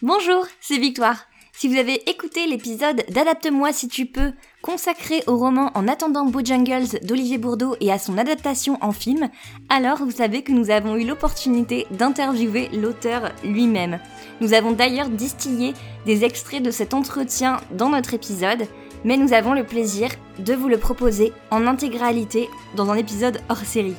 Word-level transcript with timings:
Bonjour, 0.00 0.46
c'est 0.60 0.78
Victoire. 0.78 1.24
Si 1.52 1.66
vous 1.66 1.76
avez 1.76 2.08
écouté 2.08 2.46
l'épisode 2.46 3.02
d'Adapte-moi 3.08 3.72
si 3.72 3.88
tu 3.88 4.06
peux, 4.06 4.30
consacré 4.62 5.24
au 5.26 5.36
roman 5.36 5.72
En 5.74 5.88
attendant 5.88 6.24
Bojangles 6.24 7.00
d'Olivier 7.02 7.36
Bourdeau 7.36 7.74
et 7.80 7.90
à 7.90 7.98
son 7.98 8.16
adaptation 8.16 8.78
en 8.80 8.92
film, 8.92 9.28
alors 9.68 9.98
vous 9.98 10.12
savez 10.12 10.42
que 10.42 10.52
nous 10.52 10.70
avons 10.70 10.94
eu 10.94 11.04
l'opportunité 11.04 11.88
d'interviewer 11.90 12.68
l'auteur 12.72 13.32
lui-même. 13.42 13.98
Nous 14.40 14.54
avons 14.54 14.70
d'ailleurs 14.70 15.08
distillé 15.08 15.74
des 16.06 16.24
extraits 16.24 16.62
de 16.62 16.70
cet 16.70 16.94
entretien 16.94 17.56
dans 17.72 17.88
notre 17.88 18.14
épisode, 18.14 18.68
mais 19.02 19.16
nous 19.16 19.32
avons 19.32 19.52
le 19.52 19.66
plaisir 19.66 20.10
de 20.38 20.54
vous 20.54 20.68
le 20.68 20.78
proposer 20.78 21.32
en 21.50 21.66
intégralité 21.66 22.48
dans 22.76 22.88
un 22.88 22.96
épisode 22.96 23.40
hors 23.48 23.56
série. 23.56 23.96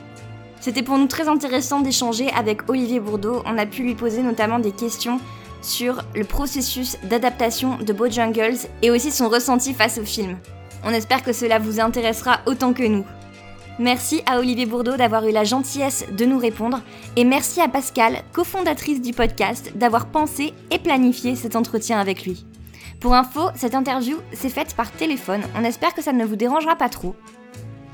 C'était 0.62 0.84
pour 0.84 0.98
nous 0.98 1.08
très 1.08 1.28
intéressant 1.28 1.82
d'échanger 1.82 2.30
avec 2.30 2.70
Olivier 2.70 3.02
Bourdeau, 3.02 3.44
on 3.46 3.58
a 3.58 3.66
pu 3.66 3.84
lui 3.84 3.96
poser 3.96 4.22
notamment 4.22 4.60
des 4.60 4.72
questions 4.72 5.20
sur 5.62 6.02
le 6.16 6.24
processus 6.24 6.98
d'adaptation 7.04 7.78
de 7.78 7.94
Bojangles 7.94 8.68
et 8.82 8.92
aussi 8.92 9.12
son 9.12 9.30
ressenti 9.30 9.74
face 9.74 9.98
au 9.98 10.04
film. 10.04 10.38
On 10.84 10.92
espère 10.92 11.24
que 11.24 11.34
cela 11.34 11.60
vous 11.60 11.80
intéressera 11.80 12.40
autant 12.46 12.74
que 12.74 12.84
nous. 12.84 13.06
Merci 13.80 14.22
à 14.26 14.40
Olivier 14.40 14.66
Bourdeau 14.66 14.98
d'avoir 14.98 15.26
eu 15.26 15.32
la 15.32 15.46
gentillesse 15.46 16.06
de 16.12 16.26
nous 16.26 16.38
répondre 16.38 16.82
et 17.16 17.24
merci 17.24 17.62
à 17.62 17.70
Pascal, 17.70 18.24
cofondatrice 18.34 19.02
du 19.02 19.14
podcast, 19.14 19.72
d'avoir 19.76 20.08
pensé 20.08 20.54
et 20.70 20.80
planifié 20.80 21.36
cet 21.36 21.56
entretien 21.56 22.00
avec 22.00 22.26
lui. 22.26 22.46
Pour 23.00 23.14
info, 23.14 23.50
cette 23.56 23.76
interview 23.76 24.18
s'est 24.34 24.50
faite 24.50 24.76
par 24.76 24.92
téléphone, 24.92 25.44
on 25.56 25.64
espère 25.64 25.94
que 25.94 26.02
ça 26.02 26.12
ne 26.12 26.26
vous 26.26 26.36
dérangera 26.36 26.76
pas 26.76 26.90
trop. 26.90 27.16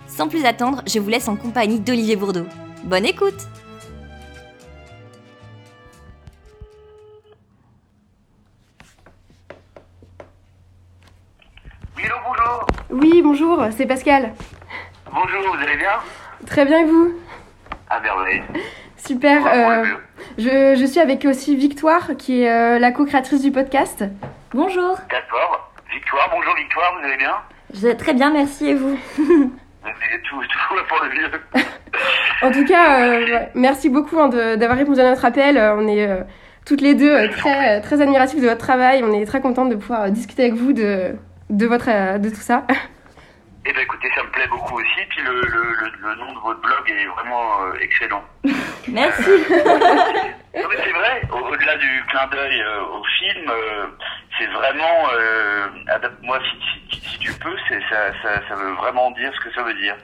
Sans 0.08 0.28
plus 0.28 0.46
attendre, 0.46 0.82
je 0.88 1.00
vous 1.00 1.10
laisse 1.10 1.28
en 1.28 1.36
compagnie 1.36 1.80
d'Olivier 1.80 2.16
Bourdeau. 2.16 2.46
Bonne 2.86 3.06
écoute 3.06 3.48
hello, 12.06 12.16
bonjour. 12.26 12.68
Oui, 12.90 13.22
bonjour, 13.22 13.66
c'est 13.76 13.86
Pascal. 13.86 14.32
Bonjour, 15.12 15.42
vous 15.56 15.64
allez 15.64 15.78
bien 15.78 15.92
Très 16.46 16.66
bien 16.66 16.80
et 16.80 16.86
vous 16.86 17.14
À 17.90 18.00
merveille. 18.00 18.44
Super. 18.98 19.46
Euh, 19.48 19.84
je, 20.38 20.76
je 20.80 20.86
suis 20.86 21.00
avec 21.00 21.26
aussi 21.26 21.56
Victoire, 21.56 22.12
qui 22.18 22.44
est 22.44 22.52
euh, 22.52 22.80
la 22.80 22.92
co-créatrice 22.92 23.42
du 23.42 23.52
podcast. 23.52 24.04
Bonjour 24.54 24.98
D'accord. 25.10 25.72
Victoire, 25.94 26.30
bonjour 26.32 26.56
Victoire, 26.56 26.94
vous 27.00 27.06
allez 27.08 27.18
bien 27.18 27.34
Je 27.74 27.88
vais 27.88 27.96
très 27.96 28.14
bien, 28.14 28.32
merci 28.32 28.68
et 28.70 28.74
vous 28.76 28.98
Vous 29.18 29.24
êtes 29.24 30.24
tout, 30.30 30.40
tout 30.42 30.76
pour 30.88 31.04
le 31.04 31.10
mieux. 31.10 31.64
En 32.42 32.52
tout 32.52 32.66
cas, 32.66 33.02
euh, 33.02 33.40
merci 33.56 33.90
beaucoup 33.90 34.20
hein, 34.20 34.30
de- 34.30 34.56
d'avoir 34.56 34.78
répondu 34.78 35.00
à 35.00 35.10
notre 35.10 35.24
appel. 35.26 35.58
On 35.78 35.88
est 35.88 36.06
euh, 36.08 36.22
toutes 36.66 36.82
les 36.82 36.96
deux 36.96 37.30
très, 37.30 37.82
très 37.82 38.02
admiratifs 38.02 38.42
de 38.42 38.48
votre 38.48 38.60
travail. 38.60 39.04
On 39.04 39.14
est 39.14 39.26
très 39.26 39.42
contentes 39.42 39.70
de 39.70 39.76
pouvoir 39.76 40.10
discuter 40.12 40.44
avec 40.44 40.56
vous 40.56 40.74
de, 40.74 41.16
de, 41.50 41.66
votre, 41.68 41.90
euh, 41.90 42.18
de 42.18 42.30
tout 42.30 42.36
ça. 42.42 42.64
Eh 43.68 43.74
ben 43.74 43.82
écoutez, 43.82 44.08
ça 44.16 44.24
me 44.24 44.30
plaît 44.30 44.48
beaucoup 44.48 44.76
aussi. 44.76 45.02
Puis 45.10 45.22
le, 45.24 45.42
le, 45.42 45.64
le, 45.64 46.10
le 46.10 46.16
nom 46.16 46.34
de 46.34 46.40
votre 46.40 46.62
blog 46.62 46.88
est 46.88 47.06
vraiment 47.08 47.64
euh, 47.64 47.74
excellent. 47.82 48.24
Merci 48.88 49.24
Non 50.56 50.70
mais 50.70 50.78
c'est 50.84 50.92
vrai, 50.92 51.22
au- 51.32 51.52
au-delà 51.52 51.76
du 51.78 52.04
clin 52.10 52.28
d'œil 52.28 52.62
euh, 52.62 52.82
au 52.84 53.04
film, 53.20 53.50
euh, 53.50 53.88
c'est 54.38 54.46
vraiment 54.48 55.10
euh, 55.14 55.68
adapte-moi 55.88 56.40
si, 56.90 56.96
si, 57.02 57.10
si 57.10 57.20
tu 57.20 57.34
peux, 57.34 57.56
ça, 57.68 57.76
ça, 58.22 58.42
ça 58.48 58.56
veut 58.56 58.72
vraiment 58.74 59.12
dire 59.12 59.32
ce 59.36 59.40
que 59.50 59.54
ça 59.54 59.64
veut 59.64 59.74
dire. 59.74 59.96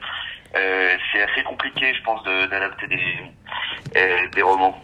Euh, 0.57 0.97
c'est 1.11 1.21
assez 1.21 1.43
compliqué, 1.43 1.93
je 1.93 2.01
pense, 2.03 2.21
de- 2.23 2.47
d'adapter 2.47 2.87
des, 2.87 3.01
euh, 3.95 4.27
des 4.33 4.41
romans. 4.41 4.77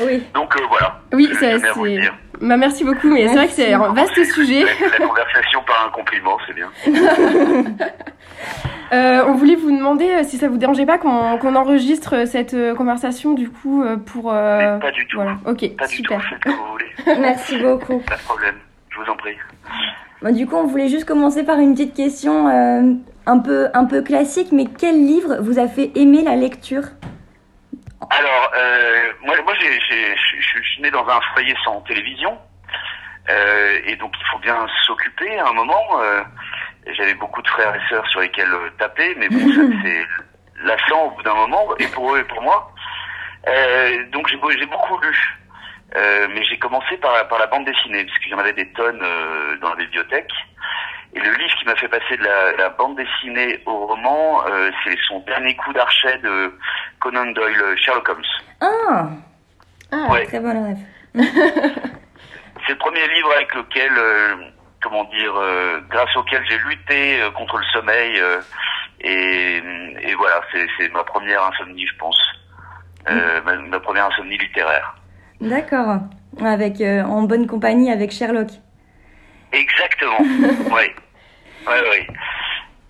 Oui. 0.00 0.24
Donc 0.34 0.54
euh, 0.56 0.64
voilà. 0.68 1.00
Oui, 1.12 1.30
c'est. 1.40 1.58
tenais 1.58 2.10
Bah, 2.42 2.56
merci 2.56 2.84
beaucoup, 2.84 3.08
mais 3.08 3.28
c'est 3.28 3.34
vrai 3.36 3.46
que 3.46 3.52
c'est 3.52 3.72
un 3.72 3.92
vaste 3.92 4.24
sujet. 4.24 4.64
La, 4.64 5.06
conversation 5.06 5.62
par 5.66 5.86
un 5.86 5.90
compliment, 5.90 6.36
c'est 6.46 6.54
bien. 6.54 6.70
Euh, 8.92 9.24
on 9.26 9.32
voulait 9.32 9.54
vous 9.54 9.70
demander 9.74 10.04
euh, 10.04 10.22
si 10.22 10.36
ça 10.36 10.48
vous 10.48 10.58
dérangeait 10.58 10.84
pas 10.84 10.98
qu'on 10.98 11.38
qu'on 11.38 11.54
enregistre 11.54 12.26
cette 12.26 12.52
euh, 12.52 12.74
conversation 12.74 13.32
du 13.32 13.48
coup 13.48 13.82
pour. 14.04 14.30
euh, 14.30 14.76
pas 14.76 14.90
du 14.90 15.06
tout. 15.06 15.16
Voilà, 15.16 15.38
ok, 15.46 15.76
Pas 15.78 15.86
du 15.86 15.96
super. 15.96 16.18
tout, 16.20 16.24
faites 16.28 16.42
comme 16.42 16.52
vous 16.52 16.72
voulez. 16.72 17.16
Merci 17.20 17.58
beaucoup. 17.58 18.00
Pas 18.00 18.16
de 18.16 18.20
problème. 18.20 18.56
Je 18.90 18.98
vous 18.98 19.10
en 19.10 19.16
prie. 19.16 19.34
Du 20.34 20.46
coup, 20.46 20.56
on 20.56 20.66
voulait 20.66 20.88
juste 20.88 21.06
commencer 21.06 21.42
par 21.42 21.58
une 21.58 21.72
petite 21.72 21.94
question 21.94 22.48
euh, 22.48 22.92
un, 23.24 23.38
peu, 23.38 23.68
un 23.72 23.86
peu 23.86 24.02
classique, 24.02 24.52
mais 24.52 24.66
quel 24.66 25.06
livre 25.06 25.38
vous 25.40 25.58
a 25.58 25.68
fait 25.68 25.90
aimer 25.94 26.22
la 26.22 26.36
lecture? 26.36 26.84
Alors, 28.10 28.50
euh, 28.56 29.12
moi, 29.22 29.36
moi 29.44 29.54
j'ai, 29.60 29.80
j'ai- 29.88 30.14
je 30.40 30.62
suis 30.62 30.82
né 30.82 30.90
dans 30.90 31.06
un 31.08 31.20
foyer 31.32 31.54
sans 31.64 31.80
télévision. 31.82 32.38
Euh, 33.30 33.80
et 33.84 33.96
donc, 33.96 34.12
il 34.18 34.26
faut 34.26 34.38
bien 34.38 34.66
s'occuper 34.86 35.38
à 35.38 35.48
un 35.48 35.52
moment. 35.52 36.00
Euh, 36.00 36.22
j'avais 36.94 37.14
beaucoup 37.14 37.40
de 37.42 37.48
frères 37.48 37.74
et 37.74 37.80
sœurs 37.88 38.06
sur 38.08 38.20
lesquels 38.20 38.52
euh, 38.52 38.70
taper, 38.78 39.14
mais 39.16 39.28
bon, 39.28 39.38
ça, 39.52 39.60
c'est 39.84 40.06
lassant 40.64 41.04
au 41.06 41.10
bout 41.12 41.22
d'un 41.22 41.34
moment, 41.34 41.68
et 41.78 41.86
pour 41.88 42.14
eux 42.14 42.20
et 42.20 42.24
pour 42.24 42.42
moi. 42.42 42.72
Euh, 43.48 44.04
donc, 44.10 44.28
j'ai, 44.28 44.36
beau- 44.36 44.50
j'ai 44.50 44.66
beaucoup 44.66 44.98
lu. 45.00 45.38
Mais 45.94 46.42
j'ai 46.44 46.58
commencé 46.58 46.96
par, 46.96 47.28
par 47.28 47.38
la 47.38 47.46
bande 47.46 47.66
dessinée, 47.66 48.04
parce 48.04 48.18
qu'il 48.20 48.30
y 48.32 48.34
en 48.34 48.38
avait 48.38 48.54
des 48.54 48.72
tonnes 48.72 49.04
dans 49.60 49.68
la 49.70 49.76
bibliothèque. 49.76 50.30
Et 51.14 51.20
le 51.20 51.30
livre 51.30 51.54
qui 51.58 51.66
m'a 51.66 51.76
fait 51.76 51.88
passer 51.88 52.16
de 52.16 52.22
la, 52.24 52.52
la 52.56 52.68
bande 52.70 52.96
dessinée 52.96 53.60
au 53.66 53.86
roman, 53.86 54.46
euh, 54.48 54.70
c'est 54.84 54.96
son 55.08 55.20
dernier 55.20 55.54
coup 55.56 55.72
d'archet 55.74 56.16
de 56.18 56.56
Conan 57.00 57.26
Doyle, 57.32 57.76
Sherlock 57.76 58.08
Holmes. 58.08 58.22
Ah 58.62 59.08
Ah, 59.92 60.10
Ouais. 60.10 60.24
Très 60.26 60.40
bonne 60.40 60.64
rêve. 60.64 60.78
C'est 62.66 62.72
le 62.74 62.78
premier 62.78 63.06
livre 63.08 63.32
avec 63.34 63.52
lequel, 63.54 63.90
euh, 63.96 64.36
comment 64.80 65.04
dire, 65.04 65.34
euh, 65.36 65.80
grâce 65.90 66.14
auquel 66.16 66.42
j'ai 66.48 66.58
lutté 66.58 67.20
euh, 67.20 67.30
contre 67.32 67.58
le 67.58 67.64
sommeil. 67.72 68.20
euh, 68.20 68.40
et, 69.00 69.56
et 70.00 70.14
voilà, 70.14 70.40
c'est 70.52 70.88
ma 70.92 71.02
première 71.02 71.42
insomnie, 71.44 71.84
je 71.86 71.96
pense. 71.96 72.16
Euh, 73.10 73.40
ma, 73.44 73.56
ma 73.56 73.80
première 73.80 74.06
insomnie 74.06 74.38
littéraire. 74.38 74.94
D'accord. 75.40 75.98
Avec, 76.40 76.80
euh, 76.80 77.02
en 77.02 77.22
bonne 77.24 77.48
compagnie 77.48 77.90
avec 77.90 78.12
Sherlock. 78.12 78.48
Exactement. 79.52 80.18
oui. 80.70 80.84
Oui, 81.66 81.74
oui. 81.90 82.06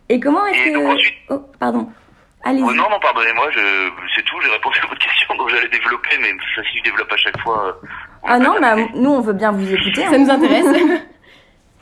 Et 0.08 0.20
comment 0.20 0.46
est-ce 0.46 0.68
Et 0.68 0.72
que... 0.72 0.78
ensuite- 0.92 1.14
Oh, 1.30 1.38
pardon. 1.58 1.90
Allez-y. 2.44 2.62
Oh, 2.64 2.72
non, 2.74 2.90
non, 2.90 2.98
pardonnez-moi, 3.00 3.50
je, 3.52 3.90
c'est 4.16 4.22
tout, 4.24 4.40
j'ai 4.40 4.50
répondu 4.50 4.78
à 4.82 4.86
votre 4.88 5.00
question, 5.00 5.34
donc 5.36 5.48
j'allais 5.50 5.68
développer, 5.68 6.18
mais 6.20 6.30
ça, 6.56 6.62
si 6.70 6.78
je 6.78 6.82
développe 6.82 7.12
à 7.12 7.16
chaque 7.16 7.38
fois. 7.40 7.66
euh, 7.68 7.72
ah 8.24 8.38
non, 8.38 8.54
pas 8.54 8.74
bah, 8.74 8.82
nous, 8.94 9.10
on 9.10 9.20
veut 9.20 9.32
bien 9.32 9.52
vous 9.52 9.72
écouter. 9.72 10.02
Ça 10.02 10.08
hein. 10.14 10.18
nous 10.18 10.30
intéresse. 10.30 10.66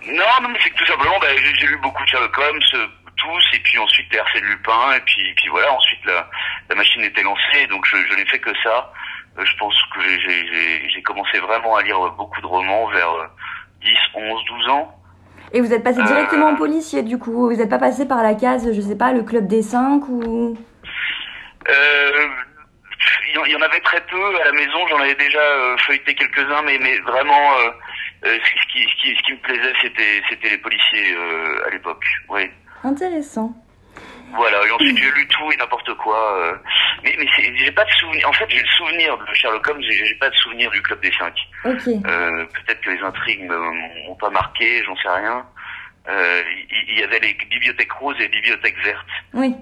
Non, 0.06 0.24
non, 0.42 0.48
mais 0.48 0.58
c'est 0.62 0.70
que 0.70 0.76
tout 0.78 0.86
simplement, 0.86 1.18
bah, 1.20 1.26
j'ai 1.36 1.66
lu 1.66 1.76
beaucoup 1.82 2.02
de 2.02 2.08
Sherlock 2.08 2.36
Holmes, 2.38 2.58
euh, 2.74 2.86
tous, 3.18 3.44
et 3.52 3.58
puis 3.60 3.78
ensuite 3.78 4.10
les 4.10 4.18
Arsène 4.18 4.44
Lupin, 4.44 4.92
et 4.96 5.00
puis, 5.00 5.34
puis 5.36 5.48
voilà, 5.50 5.70
ensuite 5.74 6.02
la, 6.06 6.26
la 6.70 6.74
machine 6.74 7.02
était 7.02 7.22
lancée, 7.22 7.66
donc 7.68 7.84
je, 7.84 7.96
je 8.10 8.16
n'ai 8.16 8.24
fait 8.24 8.38
que 8.38 8.50
ça. 8.62 8.90
Euh, 9.38 9.44
je 9.44 9.56
pense 9.58 9.74
que 9.94 10.00
j'ai- 10.00 10.18
j'ai 10.22 10.46
j'ai- 10.52 10.88
j'ai 10.88 11.02
commencé 11.02 11.38
vraiment 11.40 11.76
à 11.76 11.82
lire 11.82 11.98
beaucoup 12.12 12.40
de 12.40 12.46
romans 12.46 12.86
vers 12.86 13.10
euh, 13.12 13.26
10, 13.82 13.94
11, 14.14 14.44
12 14.46 14.68
ans. 14.70 14.96
Et 15.52 15.60
vous 15.60 15.72
êtes 15.72 15.82
passé 15.82 16.00
Euh, 16.00 16.04
directement 16.04 16.46
en 16.48 16.56
policier, 16.56 17.02
du 17.02 17.18
coup. 17.18 17.48
Vous 17.50 17.56
n'êtes 17.56 17.68
pas 17.70 17.78
passé 17.78 18.06
par 18.06 18.22
la 18.22 18.34
case, 18.34 18.72
je 18.72 18.80
sais 18.80 18.96
pas, 18.96 19.12
le 19.12 19.22
club 19.22 19.46
des 19.46 19.62
cinq 19.62 20.08
ou... 20.08 20.56
Euh, 21.68 22.26
il 23.46 23.50
y 23.52 23.56
en- 23.56 23.60
avait 23.62 23.80
très 23.80 24.00
peu 24.06 24.40
à 24.40 24.44
la 24.44 24.52
maison, 24.52 24.86
j'en 24.88 24.98
avais 24.98 25.14
déjà 25.14 25.40
euh, 25.40 25.76
feuilleté 25.78 26.14
quelques-uns, 26.14 26.62
mais, 26.62 26.78
mais 26.80 26.98
vraiment, 27.00 27.52
euh, 27.58 27.70
euh, 28.26 28.38
ce, 28.44 28.72
qui, 28.72 28.82
ce, 28.82 28.94
qui, 29.02 29.16
ce 29.16 29.22
qui 29.22 29.32
me 29.32 29.38
plaisait, 29.38 29.72
c'était 29.80 30.22
c'était 30.28 30.50
les 30.50 30.58
policiers 30.58 31.14
euh, 31.16 31.66
à 31.66 31.70
l'époque. 31.70 32.04
Oui. 32.28 32.50
Intéressant. 32.84 33.52
Voilà, 34.34 34.58
et 34.66 34.70
ensuite 34.70 34.96
j'ai 34.98 35.10
lu 35.10 35.26
tout 35.28 35.50
et 35.52 35.56
n'importe 35.56 35.92
quoi. 35.94 36.38
euh. 36.40 36.54
Mais, 37.04 37.14
mais 37.18 37.26
j'ai 37.56 37.72
pas 37.72 37.84
de 37.84 37.90
souvenir. 37.92 38.28
En 38.28 38.32
fait, 38.32 38.46
j'ai 38.48 38.60
le 38.60 38.68
souvenir 38.78 39.16
de 39.18 39.34
Sherlock 39.34 39.66
Holmes, 39.68 39.82
j'ai 39.82 40.14
pas 40.20 40.30
de 40.30 40.34
souvenir 40.36 40.70
du 40.70 40.80
Club 40.82 41.00
des 41.00 41.12
Cinq. 41.18 41.34
Ok. 41.64 41.88
Euh, 42.06 42.44
Peut-être 42.46 42.80
que 42.80 42.90
les 42.90 43.00
intrigues 43.00 43.48
m'ont 43.50 44.14
pas 44.16 44.30
marqué, 44.30 44.82
j'en 44.84 44.96
sais 44.96 45.08
rien. 45.08 45.44
Euh, 46.08 46.42
Il 46.70 46.84
il 46.92 46.98
y, 47.00 47.02
avait 47.04 47.18
les 47.20 47.34
bibliothèques 47.50 47.92
roses 47.92 48.16
et 48.18 48.22
les 48.22 48.28
bibliothèques 48.28 48.78
vertes. 48.84 49.06
Oui. 49.34 49.54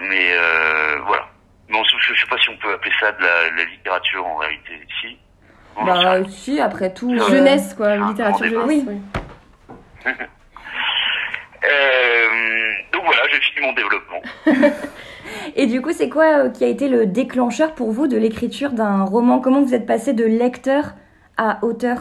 Mais 0.00 0.32
euh, 0.32 0.98
voilà. 1.06 1.26
Bon, 1.70 1.82
je, 1.84 2.14
je 2.14 2.20
sais 2.20 2.26
pas 2.26 2.38
si 2.38 2.48
on 2.50 2.56
peut 2.56 2.72
appeler 2.72 2.92
ça 3.00 3.12
de 3.12 3.22
la, 3.22 3.50
la 3.56 3.64
littérature 3.64 4.26
en 4.26 4.36
réalité. 4.36 4.80
Si. 5.00 5.16
Bon, 5.76 5.84
Bah, 5.84 6.24
si, 6.28 6.60
après 6.60 6.92
tout... 6.94 7.12
euh, 7.12 7.28
Jeunesse, 7.28 7.74
quoi, 7.74 7.96
littérature 7.96 8.46
jeunesse. 8.46 8.84
oui. 8.86 9.00
Voilà, 13.08 13.22
j'ai 13.32 13.40
fini 13.40 13.66
mon 13.66 13.72
développement. 13.72 14.22
Et 15.56 15.66
du 15.66 15.80
coup, 15.80 15.92
c'est 15.92 16.10
quoi 16.10 16.44
euh, 16.44 16.50
qui 16.50 16.62
a 16.62 16.68
été 16.68 16.88
le 16.88 17.06
déclencheur 17.06 17.74
pour 17.74 17.90
vous 17.90 18.06
de 18.06 18.18
l'écriture 18.18 18.70
d'un 18.70 19.04
roman? 19.04 19.40
Comment 19.40 19.62
vous 19.62 19.74
êtes 19.74 19.86
passé 19.86 20.12
de 20.12 20.24
lecteur 20.24 20.92
à 21.38 21.64
auteur? 21.64 22.00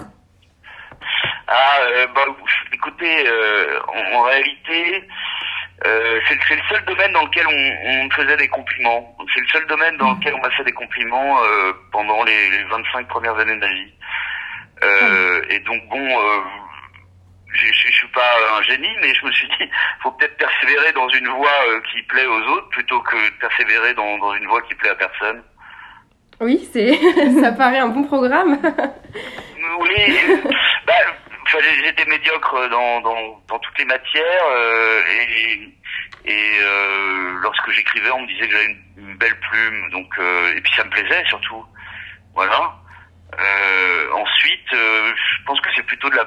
Ah, 1.47 1.77
euh, 1.81 2.07
bah, 2.13 2.25
écoutez, 2.73 3.25
euh, 3.25 3.79
en, 3.87 4.17
en 4.17 4.21
réalité, 4.23 5.07
euh, 5.85 6.19
c'est 6.27 6.37
c'est 6.45 6.55
le 6.57 6.61
seul 6.69 6.83
domaine 6.85 7.13
dans 7.13 7.23
lequel 7.23 7.47
on, 7.47 8.03
me 8.03 8.09
faisait 8.09 8.35
des 8.35 8.49
compliments. 8.49 9.15
C'est 9.33 9.39
le 9.39 9.47
seul 9.47 9.65
domaine 9.67 9.95
dans 9.95 10.11
lequel 10.11 10.33
on 10.33 10.41
m'a 10.41 10.49
fait 10.51 10.65
des 10.65 10.73
compliments 10.73 11.37
pendant 11.93 12.23
les, 12.25 12.49
les 12.49 12.63
25 12.65 13.07
premières 13.07 13.37
années 13.37 13.55
de 13.55 13.59
ma 13.59 13.73
vie. 13.73 13.93
Euh, 14.83 15.41
et 15.49 15.59
donc 15.61 15.87
bon, 15.89 16.07
je, 17.53 17.65
je, 17.65 17.91
suis 17.91 18.07
pas 18.09 18.35
un 18.57 18.61
génie, 18.63 18.95
mais 19.01 19.13
je 19.13 19.25
me 19.25 19.31
suis 19.31 19.47
dit, 19.47 19.69
faut 20.01 20.11
peut-être 20.11 20.37
persévérer 20.37 20.91
dans 20.93 21.07
une 21.09 21.27
voie 21.29 21.59
euh, 21.69 21.79
qui 21.91 22.01
plaît 22.03 22.25
aux 22.25 22.41
autres 22.41 22.69
plutôt 22.69 22.99
que 23.01 23.29
persévérer 23.39 23.93
dans, 23.93 24.17
dans 24.17 24.33
une 24.35 24.47
voie 24.47 24.61
qui 24.63 24.75
plaît 24.75 24.89
à 24.89 24.95
personne. 24.95 25.41
Oui, 26.39 26.67
c'est, 26.71 26.93
ça 27.41 27.51
paraît 27.51 27.79
un 27.79 27.87
bon 27.87 28.03
programme. 28.03 28.59
oui, 29.79 30.19
bah, 30.85 30.93
j'étais 31.83 32.05
médiocre 32.05 32.69
dans, 32.69 33.01
dans, 33.01 33.41
dans, 33.47 33.59
toutes 33.59 33.77
les 33.79 33.85
matières 33.85 34.45
euh, 34.51 35.01
et, 35.29 35.77
et 36.25 36.59
euh, 36.61 37.31
lorsque 37.41 37.71
j'écrivais, 37.71 38.11
on 38.11 38.21
me 38.21 38.27
disait 38.27 38.47
que 38.47 38.53
j'avais 38.53 38.75
une, 38.97 39.17
belle 39.17 39.39
plume, 39.39 39.89
donc 39.89 40.07
euh, 40.19 40.55
et 40.55 40.61
puis 40.61 40.71
ça 40.75 40.83
me 40.83 40.89
plaisait 40.91 41.23
surtout. 41.25 41.65
Voilà. 42.35 42.75
Euh, 43.39 44.11
ensuite, 44.13 44.73
euh, 44.73 45.11
je 45.15 45.45
pense 45.45 45.59
que 45.61 45.69
c'est 45.75 45.83
plutôt 45.83 46.09
de 46.09 46.15
la, 46.15 46.25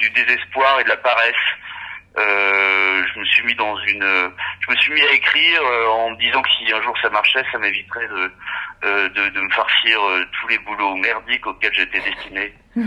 du 0.00 0.10
désespoir 0.10 0.80
et 0.80 0.84
de 0.84 0.88
la 0.88 0.96
paresse. 0.96 1.34
Euh, 2.18 3.02
je 3.14 3.20
me 3.20 3.24
suis 3.24 3.46
mis 3.46 3.54
dans 3.54 3.76
une, 3.86 4.32
je 4.60 4.70
me 4.70 4.76
suis 4.78 4.92
mis 4.92 5.00
à 5.00 5.12
écrire 5.12 5.62
euh, 5.62 5.88
en 5.90 6.10
me 6.10 6.16
disant 6.16 6.42
que 6.42 6.48
si 6.58 6.72
un 6.72 6.82
jour 6.82 6.92
ça 7.00 7.08
marchait, 7.08 7.44
ça 7.52 7.58
m'éviterait 7.58 8.08
de, 8.08 8.32
euh, 8.84 9.08
de, 9.10 9.28
de, 9.28 9.40
me 9.40 9.50
farcir 9.50 10.00
tous 10.40 10.48
les 10.48 10.58
boulots 10.58 10.96
merdiques 10.96 11.46
auxquels 11.46 11.72
j'étais 11.72 12.00
destiné. 12.00 12.52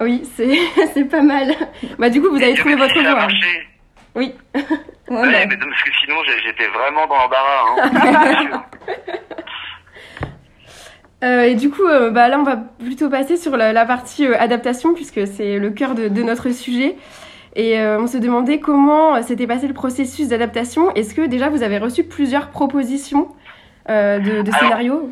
oui, 0.00 0.22
c'est 0.36 0.56
c'est 0.94 1.10
pas 1.10 1.22
mal. 1.22 1.52
Bah 1.98 2.08
du 2.08 2.22
coup, 2.22 2.30
vous 2.30 2.42
avez 2.42 2.54
trouvé 2.54 2.76
votre 2.76 2.94
voie. 2.94 3.02
Ça 3.02 3.10
a 3.10 3.14
marché. 3.14 3.68
Oui. 4.14 4.32
ouais, 4.54 4.62
ouais 5.08 5.46
mais 5.46 5.56
parce 5.56 5.82
que 5.82 5.90
sinon 6.00 6.16
j'étais 6.44 6.68
vraiment 6.68 7.06
dans 7.08 7.16
l'embarras. 7.16 7.64
Hein. 7.76 8.64
Euh, 11.24 11.44
et 11.44 11.54
du 11.54 11.70
coup, 11.70 11.86
euh, 11.86 12.10
bah, 12.10 12.28
là, 12.28 12.38
on 12.38 12.42
va 12.42 12.56
plutôt 12.56 13.08
passer 13.08 13.36
sur 13.36 13.56
la, 13.56 13.72
la 13.72 13.86
partie 13.86 14.26
euh, 14.26 14.36
adaptation, 14.38 14.94
puisque 14.94 15.26
c'est 15.26 15.58
le 15.58 15.70
cœur 15.70 15.94
de, 15.94 16.08
de, 16.08 16.22
notre 16.22 16.50
sujet. 16.50 16.96
Et 17.58 17.80
on 17.80 18.06
se 18.06 18.18
demandait 18.18 18.60
comment 18.60 19.22
s'était 19.22 19.46
passé 19.46 19.66
le 19.66 19.72
processus 19.72 20.28
d'adaptation. 20.28 20.92
Est-ce 20.92 21.14
que 21.14 21.22
déjà 21.22 21.48
vous 21.48 21.62
avez 21.62 21.78
reçu 21.78 22.04
plusieurs 22.04 22.50
propositions 22.50 23.34
de, 23.88 24.42
de 24.42 24.50
scénarios 24.50 25.08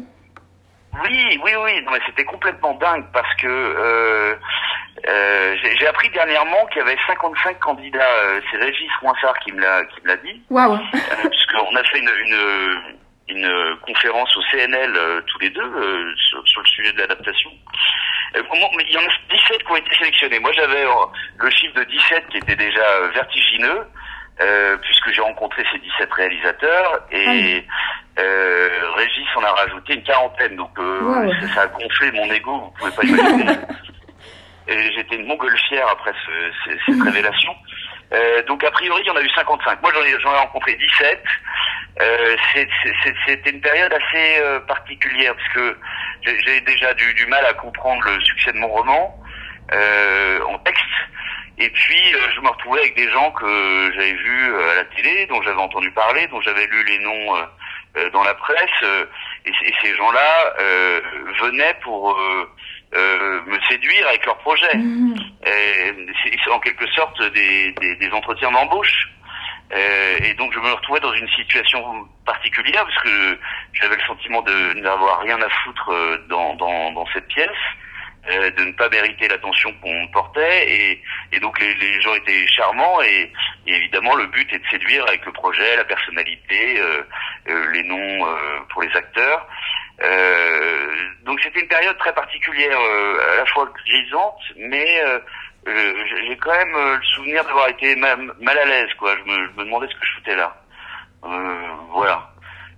Oui, 1.02 1.40
oui, 1.42 1.52
oui. 1.64 1.72
C'était 2.06 2.26
complètement 2.26 2.74
dingue 2.74 3.06
parce 3.14 3.34
que 3.36 4.36
j'ai 5.80 5.86
appris 5.86 6.10
dernièrement 6.10 6.66
qu'il 6.66 6.82
y 6.82 6.84
avait 6.84 6.98
55 7.06 7.58
candidats. 7.60 8.04
C'est 8.50 8.58
Régis 8.58 8.90
Roinsard 9.00 9.38
qui 9.38 9.52
me 9.52 9.62
l'a 9.62 10.16
dit. 10.22 10.42
Waouh 10.50 10.76
Puisqu'on 11.30 11.76
a 11.76 11.82
fait 11.84 11.98
une, 12.00 12.10
une 12.26 12.98
une 13.28 13.76
conférence 13.82 14.36
au 14.36 14.42
CNL 14.50 14.92
euh, 14.96 15.20
tous 15.26 15.38
les 15.38 15.50
deux 15.50 15.62
euh, 15.62 16.14
sur, 16.16 16.46
sur, 16.46 16.60
le 16.60 16.66
sujet 16.66 16.92
de 16.92 16.98
l'adaptation. 16.98 17.50
Euh, 18.36 18.42
il 18.52 18.92
y 18.92 18.98
en 18.98 19.00
a 19.00 19.34
17 19.34 19.64
qui 19.64 19.72
ont 19.72 19.76
été 19.76 19.96
sélectionnés. 19.96 20.38
Moi, 20.40 20.52
j'avais 20.52 20.84
le 20.84 21.50
chiffre 21.50 21.74
de 21.74 21.84
17 21.84 22.28
qui 22.28 22.38
était 22.38 22.56
déjà 22.56 23.08
vertigineux, 23.14 23.86
puisque 24.82 25.12
j'ai 25.12 25.20
rencontré 25.20 25.64
ces 25.72 25.78
17 25.78 26.12
réalisateurs, 26.12 27.06
et 27.12 27.64
Régis 28.16 29.26
en 29.36 29.44
a 29.44 29.52
rajouté 29.52 29.94
une 29.94 30.02
quarantaine. 30.02 30.56
Donc, 30.56 30.76
wow. 30.78 31.30
ça, 31.40 31.48
ça, 31.54 31.62
a 31.62 31.66
gonflé 31.68 32.10
mon 32.12 32.30
ego, 32.32 32.58
vous 32.58 32.72
pouvez 32.78 32.90
pas 32.90 33.02
imaginer. 33.04 33.58
J'étais 34.96 35.16
une 35.16 35.26
montgolfière 35.26 35.88
après 35.88 36.12
ce, 36.26 36.52
ce, 36.64 36.78
cette 36.86 37.02
révélation. 37.02 37.54
Donc, 38.46 38.62
a 38.64 38.70
priori, 38.70 39.02
il 39.04 39.06
y 39.06 39.10
en 39.10 39.16
a 39.16 39.22
eu 39.22 39.30
55. 39.30 39.82
Moi, 39.82 39.92
j'en 39.94 40.02
ai, 40.02 40.10
ai 40.10 40.38
rencontré 40.38 40.74
17. 40.74 41.22
Euh, 42.00 42.36
c'était 43.26 43.50
une 43.50 43.60
période 43.60 43.92
assez 43.92 44.40
euh, 44.40 44.58
particulière 44.60 45.34
parce 45.36 45.48
que 45.54 45.78
j'ai 46.44 46.60
déjà 46.62 46.92
du, 46.94 47.14
du, 47.14 47.26
mal 47.26 47.44
à 47.46 47.52
comprendre 47.54 48.02
le 48.04 48.20
succès 48.24 48.52
de 48.52 48.58
mon 48.58 48.68
roman 48.68 49.16
euh, 49.72 50.40
en 50.42 50.58
texte. 50.58 50.82
Et 51.58 51.70
puis 51.70 52.14
je 52.34 52.40
me 52.40 52.48
retrouvais 52.48 52.80
avec 52.80 52.96
des 52.96 53.08
gens 53.12 53.30
que 53.30 53.92
j'avais 53.94 54.12
vus 54.12 54.54
à 54.72 54.74
la 54.74 54.84
télé, 54.86 55.26
dont 55.26 55.40
j'avais 55.42 55.60
entendu 55.60 55.88
parler, 55.92 56.26
dont 56.26 56.40
j'avais 56.40 56.66
lu 56.66 56.84
les 56.84 56.98
noms 56.98 57.46
dans 58.12 58.24
la 58.24 58.34
presse. 58.34 58.82
Et, 59.46 59.50
et, 59.50 59.74
ces 59.80 59.94
gens-là 59.94 60.52
venaient 61.40 61.76
pour 61.82 62.18
me 62.94 63.58
séduire 63.68 64.06
avec 64.08 64.24
leurs 64.24 64.38
projets. 64.38 64.76
Mmh. 64.76 65.14
C'est 65.44 66.50
en 66.50 66.60
quelque 66.60 66.86
sorte 66.88 67.20
des, 67.32 67.72
des, 67.80 67.96
des 67.96 68.10
entretiens 68.10 68.50
d'embauche. 68.50 69.08
Euh, 69.72 70.18
et 70.22 70.34
donc 70.34 70.52
je 70.52 70.58
me 70.60 70.72
retrouvais 70.72 71.00
dans 71.00 71.12
une 71.14 71.28
situation 71.28 72.06
particulière 72.26 72.84
parce 72.84 73.02
que 73.02 73.38
j'avais 73.72 73.96
le 73.96 74.02
sentiment 74.02 74.42
de 74.42 74.74
n'avoir 74.74 75.20
rien 75.20 75.40
à 75.40 75.48
foutre 75.48 75.90
dans, 76.28 76.54
dans, 76.54 76.92
dans 76.92 77.06
cette 77.12 77.26
pièce, 77.28 77.48
euh, 78.30 78.50
de 78.50 78.64
ne 78.64 78.72
pas 78.72 78.88
mériter 78.90 79.26
l'attention 79.26 79.72
qu'on 79.82 80.02
me 80.02 80.12
portait 80.12 80.70
et, 80.70 81.02
et 81.32 81.40
donc 81.40 81.58
les, 81.60 81.74
les, 81.74 82.00
gens 82.02 82.14
étaient 82.14 82.46
charmants 82.46 83.00
et, 83.02 83.32
et, 83.66 83.74
évidemment 83.74 84.14
le 84.14 84.26
but 84.26 84.52
est 84.52 84.58
de 84.58 84.68
séduire 84.70 85.04
avec 85.08 85.24
le 85.24 85.32
projet, 85.32 85.76
la 85.76 85.84
personnalité, 85.84 86.78
euh, 86.80 87.02
les 87.72 87.82
noms 87.84 88.26
pour 88.70 88.82
les 88.82 88.94
acteurs. 88.94 89.46
Donc 91.24 91.40
c'était 91.42 91.60
une 91.60 91.68
période 91.68 91.96
très 91.98 92.12
particulière, 92.12 92.78
à 92.78 93.36
la 93.36 93.46
fois 93.46 93.68
grisante, 93.86 94.40
mais 94.56 95.00
euh, 95.66 95.94
j'ai 96.26 96.36
quand 96.36 96.52
même 96.52 96.74
euh, 96.74 96.96
le 96.96 97.04
souvenir 97.14 97.44
d'avoir 97.44 97.68
été 97.68 97.96
mal, 97.96 98.32
à 98.46 98.64
l'aise, 98.64 98.92
quoi. 98.98 99.14
Je 99.16 99.30
me, 99.30 99.46
je 99.46 99.52
me, 99.52 99.64
demandais 99.64 99.86
ce 99.88 99.94
que 99.94 100.06
je 100.06 100.14
foutais 100.16 100.36
là. 100.36 100.54
Euh, 101.24 101.68
voilà. 101.90 102.30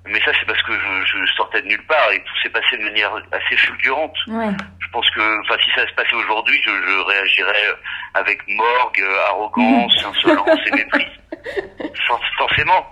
Mais 0.05 0.21
ça, 0.21 0.31
c'est 0.39 0.47
parce 0.47 0.63
que 0.63 0.73
je, 0.73 1.25
je, 1.27 1.33
sortais 1.33 1.63
de 1.63 1.67
nulle 1.67 1.85
part 1.87 2.13
et 2.13 2.23
tout 2.23 2.37
s'est 2.41 2.51
passé 2.51 2.77
de 2.77 2.85
manière 2.85 3.13
assez 3.33 3.57
fulgurante. 3.57 4.17
Ouais. 4.29 4.53
Je 4.79 4.89
pense 4.93 5.11
que, 5.11 5.41
enfin, 5.41 5.57
si 5.65 5.71
ça 5.75 5.85
se 5.89 5.95
passait 5.95 6.15
aujourd'hui, 6.15 6.61
je, 6.65 6.71
je, 6.71 7.01
réagirais 7.01 7.75
avec 8.15 8.41
morgue, 8.47 9.05
arrogance, 9.31 10.05
insolence 10.05 10.61
et 10.67 10.71
mépris. 10.71 11.07
Forcément. 12.39 12.89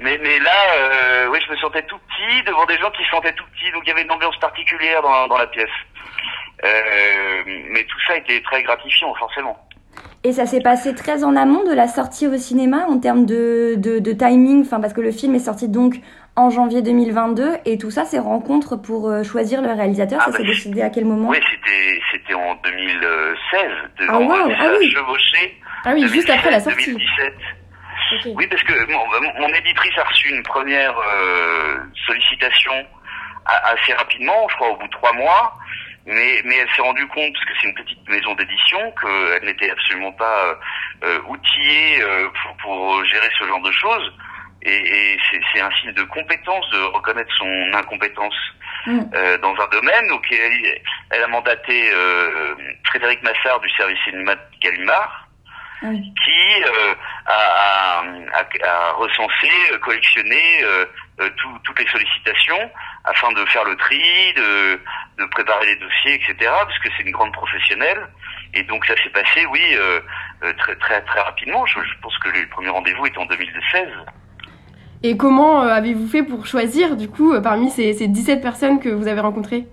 Mais, 0.00 0.18
mais 0.22 0.38
là, 0.38 0.50
euh, 0.76 1.28
oui, 1.30 1.38
je 1.46 1.52
me 1.52 1.56
sentais 1.58 1.82
tout 1.82 1.98
petit 1.98 2.42
devant 2.44 2.66
des 2.66 2.78
gens 2.78 2.90
qui 2.90 3.04
se 3.04 3.10
sentaient 3.10 3.32
tout 3.34 3.44
petits, 3.52 3.70
donc 3.72 3.82
il 3.84 3.88
y 3.88 3.92
avait 3.92 4.02
une 4.02 4.10
ambiance 4.10 4.36
particulière 4.38 5.02
dans, 5.02 5.28
dans 5.28 5.38
la 5.38 5.46
pièce. 5.46 5.68
Euh, 6.64 7.42
mais 7.46 7.84
tout 7.84 7.98
ça 8.06 8.16
était 8.16 8.40
très 8.42 8.62
gratifiant, 8.62 9.14
forcément. 9.14 9.56
Et 10.24 10.32
ça 10.32 10.46
s'est 10.46 10.60
passé 10.60 10.94
très 10.94 11.24
en 11.24 11.34
amont 11.34 11.64
de 11.64 11.74
la 11.74 11.88
sortie 11.88 12.28
au 12.28 12.36
cinéma 12.36 12.86
en 12.88 12.98
termes 13.00 13.26
de, 13.26 13.74
de, 13.76 13.98
de 13.98 14.12
timing, 14.12 14.62
enfin 14.62 14.80
parce 14.80 14.92
que 14.92 15.00
le 15.00 15.10
film 15.10 15.34
est 15.34 15.40
sorti 15.40 15.68
donc 15.68 15.96
en 16.36 16.48
janvier 16.48 16.80
2022 16.80 17.56
et 17.66 17.76
tout 17.76 17.90
ça, 17.90 18.04
ces 18.04 18.20
rencontres 18.20 18.76
pour 18.76 19.08
euh, 19.08 19.24
choisir 19.24 19.60
le 19.60 19.72
réalisateur, 19.72 20.20
ah 20.22 20.26
ça 20.26 20.30
bah 20.30 20.36
s'est 20.38 20.44
décidé 20.44 20.80
à 20.80 20.90
quel 20.90 21.04
moment? 21.06 21.28
Oui, 21.28 21.38
c'était 21.50 22.00
c'était 22.12 22.34
en 22.34 22.54
2016, 22.64 23.70
ah, 24.08 24.18
wow, 24.18 24.32
ah 24.32 24.72
oui. 24.78 24.90
chevauché. 24.92 25.60
Ah 25.84 25.92
oui, 25.92 26.06
juste 26.08 26.30
après 26.30 26.52
la 26.52 26.60
sortie. 26.60 26.92
2017. 26.92 27.34
Okay. 28.18 28.32
Oui, 28.36 28.46
parce 28.46 28.62
que 28.62 28.90
mon, 28.90 29.06
mon, 29.40 29.54
éditrice 29.54 29.96
a 29.98 30.04
reçu 30.04 30.34
une 30.34 30.42
première 30.42 30.96
euh, 30.98 31.78
sollicitation 32.06 32.86
assez 33.44 33.92
rapidement, 33.94 34.46
je 34.50 34.54
crois 34.56 34.70
au 34.70 34.76
bout 34.76 34.86
de 34.86 34.92
trois 34.92 35.12
mois. 35.12 35.58
Mais, 36.04 36.42
mais 36.44 36.56
elle 36.56 36.68
s'est 36.74 36.82
rendue 36.82 37.06
compte, 37.08 37.32
parce 37.32 37.44
que 37.44 37.52
c'est 37.60 37.68
une 37.68 37.74
petite 37.74 38.08
maison 38.08 38.34
d'édition, 38.34 38.92
qu'elle 39.00 39.44
n'était 39.44 39.70
absolument 39.70 40.10
pas 40.12 40.58
euh, 41.04 41.20
outillée 41.28 42.02
euh, 42.02 42.28
pour, 42.42 42.56
pour, 42.56 43.04
gérer 43.04 43.28
ce 43.38 43.44
genre 43.46 43.62
de 43.62 43.70
choses. 43.70 44.12
Et, 44.62 44.74
et 44.74 45.18
c'est 45.52 45.60
un 45.60 45.70
signe 45.80 45.92
de 45.92 46.02
compétence 46.04 46.68
de 46.70 46.82
reconnaître 46.94 47.32
son 47.36 47.70
incompétence 47.72 48.34
mmh. 48.86 49.00
euh, 49.14 49.38
dans 49.38 49.54
un 49.54 49.68
domaine. 49.68 50.08
Donc 50.08 50.24
elle, 50.30 50.80
elle 51.10 51.22
a 51.22 51.28
mandaté 51.28 51.90
euh, 51.92 52.54
Frédéric 52.86 53.22
Massard 53.22 53.60
du 53.60 53.70
service 53.70 53.98
cinéma 54.04 54.34
de 54.34 54.40
Gallimard, 54.60 55.21
qui 55.82 56.62
euh, 56.62 56.94
a, 57.26 58.02
a, 58.34 58.68
a, 58.68 58.92
recensé, 58.92 59.48
collectionné 59.80 60.64
tout, 61.18 61.58
toutes 61.64 61.78
les 61.78 61.88
sollicitations 61.88 62.70
afin 63.04 63.32
de 63.32 63.44
faire 63.46 63.64
le 63.64 63.76
tri, 63.76 63.98
de, 64.36 64.80
de 65.18 65.28
préparer 65.30 65.66
les 65.66 65.76
dossiers, 65.76 66.14
etc. 66.14 66.34
Parce 66.40 66.78
que 66.78 66.88
c'est 66.96 67.04
une 67.04 67.12
grande 67.12 67.32
professionnelle. 67.32 68.08
Et 68.54 68.62
donc 68.64 68.84
ça 68.86 68.94
s'est 69.02 69.10
passé, 69.10 69.46
oui, 69.46 69.62
euh, 69.72 70.00
très 70.58 70.76
très 70.76 71.00
très 71.02 71.20
rapidement. 71.20 71.64
Je, 71.66 71.80
je 71.80 72.00
pense 72.00 72.16
que 72.18 72.28
le 72.28 72.48
premier 72.48 72.68
rendez-vous 72.68 73.06
est 73.06 73.18
en 73.18 73.26
2016. 73.26 73.88
Et 75.04 75.16
comment 75.16 75.62
euh, 75.62 75.68
avez-vous 75.68 76.06
fait 76.06 76.22
pour 76.22 76.46
choisir, 76.46 76.96
du 76.96 77.08
coup, 77.08 77.34
parmi 77.42 77.70
ces, 77.70 77.92
ces 77.92 78.06
17 78.06 78.40
personnes 78.40 78.78
que 78.78 78.88
vous 78.88 79.08
avez 79.08 79.20
rencontrées? 79.20 79.66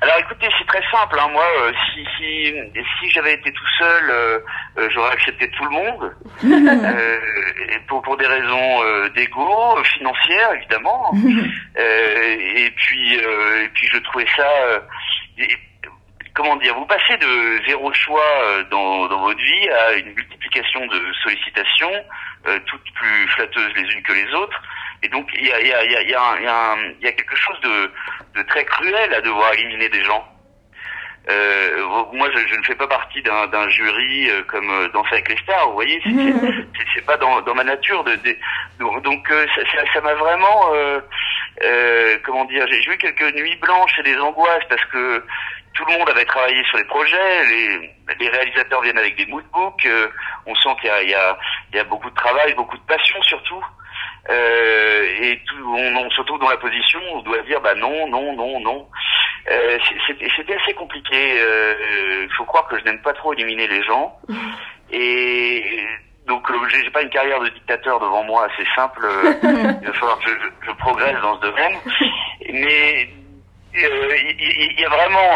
Alors 0.00 0.18
écoutez, 0.18 0.48
c'est 0.58 0.66
très 0.66 0.82
simple. 0.90 1.18
Hein. 1.18 1.28
Moi, 1.32 1.46
euh, 1.60 1.72
si, 1.94 2.06
si, 2.16 2.54
si 3.00 3.10
j'avais 3.10 3.34
été 3.34 3.50
tout 3.52 3.68
seul, 3.78 4.10
euh, 4.10 4.38
euh, 4.78 4.88
j'aurais 4.90 5.12
accepté 5.12 5.48
tout 5.50 5.64
le 5.64 5.70
monde. 5.70 6.14
et 7.72 7.78
pour, 7.88 8.02
pour 8.02 8.16
des 8.16 8.26
raisons 8.26 9.08
d'ego, 9.14 9.82
financières 9.84 10.52
évidemment. 10.54 11.12
et 11.76 12.70
puis, 12.76 13.14
et 13.14 13.68
puis 13.74 13.88
je 13.92 13.98
trouvais 13.98 14.26
ça. 14.36 14.48
Et, 15.38 15.48
comment 16.34 16.56
dire 16.56 16.74
Vous 16.74 16.86
passez 16.86 17.16
de 17.16 17.66
zéro 17.66 17.92
choix 17.94 18.64
dans, 18.70 19.06
dans 19.06 19.20
votre 19.20 19.40
vie 19.40 19.68
à 19.70 19.94
une 19.94 20.12
multiplication 20.12 20.86
de 20.86 21.12
sollicitations, 21.22 22.04
toutes 22.66 22.92
plus 22.94 23.28
flatteuses 23.28 23.72
les 23.76 23.94
unes 23.94 24.02
que 24.02 24.12
les 24.12 24.34
autres. 24.34 24.60
Et 25.02 25.08
donc 25.08 25.28
il 25.34 25.46
y 25.46 25.52
a, 25.52 25.60
y, 25.60 25.72
a, 25.72 25.84
y, 25.84 25.96
a, 25.96 26.02
y, 26.02 26.14
a 26.14 26.76
y 27.00 27.06
a 27.06 27.12
quelque 27.12 27.36
chose 27.36 27.60
de, 27.60 27.92
de, 28.36 28.42
très 28.46 28.64
cruel 28.64 29.14
à 29.14 29.20
devoir 29.20 29.52
éliminer 29.54 29.88
des 29.88 30.02
gens. 30.04 30.24
euh, 31.28 31.84
moi, 32.12 32.28
je, 32.32 32.38
je, 32.46 32.56
ne 32.56 32.62
fais 32.64 32.74
pas 32.76 32.86
partie 32.86 33.20
d'un 33.22 33.68
jury 33.68 34.30
euh, 34.30 34.42
comme 34.44 34.70
euh, 34.70 34.88
Danser 34.90 35.14
avec 35.14 35.28
les 35.28 35.36
stars. 35.38 35.68
Vous 35.68 35.74
voyez, 35.74 36.00
c'est 36.94 37.04
pas 37.04 37.16
dans, 37.16 37.40
dans, 37.42 37.54
ma 37.54 37.64
nature. 37.64 38.04
De, 38.04 38.14
de 38.16 38.36
donc, 39.02 39.30
euh, 39.30 39.46
ça 39.92 40.00
m'a 40.00 40.14
vraiment, 40.14 40.72
comment 42.24 42.44
dire, 42.44 42.64
j'ai 42.68 42.92
eu 42.92 42.96
quelques 42.98 43.34
nuits 43.34 43.56
blanches 43.56 43.98
et 43.98 44.02
des 44.02 44.16
angoisses 44.18 44.64
parce 44.68 44.84
que 44.86 45.24
tout 45.74 45.84
le 45.88 45.98
monde 45.98 46.08
avait 46.08 46.24
travaillé 46.24 46.62
sur 46.64 46.78
les 46.78 46.84
projets. 46.84 47.44
Les, 47.46 47.90
les 48.20 48.28
réalisateurs 48.28 48.82
viennent 48.82 48.98
avec 48.98 49.16
des 49.16 49.26
moodbooks. 49.26 49.88
on 50.46 50.54
sent 50.54 50.76
qu'il 50.80 50.90
y, 50.90 51.10
y, 51.10 51.76
y 51.76 51.78
a, 51.78 51.84
beaucoup 51.84 52.08
de 52.10 52.14
travail, 52.14 52.54
beaucoup 52.54 52.78
de 52.78 52.86
passion 52.86 53.20
surtout. 53.22 53.64
Euh, 54.30 55.04
et 55.20 55.40
tout, 55.46 55.64
on, 55.64 55.96
on, 55.96 56.10
se 56.10 56.20
retrouve 56.20 56.40
dans 56.40 56.50
la 56.50 56.56
position 56.56 56.98
où 57.12 57.18
on 57.18 57.22
doit 57.22 57.42
dire 57.42 57.60
bah 57.60 57.74
non, 57.74 58.08
non, 58.08 58.34
non, 58.34 58.60
non. 58.60 58.88
Euh, 59.50 59.78
C'était 60.36 60.56
assez 60.56 60.74
compliqué. 60.74 61.34
Il 61.34 61.40
euh, 61.40 62.28
faut 62.36 62.44
croire 62.44 62.66
que 62.68 62.78
je 62.78 62.84
n'aime 62.84 63.00
pas 63.02 63.12
trop 63.12 63.32
éliminer 63.32 63.68
les 63.68 63.82
gens. 63.84 64.18
Et 64.90 65.64
donc 66.26 66.50
euh, 66.50 66.54
j'ai 66.68 66.90
pas 66.90 67.02
une 67.02 67.10
carrière 67.10 67.40
de 67.40 67.48
dictateur 67.50 68.00
devant 68.00 68.24
moi 68.24 68.46
assez 68.46 68.66
simple. 68.74 69.06
Il 69.42 69.86
va 69.86 69.92
falloir 69.92 70.18
que 70.18 70.30
je, 70.30 70.66
je 70.66 70.72
progresse 70.72 71.20
dans 71.20 71.36
ce 71.36 71.42
domaine. 71.42 71.76
Mais 72.52 73.08
il 73.78 74.80
y, 74.80 74.84
a 74.86 74.88
vraiment 74.88 75.30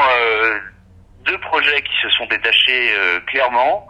deux 1.27 1.37
projets 1.41 1.83
qui 1.83 1.93
se 2.01 2.09
sont 2.09 2.25
détachés 2.25 2.91
clairement 3.27 3.87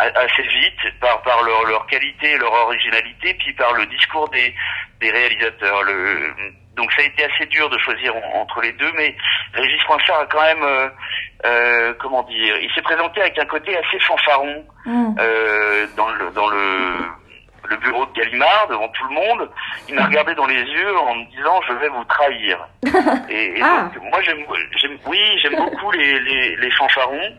assez 0.00 0.42
vite 0.42 0.98
par 1.00 1.22
par 1.22 1.42
leur 1.42 1.64
leur 1.64 1.86
qualité, 1.86 2.36
leur 2.38 2.52
originalité, 2.52 3.34
puis 3.34 3.52
par 3.54 3.72
le 3.74 3.86
discours 3.86 4.28
des 4.30 4.54
des 5.00 5.10
réalisateurs. 5.10 5.82
Le, 5.82 6.32
donc 6.76 6.90
ça 6.92 7.02
a 7.02 7.04
été 7.04 7.24
assez 7.24 7.46
dur 7.46 7.68
de 7.68 7.78
choisir 7.78 8.14
entre 8.34 8.60
les 8.62 8.72
deux, 8.72 8.90
mais 8.96 9.14
Régis 9.52 9.82
Coinsard 9.84 10.20
a 10.20 10.26
quand 10.26 10.42
même, 10.42 10.62
euh, 10.62 10.88
euh, 11.44 11.94
comment 12.00 12.22
dire, 12.22 12.56
il 12.58 12.70
s'est 12.74 12.82
présenté 12.82 13.20
avec 13.20 13.38
un 13.38 13.44
côté 13.46 13.76
assez 13.76 13.98
fanfaron 14.00 14.64
mm. 14.86 15.14
euh, 15.18 15.86
dans 15.96 16.08
le 16.08 16.30
dans 16.30 16.48
le 16.48 16.94
le 17.68 17.76
bureau 17.76 18.04
de 18.06 18.12
Gallimard 18.12 18.66
devant 18.68 18.88
tout 18.88 19.04
le 19.08 19.14
monde. 19.14 19.50
Il 19.88 19.94
m'a 19.94 20.06
regardé 20.06 20.34
dans 20.34 20.46
les 20.46 20.60
yeux 20.60 20.98
en 20.98 21.14
me 21.14 21.24
disant 21.36 21.60
je 21.68 21.74
vais 21.74 21.88
vous 21.88 22.04
trahir. 22.04 22.66
Et, 23.28 23.58
et 23.58 23.62
ah. 23.62 23.90
donc, 23.94 24.02
moi 24.10 24.20
j'aime, 24.22 24.44
oui 25.06 25.18
j'aime 25.42 25.56
beaucoup 25.56 25.90
les, 25.92 26.18
les, 26.18 26.56
les 26.56 26.70
fanfarons 26.72 27.36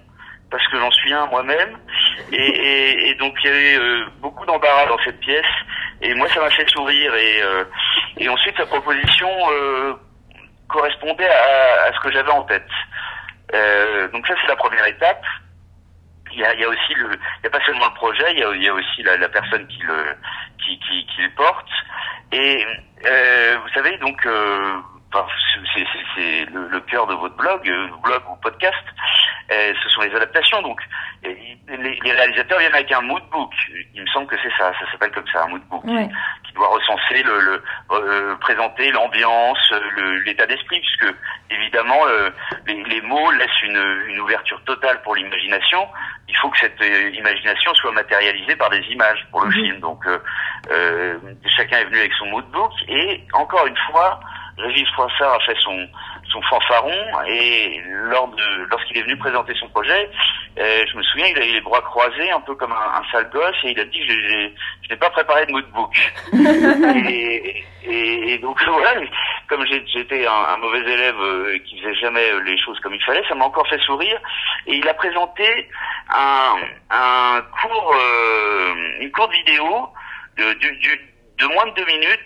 parce 0.52 0.68
que 0.68 0.78
j'en 0.78 0.92
suis 0.92 1.14
un 1.14 1.26
moi-même. 1.28 1.78
Et, 2.32 2.36
et, 2.36 3.10
et, 3.10 3.16
donc 3.16 3.34
il 3.44 3.50
y 3.50 3.54
avait 3.54 3.80
euh, 3.80 4.06
beaucoup 4.20 4.46
d'embarras 4.46 4.86
dans 4.86 5.00
cette 5.04 5.20
pièce. 5.22 5.46
Et 6.02 6.14
moi, 6.14 6.28
ça 6.28 6.42
m'a 6.42 6.50
fait 6.50 6.70
sourire. 6.70 7.16
Et, 7.16 7.42
euh, 7.42 7.64
et 8.18 8.30
ensuite, 8.30 8.58
sa 8.58 8.66
proposition 8.66 9.30
euh, 9.52 9.94
correspondait 10.68 11.30
à, 11.30 11.88
à, 11.88 11.94
ce 11.94 12.00
que 12.02 12.12
j'avais 12.12 12.32
en 12.32 12.44
tête. 12.44 12.68
donc 14.14 14.28
ça, 14.28 14.34
c'est 14.42 14.48
la 14.48 14.56
première 14.58 14.86
étape. 14.86 15.24
Il 16.34 16.40
y 16.40 16.46
a, 16.46 16.54
il 16.54 16.62
y 16.62 16.64
a 16.64 16.70
aussi 16.70 16.94
le, 16.96 17.10
il 17.12 17.44
y 17.44 17.48
a 17.48 17.50
pas 17.50 17.66
seulement 17.66 17.88
le 17.88 17.94
projet, 17.94 18.32
il 18.32 18.40
y 18.40 18.44
a, 18.44 18.52
il 18.54 18.64
y 18.64 18.70
a 18.70 18.74
aussi 18.74 19.04
la, 19.04 19.18
la, 19.18 19.28
personne 19.28 19.68
qui 19.68 19.80
le, 19.82 20.16
qui, 20.64 20.80
qui, 20.80 21.06
qui, 21.08 21.22
le 21.24 21.32
porte. 21.36 21.68
Et 22.32 22.66
vous 23.04 23.70
savez, 23.74 23.98
donc 23.98 24.26
c'est 26.16 26.46
le, 26.54 26.68
le, 26.68 26.80
cœur 26.82 27.08
de 27.08 27.14
votre 27.16 27.36
blog, 27.36 27.62
blog 28.04 28.22
ou 28.30 28.36
podcast. 28.38 28.84
Euh, 29.52 29.74
ce 29.84 29.90
sont 29.90 30.02
les 30.02 30.16
adaptations. 30.16 30.62
Donc, 30.62 30.80
les, 31.24 31.58
les, 31.68 32.12
réalisateurs 32.12 32.60
viennent 32.60 32.74
avec 32.74 32.92
un 32.92 33.02
moodbook. 33.02 33.52
Il 33.94 34.02
me 34.02 34.08
semble 34.08 34.28
que 34.28 34.38
c'est 34.42 34.52
ça, 34.58 34.72
ça 34.80 34.92
s'appelle 34.92 35.12
comme 35.12 35.28
ça, 35.32 35.44
un 35.44 35.50
moodbook, 35.50 35.84
qui, 35.84 36.54
doit 36.54 36.70
recenser, 36.70 37.24
le, 37.24 37.40
le 37.40 37.64
euh, 37.92 38.36
présenter 38.38 38.92
l'ambiance, 38.92 39.74
l'état 40.26 40.46
d'esprit, 40.46 40.80
puisque 40.80 41.14
évidemment 41.50 42.06
euh, 42.08 42.30
les, 42.68 42.84
les, 42.84 43.02
mots 43.02 43.32
laissent 43.32 43.62
une, 43.64 44.04
une 44.08 44.20
ouverture 44.22 44.62
totale 44.64 45.02
pour 45.02 45.16
l'imagination. 45.16 45.88
Il 46.30 46.38
faut 46.38 46.50
que 46.50 46.60
cette 46.60 46.82
imagination 47.14 47.74
soit 47.74 47.92
matérialisée 47.92 48.56
par 48.56 48.70
des 48.70 48.84
images 48.90 49.28
pour 49.32 49.44
le 49.44 49.52
film. 49.52 49.80
Donc, 49.80 50.06
chacun 51.58 51.80
est 51.80 51.86
venu 51.86 52.00
avec 52.00 52.14
son 52.14 52.28
moodbook 52.28 52.72
et 52.88 53.22
encore 53.34 53.68
une 53.68 53.78
fois, 53.92 54.20
Régis 54.58 54.88
Froissart 54.94 55.34
a 55.34 55.40
fait 55.40 55.58
son 55.64 55.88
son 56.32 56.42
fanfaron 56.44 56.94
et 57.28 57.82
lors 57.86 58.28
de 58.30 58.68
lorsqu'il 58.70 58.98
est 58.98 59.04
venu 59.04 59.18
présenter 59.18 59.54
son 59.60 59.68
projet, 59.70 60.10
euh, 60.60 60.86
je 60.90 60.98
me 60.98 61.04
souviens 61.04 61.28
il 61.28 61.38
avait 61.38 61.52
les 61.52 61.62
bras 61.62 61.82
croisés 61.82 62.32
un 62.32 62.40
peu 62.42 62.56
comme 62.56 62.72
un, 62.72 63.00
un 63.00 63.12
sale 63.12 63.30
gosse 63.32 63.56
et 63.64 63.72
il 63.72 63.80
a 63.80 63.86
dit 63.86 64.02
je 64.08 64.90
n'ai 64.90 64.98
pas 64.98 65.10
préparé 65.10 65.46
de 65.46 65.52
moodbook 65.52 65.94
et, 67.10 67.64
et, 67.84 68.34
et, 68.34 68.38
donc 68.38 68.62
voilà 68.68 68.94
comme 69.48 69.66
j'étais 69.66 70.26
un, 70.26 70.54
un, 70.54 70.58
mauvais 70.58 70.80
élève 70.80 71.20
euh, 71.20 71.58
qui 71.66 71.80
faisait 71.82 71.96
jamais 71.96 72.32
les 72.46 72.58
choses 72.62 72.80
comme 72.80 72.94
il 72.94 73.04
fallait 73.04 73.24
ça 73.28 73.36
m'a 73.36 73.46
encore 73.46 73.68
fait 73.68 73.80
sourire. 73.80 74.20
Et 74.68 74.76
il 74.76 74.88
a 74.88 74.94
présenté 74.94 75.70
un, 76.10 76.56
un 76.90 77.42
court 77.62 77.96
euh, 77.96 78.74
une 79.00 79.12
courte 79.12 79.34
vidéo 79.34 79.90
de, 80.38 80.44
de, 80.54 81.00
de 81.40 81.48
moins 81.54 81.66
de 81.68 81.74
deux 81.74 81.86
minutes 81.86 82.20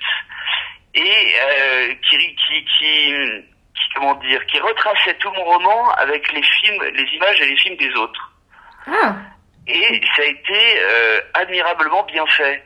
et 0.95 1.35
euh, 1.41 1.93
qui, 2.09 2.17
qui, 2.17 2.65
qui 2.65 3.13
comment 3.95 4.15
dire, 4.15 4.45
qui 4.47 4.59
retraçait 4.59 5.13
tout 5.15 5.31
mon 5.31 5.43
roman 5.43 5.91
avec 5.95 6.31
les 6.31 6.41
films, 6.41 6.83
les 6.93 7.15
images 7.15 7.41
et 7.41 7.45
les 7.47 7.57
films 7.57 7.77
des 7.77 7.93
autres. 7.95 8.31
Ah. 8.87 9.15
Et 9.67 10.01
ça 10.15 10.21
a 10.21 10.25
été 10.25 10.79
euh, 10.81 11.19
admirablement 11.33 12.03
bien 12.03 12.25
fait. 12.27 12.63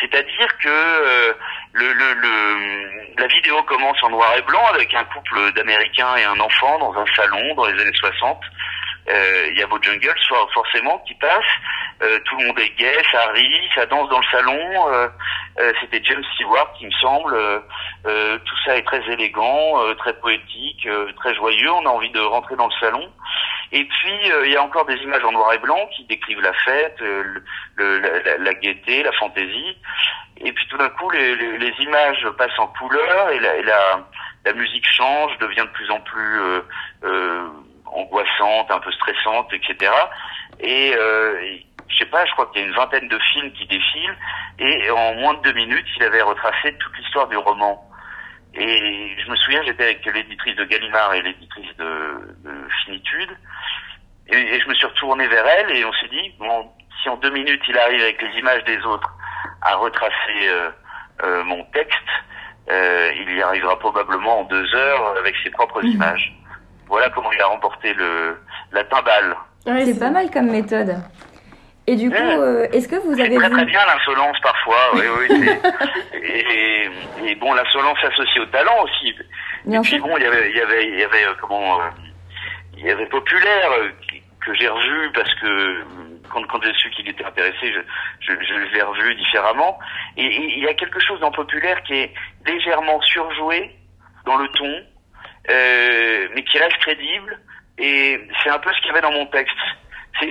C'est-à-dire 0.00 0.58
que 0.58 0.68
euh, 0.68 1.32
le, 1.72 1.92
le, 1.92 2.14
le, 2.14 3.14
la 3.16 3.26
vidéo 3.28 3.62
commence 3.62 3.96
en 4.02 4.10
noir 4.10 4.36
et 4.36 4.42
blanc 4.42 4.66
avec 4.66 4.92
un 4.92 5.04
couple 5.04 5.52
d'Américains 5.52 6.16
et 6.16 6.24
un 6.24 6.38
enfant 6.40 6.78
dans 6.78 6.94
un 6.94 7.06
salon 7.14 7.54
dans 7.54 7.66
les 7.66 7.80
années 7.80 7.96
60. 7.96 8.40
Euh, 9.08 9.48
il 9.50 9.58
y 9.58 9.62
a 9.62 9.66
Bojangles 9.66 10.14
forcément 10.52 10.98
qui 11.06 11.14
passe. 11.14 11.44
Euh, 12.02 12.18
tout 12.24 12.36
le 12.38 12.46
monde 12.46 12.58
est 12.58 12.76
gay, 12.76 12.96
ça 13.12 13.26
rit, 13.32 13.68
ça 13.74 13.86
danse 13.86 14.08
dans 14.08 14.18
le 14.18 14.26
salon. 14.30 14.88
Euh, 14.88 15.08
euh 15.60 15.72
C'était 15.80 16.02
James 16.04 16.24
Stewart, 16.34 16.72
qui 16.78 16.86
me 16.86 16.92
semble. 16.92 17.34
Euh, 17.34 18.38
tout 18.38 18.56
ça 18.64 18.76
est 18.76 18.82
très 18.82 19.02
élégant, 19.12 19.94
très 19.98 20.14
poétique, 20.14 20.88
très 21.16 21.34
joyeux. 21.34 21.70
On 21.70 21.86
a 21.86 21.90
envie 21.90 22.10
de 22.10 22.20
rentrer 22.20 22.56
dans 22.56 22.66
le 22.66 22.80
salon. 22.80 23.10
Et 23.72 23.84
puis 23.84 24.18
il 24.44 24.52
y 24.52 24.56
a 24.56 24.62
encore 24.62 24.86
des 24.86 24.96
images 24.96 25.24
en 25.24 25.32
noir 25.32 25.52
et 25.52 25.58
blanc 25.58 25.88
qui 25.96 26.04
décrivent 26.04 26.40
la 26.40 26.52
fête, 26.52 27.02
la, 27.78 28.54
gaieté, 28.54 29.02
la 29.02 29.12
fantaisie. 29.12 29.76
Et 30.38 30.52
puis 30.52 30.66
tout 30.68 30.76
d'un 30.76 30.90
coup, 30.90 31.10
les, 31.10 31.74
images 31.80 32.28
passent 32.38 32.58
en 32.58 32.68
couleur 32.68 33.30
et 33.30 33.40
la 33.40 34.52
musique 34.54 34.86
change, 34.92 35.36
devient 35.38 35.62
de 35.62 35.72
plus 35.72 35.90
en 35.90 36.00
plus 36.00 36.40
angoissante, 37.94 38.70
un 38.70 38.80
peu 38.80 38.92
stressante, 38.92 39.52
etc. 39.52 39.92
Et 40.60 40.94
euh, 40.96 41.58
je 41.88 41.96
sais 41.98 42.10
pas, 42.10 42.24
je 42.26 42.32
crois 42.32 42.46
qu'il 42.46 42.62
y 42.62 42.64
a 42.64 42.68
une 42.68 42.74
vingtaine 42.74 43.08
de 43.08 43.18
films 43.32 43.52
qui 43.52 43.66
défilent, 43.66 44.16
et 44.58 44.90
en 44.90 45.14
moins 45.14 45.34
de 45.34 45.42
deux 45.42 45.52
minutes, 45.52 45.86
il 45.96 46.02
avait 46.02 46.22
retracé 46.22 46.74
toute 46.78 46.96
l'histoire 46.98 47.28
du 47.28 47.36
roman. 47.36 47.88
Et 48.54 49.16
je 49.18 49.30
me 49.30 49.36
souviens, 49.36 49.62
j'étais 49.64 49.84
avec 49.84 50.04
l'éditrice 50.06 50.56
de 50.56 50.64
Gallimard 50.64 51.14
et 51.14 51.22
l'éditrice 51.22 51.76
de, 51.76 52.36
de, 52.44 52.68
Finitude, 52.84 53.36
et, 54.28 54.60
je 54.60 54.68
me 54.68 54.74
suis 54.74 54.86
retourné 54.86 55.26
vers 55.28 55.46
elle, 55.46 55.76
et 55.76 55.84
on 55.84 55.92
s'est 55.92 56.08
dit, 56.08 56.34
bon, 56.38 56.70
si 57.02 57.08
en 57.08 57.16
deux 57.16 57.30
minutes 57.30 57.62
il 57.68 57.78
arrive 57.78 58.00
avec 58.00 58.22
les 58.22 58.38
images 58.38 58.64
des 58.64 58.78
autres 58.84 59.12
à 59.62 59.76
retracer 59.76 60.48
euh, 60.48 60.70
euh, 61.22 61.44
mon 61.44 61.62
texte, 61.64 61.98
euh, 62.70 63.12
il 63.16 63.36
y 63.36 63.42
arrivera 63.42 63.78
probablement 63.78 64.40
en 64.40 64.44
deux 64.44 64.74
heures 64.74 65.16
avec 65.18 65.34
ses 65.42 65.50
propres 65.50 65.82
mmh. 65.82 65.88
images. 65.88 66.34
Voilà 66.94 67.10
comment 67.10 67.32
il 67.32 67.40
a 67.40 67.46
remporté 67.46 67.92
le, 67.92 68.38
la 68.70 68.84
timbale. 68.84 69.34
c'est 69.66 69.98
pas 69.98 70.10
mal 70.10 70.30
comme 70.30 70.48
méthode. 70.48 70.94
Et 71.88 71.96
du 71.96 72.08
coup, 72.08 72.16
euh, 72.16 72.68
est-ce 72.70 72.86
que 72.86 72.94
vous 72.94 73.18
avez 73.18 73.34
très 73.34 73.48
vu... 73.48 73.52
très 73.52 73.64
bien 73.64 73.80
l'insolence 73.84 74.36
parfois, 74.40 74.76
oui, 74.94 75.02
oui. 75.18 75.50
et, 76.22 76.88
et, 77.30 77.34
bon, 77.34 77.52
l'insolence 77.52 77.98
associée 78.00 78.42
au 78.42 78.46
talent 78.46 78.84
aussi. 78.84 79.12
Bien 79.64 79.82
et 79.82 79.84
puis 79.84 79.98
bon, 79.98 80.16
il 80.18 80.22
y 80.22 80.26
avait, 80.26 80.50
il 80.50 80.56
y 80.56 80.60
avait, 80.60 80.86
il 80.86 80.98
y 81.00 81.02
avait 81.02 81.24
euh, 81.26 81.34
comment, 81.40 81.80
euh, 81.80 81.90
il 82.78 82.86
y 82.86 82.90
avait 82.92 83.06
populaire 83.06 83.70
que 84.46 84.54
j'ai 84.54 84.68
revu 84.68 85.10
parce 85.14 85.34
que 85.40 85.84
quand, 86.30 86.46
quand 86.46 86.62
j'ai 86.62 86.74
su 86.74 86.90
qu'il 86.90 87.08
était 87.08 87.24
intéressé, 87.24 87.72
je, 87.72 87.80
je, 88.20 88.32
je 88.40 88.72
l'ai 88.72 88.82
revu 88.82 89.16
différemment. 89.16 89.80
Et, 90.16 90.26
et 90.26 90.58
il 90.58 90.62
y 90.62 90.68
a 90.68 90.74
quelque 90.74 91.00
chose 91.00 91.18
dans 91.18 91.32
populaire 91.32 91.82
qui 91.82 91.94
est 91.94 92.14
légèrement 92.46 93.00
surjoué 93.00 93.74
dans 94.26 94.36
le 94.36 94.46
ton, 94.50 94.84
euh, 95.50 96.28
mais 96.34 96.44
qui 96.44 96.58
reste 96.58 96.76
crédible. 96.78 97.38
Et 97.78 98.20
c'est 98.42 98.50
un 98.50 98.58
peu 98.58 98.72
ce 98.72 98.78
qu'il 98.80 98.88
y 98.88 98.90
avait 98.90 99.00
dans 99.00 99.12
mon 99.12 99.26
texte. 99.26 99.56
C'est 100.20 100.28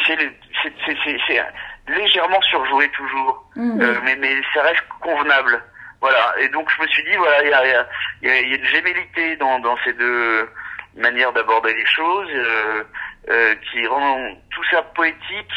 légèrement 1.88 2.42
surjoué 2.44 2.90
toujours, 2.90 3.46
mhm. 3.56 3.82
euh, 3.82 3.96
mais, 4.06 4.16
mais 4.16 4.36
ça 4.54 4.62
reste 4.64 4.84
convenable. 5.02 5.62
Voilà. 6.00 6.34
Et 6.40 6.48
donc 6.50 6.70
je 6.76 6.82
me 6.82 6.88
suis 6.88 7.04
dit 7.04 7.18
voilà, 7.18 7.44
il 7.44 7.50
y 7.50 7.54
a, 7.54 7.66
y, 7.66 7.76
a, 7.76 7.88
y 8.22 8.54
a, 8.54 8.58
une 8.58 8.66
gémellité 8.66 9.36
dans, 9.38 9.60
dans 9.60 9.78
ces 9.84 9.94
deux 9.94 10.50
manières 10.96 11.34
d'aborder 11.34 11.74
les 11.74 11.86
choses 11.86 12.30
euh, 12.34 12.84
euh, 13.30 13.56
qui 13.72 13.86
rend 13.88 14.18
tout 14.52 14.64
ça 14.72 14.82
poétique, 14.96 15.54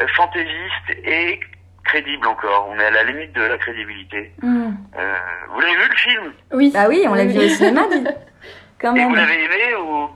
euh, 0.00 0.06
fantaisiste 0.16 1.04
et 1.04 1.40
crédible 1.84 2.26
encore. 2.26 2.68
On 2.70 2.78
est 2.78 2.86
à 2.86 2.90
la 2.90 3.04
limite 3.04 3.32
de 3.34 3.42
la 3.42 3.58
crédibilité. 3.58 4.32
Mhm. 4.42 4.76
Euh, 4.98 5.14
vous 5.50 5.60
l'avez 5.60 5.76
vu 5.76 5.88
le 5.88 5.96
film? 5.96 6.32
Oui. 6.52 6.70
Bah 6.72 6.86
oui, 6.88 7.04
on 7.08 7.14
l'a 7.14 7.24
vu 7.24 7.38
au 7.38 7.48
cinéma. 7.48 7.82
Quand 8.84 8.92
même. 8.92 9.06
Et 9.06 9.08
vous 9.08 9.14
l'avez 9.14 9.34
aimé 9.44 9.74
ou? 9.82 10.08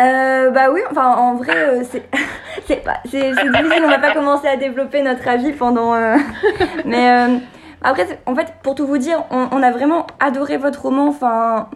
Euh, 0.00 0.50
Bah 0.50 0.70
oui, 0.70 0.80
enfin 0.90 1.06
en 1.16 1.34
vrai, 1.36 1.54
euh, 1.56 1.82
c'est 1.90 2.02
c'est 2.66 2.84
pas- 2.84 3.00
c'est 3.10 3.32
c'est 3.34 3.50
difficile, 3.50 3.82
on 3.84 3.88
va 3.88 3.98
pas 3.98 4.12
commencer 4.12 4.46
à 4.48 4.56
développer 4.56 5.02
notre 5.02 5.26
avis 5.28 5.52
pendant... 5.52 5.94
euh, 5.94 6.16
Mais 6.84 7.10
euh, 7.10 7.36
après, 7.82 8.06
en 8.26 8.34
fait, 8.34 8.54
pour 8.62 8.74
tout 8.74 8.86
vous 8.86 8.98
dire, 8.98 9.24
on, 9.30 9.48
on 9.52 9.62
a 9.62 9.70
vraiment 9.70 10.06
adoré 10.20 10.56
votre 10.58 10.82
roman, 10.82 11.08
enfin, 11.08 11.68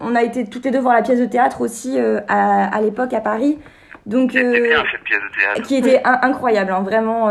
on 0.00 0.14
a 0.16 0.22
été 0.22 0.44
toutes 0.48 0.64
les 0.64 0.70
deux 0.70 0.80
voir 0.80 0.94
la 0.94 1.02
pièce 1.02 1.20
de 1.20 1.26
théâtre 1.26 1.60
aussi 1.60 1.98
à, 2.28 2.74
à 2.76 2.80
l'époque 2.80 3.12
à 3.12 3.20
Paris, 3.20 3.58
donc... 4.06 4.30
Bien 4.32 4.42
cette 4.90 5.02
pièce 5.04 5.20
de 5.20 5.40
théâtre. 5.40 5.62
qui 5.62 5.76
était 5.76 6.00
in- 6.04 6.18
incroyable, 6.22 6.72
hein, 6.72 6.80
vraiment, 6.82 7.26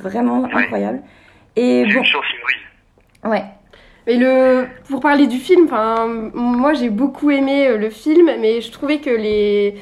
vraiment 0.00 0.42
Oui. 0.52 0.62
incroyable. 0.62 1.00
Et 1.56 1.84
bon, 1.84 1.90
une 2.00 2.04
chance 2.04 2.24
inouïe. 2.34 3.30
ouais. 3.32 3.44
Mais 4.06 4.16
le, 4.16 4.66
pour 4.88 5.00
parler 5.00 5.26
du 5.26 5.38
film, 5.38 5.64
enfin, 5.64 6.06
moi 6.34 6.74
j'ai 6.74 6.90
beaucoup 6.90 7.30
aimé 7.30 7.66
euh, 7.66 7.76
le 7.76 7.90
film, 7.90 8.30
mais 8.40 8.60
je 8.60 8.70
trouvais 8.70 8.98
que 8.98 9.10
les, 9.10 9.74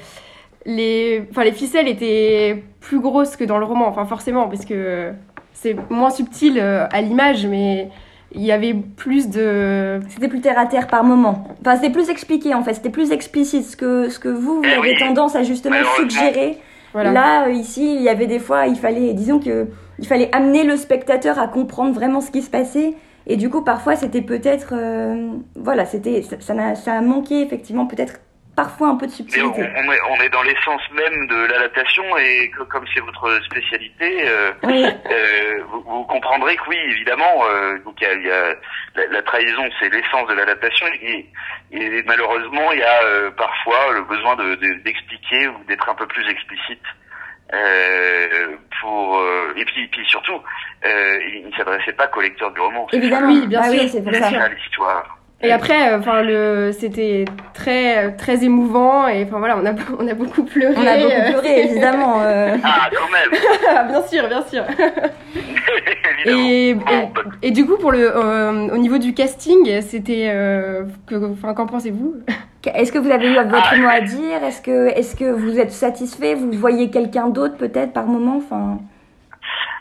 les, 0.64 1.22
enfin, 1.30 1.44
les 1.44 1.52
ficelles 1.52 1.88
étaient 1.88 2.62
plus 2.80 3.00
grosses 3.00 3.36
que 3.36 3.44
dans 3.44 3.58
le 3.58 3.64
roman, 3.66 3.86
enfin 3.86 4.06
forcément, 4.06 4.48
parce 4.48 4.64
que 4.64 5.10
c'est 5.52 5.76
moins 5.90 6.10
subtil 6.10 6.58
euh, 6.58 6.86
à 6.90 7.02
l'image, 7.02 7.46
mais 7.46 7.88
il 8.32 8.42
y 8.42 8.50
avait 8.50 8.74
plus 8.74 9.28
de, 9.28 10.00
C'était 10.08 10.28
plus 10.28 10.40
terre 10.40 10.58
à 10.58 10.66
terre 10.66 10.86
par 10.88 11.04
moment. 11.04 11.46
Enfin, 11.60 11.76
c'était 11.76 11.92
plus 11.92 12.08
expliqué 12.10 12.54
en 12.54 12.62
fait, 12.62 12.74
c'était 12.74 12.90
plus 12.90 13.12
explicite. 13.12 13.64
Ce 13.64 13.76
que, 13.76 14.08
ce 14.08 14.18
que 14.18 14.28
vous, 14.28 14.56
vous 14.56 14.62
Eh 14.64 14.72
avez 14.78 14.96
tendance 14.98 15.36
à 15.36 15.42
justement 15.42 15.76
suggérer. 15.96 16.58
voilà. 16.92 17.12
Là, 17.12 17.46
euh, 17.46 17.52
ici, 17.52 17.94
il 17.94 18.02
y 18.02 18.08
avait 18.08 18.26
des 18.26 18.38
fois, 18.40 18.66
il 18.66 18.76
fallait, 18.76 19.12
disons 19.12 19.38
que, 19.38 19.68
il 19.98 20.06
fallait 20.06 20.30
amener 20.34 20.64
le 20.64 20.76
spectateur 20.76 21.38
à 21.38 21.46
comprendre 21.46 21.92
vraiment 21.92 22.20
ce 22.22 22.30
qui 22.30 22.40
se 22.42 22.50
passait. 22.50 22.94
Et 23.26 23.36
du 23.36 23.48
coup, 23.50 23.62
parfois, 23.64 23.96
c'était 23.96 24.22
peut-être, 24.22 24.74
euh, 24.74 25.32
voilà, 25.56 25.84
c'était, 25.86 26.22
ça, 26.22 26.36
ça, 26.40 26.54
n'a- 26.54 26.74
ça 26.74 26.94
a 26.94 27.00
manqué 27.00 27.40
effectivement 27.42 27.86
peut-être 27.86 28.20
parfois 28.56 28.88
un 28.88 28.94
peu 28.96 29.06
de 29.06 29.10
on, 29.10 29.14
subtilité. 29.14 29.62
on 29.76 29.92
est, 29.92 29.98
on 30.10 30.22
est 30.22 30.28
dans 30.28 30.42
l'essence 30.42 30.82
même 30.92 31.26
de 31.26 31.46
l'adaptation 31.46 32.04
et 32.18 32.50
que, 32.50 32.62
comme 32.64 32.84
c'est 32.94 33.00
votre 33.00 33.40
spécialité, 33.46 34.28
euh, 34.28 34.52
Oui, 34.62 34.84
euh, 35.10 35.58
vous, 35.72 35.82
vous 35.82 36.04
comprendrez 36.04 36.54
que 36.56 36.62
oui, 36.68 36.76
évidemment, 36.90 37.44
euh, 37.50 37.78
donc 37.84 37.96
il 38.00 38.04
y 38.04 38.10
a, 38.10 38.14
y 38.14 38.30
a- 38.30 38.54
la, 38.94 39.06
la 39.10 39.22
trahison, 39.22 39.62
c'est 39.80 39.88
l'essence 39.92 40.28
de 40.28 40.34
l'adaptation 40.34 40.86
et, 41.02 41.26
et 41.72 42.02
malheureusement, 42.06 42.70
il 42.72 42.78
y 42.78 42.82
a 42.84 43.02
euh, 43.04 43.30
parfois 43.32 43.92
le 43.92 44.02
besoin 44.02 44.36
de- 44.36 44.54
de- 44.54 44.82
d'expliquer 44.84 45.48
ou 45.48 45.56
d'être 45.66 45.88
un 45.88 45.94
peu 45.94 46.06
plus 46.06 46.28
explicite. 46.30 46.82
Euh, 47.52 48.56
pour 48.80 49.18
euh, 49.18 49.52
et 49.56 49.64
puis, 49.64 49.86
puis 49.88 50.04
surtout, 50.06 50.40
euh, 50.86 51.18
il 51.34 51.46
ne 51.46 51.52
s'adressait 51.56 51.92
pas 51.92 52.06
qu'au 52.08 52.20
lecteur 52.20 52.52
du 52.52 52.60
roman. 52.60 52.86
évidemment. 52.92 53.28
Oui, 53.28 53.46
bien 53.46 53.60
Ah 53.62 53.70
sûr, 53.70 53.80
oui, 53.82 53.88
c'est 53.88 54.02
pour 54.02 54.14
ça. 54.14 54.30
l'histoire. 54.48 55.18
Et 55.42 55.52
après, 55.52 55.92
euh, 55.92 55.98
enfin 55.98 56.22
le, 56.22 56.72
c'était 56.72 57.26
très 57.52 58.12
très 58.16 58.44
émouvant 58.44 59.08
et 59.08 59.24
enfin 59.24 59.38
voilà, 59.40 59.58
on 59.58 59.66
a 59.66 59.72
on 59.98 60.08
a 60.08 60.14
beaucoup 60.14 60.44
pleuré. 60.44 60.74
On 60.76 60.86
a 60.86 60.96
beaucoup 60.96 61.30
pleuré, 61.32 61.64
évidemment. 61.64 62.22
euh. 62.22 62.56
Ah, 62.64 62.88
quand 62.94 63.10
même. 63.12 63.88
bien 63.88 64.02
sûr, 64.02 64.28
bien 64.28 64.42
sûr. 64.42 64.64
Et, 66.26 66.70
et, 66.70 66.74
bah, 66.74 66.82
et 67.42 67.50
du 67.50 67.66
coup, 67.66 67.76
pour 67.76 67.92
le, 67.92 68.10
euh, 68.16 68.68
au 68.72 68.78
niveau 68.78 68.96
du 68.96 69.12
casting, 69.12 69.80
c'était, 69.82 70.30
euh, 70.32 70.84
enfin, 71.12 71.52
qu'en 71.52 71.66
pensez-vous? 71.66 72.14
Est-ce 72.74 72.92
que 72.92 72.98
vous 72.98 73.10
avez 73.10 73.26
eu 73.30 73.34
votre 73.34 73.72
Ah. 73.72 73.76
mot 73.76 73.88
à 73.88 74.00
dire? 74.00 74.42
Est-ce 74.42 74.62
que, 74.62 74.88
est-ce 74.98 75.16
que 75.16 75.30
vous 75.30 75.58
êtes 75.58 75.70
satisfait? 75.72 76.34
Vous 76.34 76.50
voyez 76.52 76.88
quelqu'un 76.90 77.28
d'autre 77.28 77.56
peut-être 77.58 77.92
par 77.92 78.06
moment? 78.06 78.36
Enfin... 78.38 78.78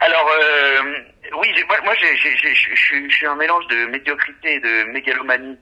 Alors, 0.06 0.30
euh, 0.38 0.82
oui, 1.38 1.48
j'ai- 1.56 1.64
moi, 1.64 1.78
moi 1.86 1.94
j'ai- 1.98 2.18
j'ai- 2.18 2.36
j'ai- 2.36 2.54
je 2.54 2.76
suis- 2.76 3.26
un 3.26 3.36
mélange 3.36 3.66
de 3.68 3.86
médiocrité 3.86 4.56
et 4.56 4.60
de 4.60 4.84
mégalomanie. 4.92 5.58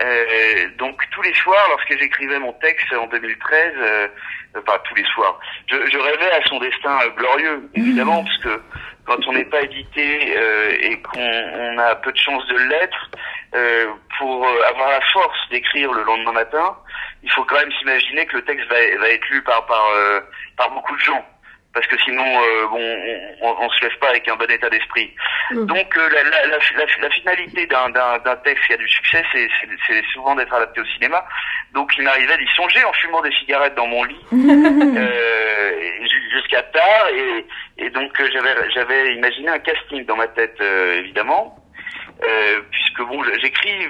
Euh, 0.00 0.68
donc 0.78 1.00
tous 1.12 1.22
les 1.22 1.34
soirs, 1.34 1.64
lorsque 1.68 1.96
j'écrivais 1.96 2.40
mon 2.40 2.52
texte 2.54 2.92
en 2.92 3.06
2013, 3.06 3.74
euh, 3.76 4.08
enfin 4.56 4.78
tous 4.84 4.96
les 4.96 5.04
soirs, 5.14 5.38
je, 5.70 5.76
je 5.92 5.98
rêvais 5.98 6.30
à 6.32 6.42
son 6.48 6.58
destin 6.58 6.98
euh, 7.04 7.10
glorieux, 7.10 7.70
évidemment, 7.74 8.24
parce 8.24 8.38
que 8.38 8.60
quand 9.06 9.28
on 9.28 9.32
n'est 9.32 9.44
pas 9.44 9.62
édité 9.62 10.34
euh, 10.36 10.76
et 10.80 11.00
qu'on 11.00 11.20
on 11.20 11.78
a 11.78 11.94
peu 11.96 12.10
de 12.10 12.18
chances 12.18 12.46
de 12.48 12.58
l'être, 12.58 13.10
euh, 13.54 13.86
pour 14.18 14.44
avoir 14.70 14.90
la 14.90 15.00
force 15.12 15.38
d'écrire 15.50 15.92
le 15.92 16.02
lendemain 16.02 16.32
matin, 16.32 16.76
il 17.22 17.30
faut 17.30 17.44
quand 17.44 17.56
même 17.60 17.72
s'imaginer 17.78 18.26
que 18.26 18.36
le 18.38 18.44
texte 18.44 18.68
va, 18.68 18.76
va 18.98 19.08
être 19.08 19.28
lu 19.30 19.40
par 19.42 19.66
par 19.66 19.84
euh, 19.94 20.20
par 20.56 20.70
beaucoup 20.72 20.96
de 20.96 21.00
gens 21.00 21.24
parce 21.74 21.86
que 21.86 21.98
sinon 21.98 22.24
euh, 22.24 22.66
bon 22.68 22.80
on, 22.80 23.48
on, 23.48 23.56
on 23.66 23.70
se 23.70 23.82
lève 23.84 23.96
pas 23.98 24.08
avec 24.08 24.26
un 24.28 24.36
bon 24.36 24.50
état 24.50 24.70
d'esprit. 24.70 25.12
Mm. 25.52 25.66
Donc 25.66 25.96
euh, 25.96 26.08
la, 26.12 26.22
la, 26.24 26.46
la, 26.46 26.58
la, 27.00 27.10
finalité 27.10 27.66
d'un 27.66 28.36
texte 28.44 28.66
qui 28.66 28.72
a 28.72 28.76
du 28.76 28.88
succès, 28.88 29.22
c'est 29.86 30.02
souvent 30.12 30.34
d'être 30.34 30.52
adapté 30.54 30.80
au 30.80 30.84
cinéma. 30.86 31.24
Donc 31.74 31.92
il 31.98 32.04
m'arrivait 32.04 32.38
d'y 32.38 32.48
songer 32.56 32.82
en 32.84 32.92
fumant 32.94 33.20
des 33.22 33.32
cigarettes 33.32 33.74
dans 33.74 33.86
mon 33.86 34.02
lit 34.04 34.16
euh, 34.32 35.72
ju- 36.02 36.30
jusqu'à 36.32 36.62
tard 36.62 37.08
et, 37.14 37.44
et 37.84 37.90
donc 37.90 38.18
euh, 38.20 38.28
j'avais 38.32 38.70
j'avais 38.70 39.14
imaginé 39.14 39.48
un 39.48 39.58
casting 39.58 40.04
dans 40.06 40.16
ma 40.16 40.28
tête 40.28 40.56
euh, 40.60 40.98
évidemment 40.98 41.56
euh, 42.22 42.60
puisque 42.70 43.02
bon 43.02 43.22
j'écris 43.40 43.88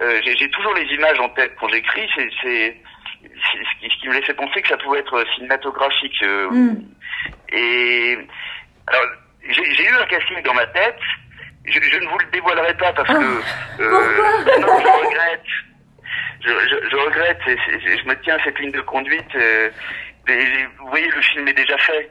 euh, 0.00 0.20
j'ai 0.24 0.50
toujours 0.50 0.74
les 0.74 0.86
images 0.94 1.20
en 1.20 1.28
tête 1.30 1.52
quand 1.60 1.68
j'écris 1.68 2.08
c'est 2.42 2.76
ce 3.22 3.98
qui, 4.00 4.08
me 4.08 4.14
laissait 4.14 4.34
penser 4.34 4.62
que 4.62 4.68
ça 4.68 4.76
pouvait 4.78 5.00
être 5.00 5.24
cinématographique 5.34 6.22
euh, 6.22 6.50
Mm. 6.50 6.76
et 7.52 8.18
alors 8.86 9.04
j'ai 9.48 9.74
j'ai 9.74 9.84
eu 9.84 9.94
un 9.94 10.06
casting 10.06 10.42
dans 10.42 10.54
ma 10.54 10.66
tête. 10.68 10.98
Je, 11.66 11.78
je 11.80 11.98
ne 11.98 12.08
vous 12.08 12.18
le 12.18 12.26
dévoilerai 12.32 12.74
pas 12.74 12.92
parce 12.92 13.08
que 13.08 13.14
euh, 13.82 14.44
ben 14.44 14.60
non, 14.60 14.78
je 14.80 15.06
regrette. 15.06 15.42
Je, 16.42 16.48
je, 16.48 16.88
je 16.90 16.96
regrette 16.96 17.40
et 17.46 17.98
je 17.98 18.04
me 18.08 18.14
tiens 18.22 18.36
à 18.36 18.44
cette 18.44 18.58
ligne 18.58 18.72
de 18.72 18.80
conduite 18.80 19.34
euh, 19.36 19.70
et 20.28 20.66
vous 20.78 20.88
voyez 20.88 21.08
le 21.08 21.20
film 21.20 21.46
est 21.48 21.52
déjà 21.52 21.76
fait 21.78 22.10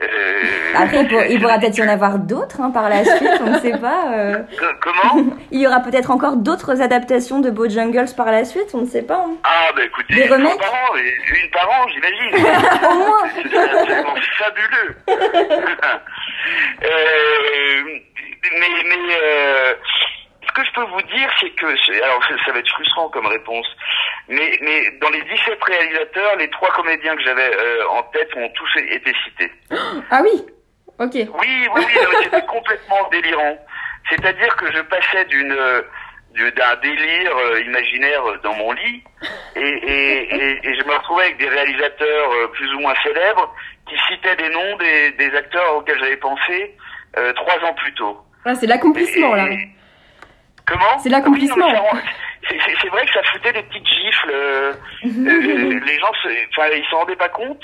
euh, 0.00 0.72
Après, 0.76 1.00
il, 1.02 1.08
pour- 1.08 1.22
il 1.22 1.40
pourra 1.40 1.58
peut-être 1.60 1.76
y 1.78 1.82
en 1.82 1.88
avoir 1.88 2.18
d'autres 2.18 2.60
hein, 2.60 2.70
par 2.70 2.88
la 2.88 3.04
suite, 3.04 3.40
on 3.40 3.50
ne 3.50 3.58
sait 3.58 3.78
pas. 3.78 4.12
euh. 4.14 4.38
Co- 4.58 4.64
comment? 4.80 5.24
Il 5.50 5.60
y 5.60 5.66
aura 5.66 5.80
peut-être 5.80 6.10
encore 6.10 6.36
d'autres 6.36 6.80
adaptations 6.82 7.40
de 7.40 7.50
Bojangles 7.50 8.14
par 8.16 8.26
la 8.30 8.44
suite, 8.44 8.70
on 8.74 8.82
ne 8.82 8.86
sait 8.86 9.02
pas. 9.02 9.24
hein. 9.26 9.36
Ah 9.44 9.70
bah 9.74 9.82
écoutez, 9.84 10.14
Des 10.14 10.26
une 10.26 10.32
remakes? 10.32 10.58
par 10.58 10.72
an, 10.72 10.96
une 10.96 11.50
par 11.50 11.68
an 11.70 11.86
j'imagine 11.88 12.34
Au 12.34 12.94
moins 12.98 13.28
C'est 13.34 13.58
absolument 13.58 14.14
fabuleux. 14.38 14.96
Euh, 16.84 17.82
mais 18.58 18.68
mais 18.86 19.14
euh, 19.22 19.74
ce 20.46 20.52
que 20.52 20.64
je 20.66 20.72
peux 20.74 20.84
vous 20.84 21.02
dire, 21.02 21.28
c'est 21.40 21.50
que 21.50 21.66
alors 22.04 22.22
ça, 22.24 22.34
ça 22.46 22.52
va 22.52 22.58
être 22.60 22.68
frustrant 22.70 23.08
comme 23.10 23.26
réponse, 23.26 23.66
mais 24.28 24.58
mais 24.60 24.90
dans 25.00 25.10
les 25.10 25.22
17 25.22 25.58
réalisateurs, 25.62 26.36
les 26.36 26.48
trois 26.50 26.70
comédiens 26.72 27.16
que 27.16 27.22
j'avais 27.22 27.50
euh, 27.56 27.88
en 27.88 28.02
tête 28.04 28.28
ont 28.36 28.48
tous 28.50 28.80
été 28.80 29.12
cités. 29.24 29.52
Ah 30.10 30.20
oui, 30.22 30.44
ok. 30.98 31.14
Oui, 31.14 31.28
oui, 31.40 31.68
oui, 31.74 31.84
c'était 32.24 32.44
complètement 32.46 33.08
délirant. 33.10 33.58
C'est-à-dire 34.10 34.56
que 34.56 34.70
je 34.72 34.80
passais 34.82 35.24
d'une 35.26 35.56
du- 36.34 36.52
d'un 36.52 36.76
délire 36.82 37.36
euh, 37.36 37.60
imaginaire 37.62 38.22
dans 38.42 38.54
mon 38.54 38.72
lit 38.72 39.02
et, 39.56 39.60
et, 39.60 40.34
et, 40.34 40.68
et 40.68 40.74
je 40.78 40.84
me 40.84 40.92
retrouvais 40.94 41.24
avec 41.24 41.38
des 41.38 41.48
réalisateurs 41.48 42.32
euh, 42.32 42.48
plus 42.48 42.72
ou 42.74 42.80
moins 42.80 42.94
célèbres 43.02 43.52
qui 43.88 43.96
citaient 44.12 44.36
des 44.36 44.50
noms 44.50 44.76
des, 44.76 45.12
des 45.12 45.34
acteurs 45.36 45.76
auxquels 45.76 45.98
j'avais 45.98 46.16
pensé 46.18 46.76
euh, 47.16 47.32
trois 47.32 47.56
ans 47.68 47.74
plus 47.74 47.92
tôt. 47.94 48.18
Ah, 48.44 48.54
c'est 48.54 48.66
l'accomplissement 48.66 49.34
là. 49.34 49.46
Comment 50.68 50.98
C'est 50.98 51.08
l'accomplissement. 51.08 51.66
Oui, 51.92 51.98
c'est- 52.80 52.88
vrai 52.88 53.04
que 53.06 53.12
ça 53.12 53.22
foutait 53.32 53.52
des 53.52 53.62
petites 53.62 53.86
gifles. 53.86 54.30
euh, 54.32 54.72
euh, 55.04 55.80
les 55.84 55.98
gens, 55.98 56.12
se- 56.22 56.48
enfin, 56.50 56.68
ils 56.74 56.84
s'en 56.90 56.98
rendaient 56.98 57.16
pas 57.16 57.28
compte. 57.28 57.62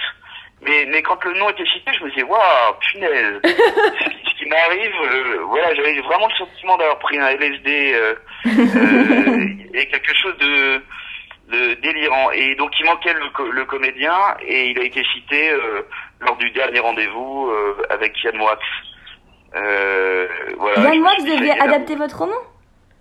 Mais, 0.62 0.86
mais 0.90 1.02
quand 1.02 1.22
le 1.24 1.34
nom 1.38 1.50
était 1.50 1.64
cité, 1.66 1.90
je 1.98 2.04
me 2.04 2.10
disais, 2.10 2.22
waouh, 2.22 2.40
punaise. 2.92 3.40
ce 3.44 4.08
qui, 4.08 4.30
ce 4.30 4.34
qui 4.38 4.46
m'arrive, 4.48 4.92
euh, 5.02 5.38
voilà, 5.48 5.74
j'avais 5.74 6.00
vraiment 6.00 6.26
le 6.28 6.34
sentiment 6.34 6.76
d'avoir 6.78 6.98
pris 7.00 7.18
un 7.18 7.28
LSD 7.28 7.92
euh, 7.94 8.14
euh, 8.46 9.46
et 9.74 9.86
quelque 9.88 10.14
chose 10.14 10.36
de, 10.38 10.82
de 11.52 11.74
délirant. 11.82 12.30
Et 12.30 12.54
donc, 12.54 12.70
il 12.80 12.86
manquait 12.86 13.12
le, 13.14 13.50
le 13.50 13.64
comédien 13.66 14.16
et 14.46 14.70
il 14.70 14.78
a 14.78 14.84
été 14.84 15.02
cité 15.14 15.50
euh, 15.50 15.82
lors 16.20 16.36
du 16.36 16.50
dernier 16.52 16.80
rendez-vous 16.80 17.50
euh, 17.50 17.82
avec 17.90 18.12
Yann 18.22 18.36
Moix. 18.36 18.58
Euh, 19.56 20.26
voilà, 20.58 20.80
Yann 20.90 21.00
Moix 21.00 21.14
devait 21.20 21.50
adapter 21.60 21.94
votre 21.96 22.18
roman? 22.18 22.36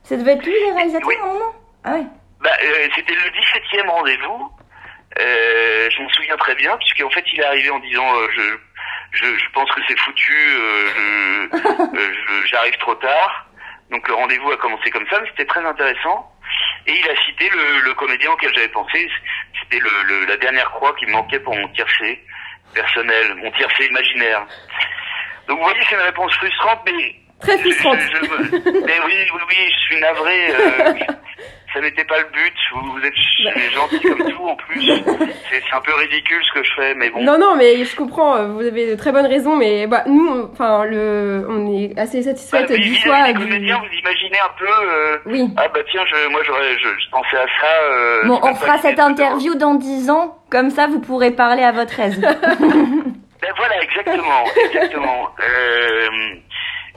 Ça 0.04 0.18
devait 0.18 0.34
être 0.34 0.46
lui 0.46 0.54
le 0.70 0.76
réalisateur 0.76 1.08
Oui. 1.08 1.16
à 1.20 1.24
un 1.24 1.28
moment 1.34 1.54
Ah 1.84 1.94
ouais 1.94 2.04
Bah, 2.42 2.50
euh, 2.62 2.88
c'était 2.96 3.14
le 3.16 3.22
17e 3.82 3.90
rendez-vous. 3.90 4.52
Euh, 5.20 5.90
je 5.92 6.02
m'en 6.02 6.10
souviens 6.10 6.36
très 6.38 6.56
bien, 6.56 6.76
puisqu'en 6.78 7.10
fait, 7.12 7.24
il 7.32 7.40
est 7.40 7.46
arrivé 7.46 7.70
en 7.70 7.80
disant 7.80 8.16
euh, 8.16 8.28
je, 8.36 8.42
je, 9.12 9.26
je 9.38 9.50
pense 9.54 9.70
que 9.72 9.82
c'est 9.88 9.98
foutu, 10.00 10.34
euh, 10.58 11.48
euh, 11.54 12.14
je- 12.28 12.48
j'arrive 12.48 12.76
trop 12.78 12.96
tard. 12.96 13.46
Donc 13.92 14.08
le 14.08 14.14
rendez-vous 14.16 14.52
a 14.52 14.58
commencé 14.58 14.90
comme 14.90 15.08
ça, 15.10 15.20
mais 15.22 15.28
c'était 15.30 15.46
très 15.46 15.64
intéressant. 15.64 16.30
Et 16.88 16.94
il 17.00 17.10
a 17.10 17.16
cité 17.26 17.48
le, 17.50 17.82
le 17.82 17.94
comédien 17.94 18.32
auquel 18.32 18.52
j'avais 18.56 18.68
pensé. 18.70 19.08
C'était 19.62 19.80
le, 19.80 19.90
le- 20.08 20.26
la 20.26 20.38
dernière 20.38 20.70
croix 20.72 20.94
qui 20.96 21.06
me 21.06 21.12
manquait 21.12 21.40
pour 21.40 21.56
mon 21.56 21.68
tiercé 21.70 22.24
personnel, 22.74 23.36
mon 23.36 23.52
tiercé 23.52 23.86
imaginaire. 23.86 24.46
Donc 25.48 25.60
vous 25.60 25.64
voyez, 25.64 25.80
c'est 25.88 25.96
une 25.96 26.02
réponse 26.02 26.34
frustrante, 26.38 26.82
mais 26.86 27.16
Très 27.42 27.58
frustrante. 27.58 27.98
je- 28.00 28.26
je 28.26 28.32
me- 28.32 28.86
mais 28.86 28.94
oui, 29.06 29.14
oui, 29.34 29.42
oui, 29.50 29.56
je 29.70 29.80
suis 29.94 30.00
navré. 30.02 30.48
euh, 30.52 30.94
ça 31.74 31.82
n'était 31.82 32.06
pas 32.06 32.20
le 32.20 32.26
but. 32.32 32.54
Vous, 32.74 32.92
vous 32.92 33.00
êtes 33.06 33.72
gentil 33.74 34.00
comme 34.00 34.30
tout 34.32 34.44
en 34.48 34.56
plus. 34.56 34.86
C'est 35.50 35.64
un 35.76 35.82
peu 35.82 35.94
ridicule 35.96 36.42
ce 36.48 36.60
que 36.60 36.64
je 36.66 36.72
fais, 36.76 36.94
mais 36.96 37.10
bon. 37.10 37.22
Non, 37.24 37.38
non, 37.40 37.56
mais 37.58 37.84
je 37.84 37.96
comprends, 37.96 38.48
vous 38.50 38.62
avez 38.62 38.92
de 38.92 38.96
très 38.96 39.12
bonnes 39.12 39.26
raisons, 39.26 39.56
mais 39.58 39.88
bah, 39.88 40.04
nous, 40.08 40.26
on- 40.30 40.50
enfin, 40.54 40.86
le, 40.86 41.46
on 41.50 41.76
est 41.76 41.98
assez 42.00 42.20
Bah, 42.20 42.24
satisfaite 42.26 42.70
mais 42.70 42.78
du 42.78 42.96
choix. 42.96 43.24
des 43.28 43.34
du- 43.34 43.40
comédiens, 43.40 43.80
vous 43.80 43.98
imaginez 43.98 44.40
un 44.40 44.54
peu. 44.58 44.66
euh, 44.68 45.18
Oui. 45.26 45.50
ah 45.58 45.68
bah 45.68 45.80
tiens, 45.92 46.04
je, 46.06 46.30
moi 46.30 46.42
j'aurais, 46.46 46.78
je, 46.78 46.88
je 46.88 47.10
pensais 47.12 47.38
à 47.38 47.46
ça. 47.60 47.74
euh, 47.92 48.24
Bon, 48.26 48.40
on 48.44 48.54
fera 48.56 48.78
cette 48.78 49.00
interview 49.00 49.56
dans 49.56 49.74
10 49.74 50.10
ans, 50.12 50.38
comme 50.52 50.70
ça 50.70 50.88
vous 50.88 51.00
pourrez 51.00 51.32
parler 51.32 51.64
à 51.64 51.72
votre 51.72 52.00
aise. 52.00 52.22
Ben 53.44 53.52
voilà, 53.58 53.84
exactement, 53.84 54.46
exactement. 54.56 55.28
Euh, 55.42 56.08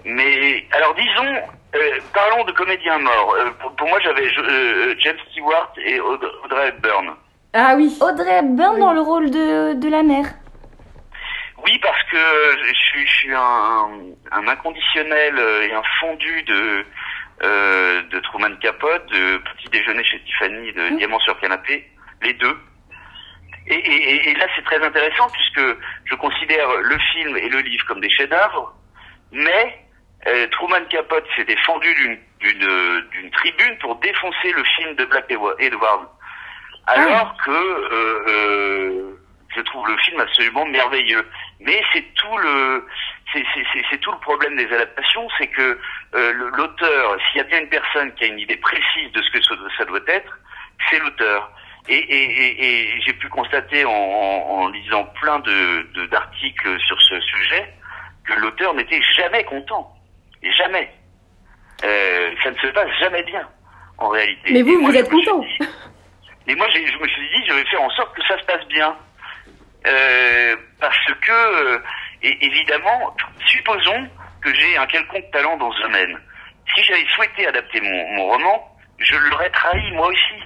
mais 0.06 0.66
alors 0.72 0.94
disons, 0.94 1.36
euh, 1.74 1.98
parlons 2.14 2.44
de 2.44 2.52
comédiens 2.52 2.98
morts. 2.98 3.34
Euh, 3.38 3.50
pour, 3.60 3.74
pour 3.76 3.88
moi, 3.88 3.98
j'avais 4.00 4.26
euh, 4.38 4.94
James 4.98 5.18
Stewart 5.30 5.72
et 5.84 6.00
Aud- 6.00 6.32
Audrey 6.44 6.68
Hepburn. 6.68 7.14
Ah 7.52 7.74
oui. 7.76 7.96
Audrey 8.00 8.38
Hepburn 8.38 8.74
Oui. 8.74 8.80
dans 8.80 8.92
le 8.92 9.00
rôle 9.00 9.30
de, 9.30 9.74
de 9.74 9.88
la 9.88 10.02
mère. 10.02 10.26
Oui, 11.64 11.78
parce 11.82 12.02
que 12.04 12.16
je 12.16 12.72
suis, 12.74 13.06
je 13.06 13.16
suis 13.16 13.34
un, 13.34 13.88
un 14.32 14.48
inconditionnel 14.48 15.34
euh, 15.38 15.62
et 15.66 15.72
un 15.72 15.82
fondu 16.00 16.42
de 16.44 16.84
euh, 17.42 18.02
de 18.10 18.18
Truman 18.20 18.56
Capote, 18.60 19.06
de 19.12 19.36
Petit 19.38 19.68
déjeuner 19.70 20.02
chez 20.04 20.20
Tiffany, 20.20 20.72
de 20.72 20.82
Mhm. 20.90 20.96
Diamant 20.98 21.18
sur 21.20 21.38
canapé, 21.40 21.86
les 22.22 22.32
deux. 22.34 22.56
Et, 23.68 23.74
et- 23.74 24.10
et- 24.14 24.30
et 24.30 24.34
là, 24.36 24.46
c'est 24.54 24.64
très 24.64 24.82
intéressant 24.82 25.28
puisque 25.30 25.76
je 26.04 26.14
considère 26.14 26.68
le 26.82 26.96
film 27.12 27.36
et 27.36 27.48
le 27.48 27.58
livre 27.60 27.84
comme 27.86 28.00
des 28.00 28.08
chefs-d'œuvre, 28.10 28.74
mais 29.32 29.80
euh, 30.26 30.46
Truman 30.48 30.84
Capote 30.90 31.26
s'est 31.36 31.44
défendu 31.44 31.92
d'une 31.94 32.18
d'une 33.12 33.30
tribune 33.30 33.78
pour 33.78 33.96
défoncer 33.96 34.52
le 34.52 34.62
film 34.76 34.94
de 34.94 35.04
Black 35.06 35.24
Edward, 35.58 36.06
alors 36.86 37.36
que 37.44 37.50
euh, 37.50 38.24
euh, 38.28 39.20
je 39.54 39.60
trouve 39.62 39.88
le 39.88 39.96
film 39.98 40.20
absolument 40.20 40.66
merveilleux. 40.66 41.26
Mais 41.60 41.82
c'est 41.92 42.04
tout 42.14 42.36
le 42.38 42.86
c'est 43.32 43.98
tout 44.00 44.12
le 44.12 44.18
problème 44.18 44.56
des 44.56 44.66
adaptations, 44.72 45.26
c'est 45.38 45.48
que 45.48 45.78
euh, 46.14 46.32
l'auteur, 46.56 47.16
s'il 47.30 47.38
y 47.38 47.40
a 47.40 47.44
bien 47.44 47.60
une 47.60 47.68
personne 47.68 48.12
qui 48.14 48.24
a 48.24 48.26
une 48.28 48.38
idée 48.38 48.56
précise 48.56 49.10
de 49.12 49.22
ce 49.22 49.30
que 49.30 49.42
ça 49.76 49.84
doit- 49.84 50.00
être, 50.08 50.38
c'est 50.90 50.98
l'auteur. 51.00 51.50
Et, 51.88 51.94
et, 51.96 52.24
et, 52.24 52.94
et 52.96 53.00
j'ai 53.02 53.12
pu 53.14 53.28
constater 53.28 53.84
en, 53.84 54.68
lisant 54.68 55.04
plein 55.20 55.38
de 55.40 55.82
de- 55.94 56.06
d'articles 56.06 56.78
sur 56.80 57.00
ce 57.02 57.20
sujet 57.20 57.72
que 58.24 58.34
l'auteur 58.40 58.74
n'était 58.74 59.02
jamais 59.16 59.44
content. 59.44 59.92
Jamais. 60.52 60.90
Euh, 61.84 62.30
ça 62.42 62.50
ne 62.50 62.56
se 62.56 62.66
passe 62.68 62.88
jamais 63.00 63.22
bien, 63.24 63.46
en 63.98 64.08
réalité. 64.08 64.52
Mais 64.52 64.62
vous, 64.62 64.72
Et 64.80 64.84
vous 64.84 64.96
êtes 64.96 65.10
content. 65.10 65.38
dit- 65.40 65.58
Et 66.48 66.54
moi, 66.54 66.66
je 66.72 66.78
me 66.80 67.08
suis 67.08 67.28
dit, 67.28 67.46
je 67.48 67.52
vais 67.54 67.64
faire 67.66 67.82
en 67.82 67.90
sorte 67.90 68.14
que 68.16 68.22
ça 68.26 68.38
se 68.38 68.44
passe 68.44 68.66
bien. 68.68 68.96
Euh, 69.86 70.56
parce 70.80 71.04
que, 71.20 71.30
euh, 71.74 71.78
et- 72.22 72.44
évidemment, 72.46 73.14
supposons 73.46 74.08
que 74.42 74.52
j'ai 74.54 74.76
un 74.76 74.86
quelconque 74.86 75.30
talent 75.32 75.56
dans 75.58 75.70
ce 75.72 75.82
domaine. 75.82 76.18
Si 76.74 76.82
j'avais 76.82 77.04
souhaité 77.14 77.46
adapter 77.46 77.80
mon, 77.80 78.14
mon 78.16 78.24
roman, 78.26 78.76
je 78.98 79.16
l'aurais 79.16 79.50
trahi 79.50 79.92
moi 79.92 80.08
aussi. 80.08 80.42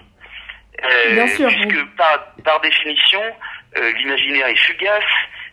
Euh, 0.84 1.14
Bien 1.14 1.26
sûr, 1.28 1.48
puisque 1.48 1.70
oui. 1.70 1.84
par, 1.96 2.26
par 2.44 2.60
définition, 2.60 3.22
euh, 3.78 3.92
l'imaginaire 3.92 4.46
est 4.48 4.56
fugace, 4.56 5.04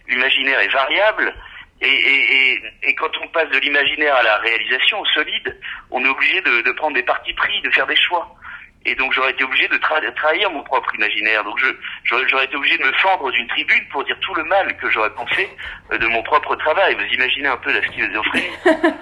l'imaginaire 0.07 0.59
est 0.59 0.67
variable, 0.69 1.33
et, 1.81 1.87
et, 1.87 2.53
et, 2.53 2.61
et 2.83 2.95
quand 2.95 3.11
on 3.23 3.27
passe 3.29 3.49
de 3.49 3.59
l'imaginaire 3.59 4.15
à 4.15 4.23
la 4.23 4.37
réalisation, 4.37 4.99
au 4.99 5.05
solide, 5.07 5.59
on 5.91 6.03
est 6.03 6.09
obligé 6.09 6.41
de, 6.41 6.61
de 6.61 6.71
prendre 6.71 6.95
des 6.95 7.03
partis 7.03 7.33
pris, 7.33 7.61
de 7.61 7.69
faire 7.71 7.87
des 7.87 7.95
choix. 7.95 8.33
Et 8.85 8.95
donc 8.95 9.11
j'aurais 9.13 9.31
été 9.31 9.43
obligé 9.43 9.67
de 9.67 9.75
tra- 9.77 10.13
trahir 10.15 10.49
mon 10.49 10.63
propre 10.63 10.93
imaginaire. 10.95 11.43
Donc 11.43 11.57
je 11.59 11.67
j'aurais 12.05 12.27
j'aurais 12.29 12.45
été 12.45 12.55
obligé 12.55 12.77
de 12.77 12.83
me 12.83 12.93
fendre 12.93 13.29
d'une 13.31 13.47
tribune 13.47 13.85
pour 13.91 14.03
dire 14.05 14.17
tout 14.21 14.33
le 14.35 14.43
mal 14.45 14.77
que 14.77 14.89
j'aurais 14.89 15.13
pensé 15.13 15.49
euh, 15.91 15.97
de 15.97 16.07
mon 16.07 16.23
propre 16.23 16.55
travail. 16.55 16.95
Vous 16.95 17.13
imaginez 17.13 17.47
un 17.47 17.57
peu 17.57 17.73
la 17.73 17.81
schizophrénie. 17.81 18.47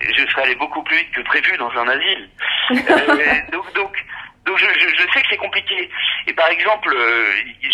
je 0.00 0.26
serais 0.30 0.42
allé 0.42 0.54
beaucoup 0.54 0.82
plus 0.84 0.96
vite 0.96 1.10
que 1.12 1.20
prévu 1.22 1.56
dans 1.58 1.70
un 1.70 1.88
asile. 1.88 2.28
Euh, 2.70 3.34
donc 3.50 3.72
donc 3.74 4.04
donc 4.44 4.58
je, 4.58 4.66
je, 4.66 4.88
je 4.96 5.02
sais 5.12 5.22
que 5.22 5.26
c'est 5.30 5.36
compliqué. 5.38 5.90
Et 6.26 6.32
par 6.34 6.48
exemple, 6.50 6.92
euh, 6.94 7.24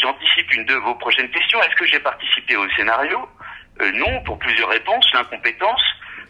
j'anticipe 0.01 0.53
une 0.55 0.64
de 0.67 0.75
vos 0.75 0.95
prochaines 0.97 1.29
questions. 1.31 1.61
Est-ce 1.62 1.75
que 1.75 1.87
j'ai 1.87 1.99
participé 2.01 2.57
au 2.57 2.69
scénario? 2.71 3.29
Euh, 3.80 3.90
Non, 3.92 4.22
pour 4.24 4.38
plusieurs 4.38 4.68
réponses. 4.68 5.06
L'incompétence, 5.12 5.82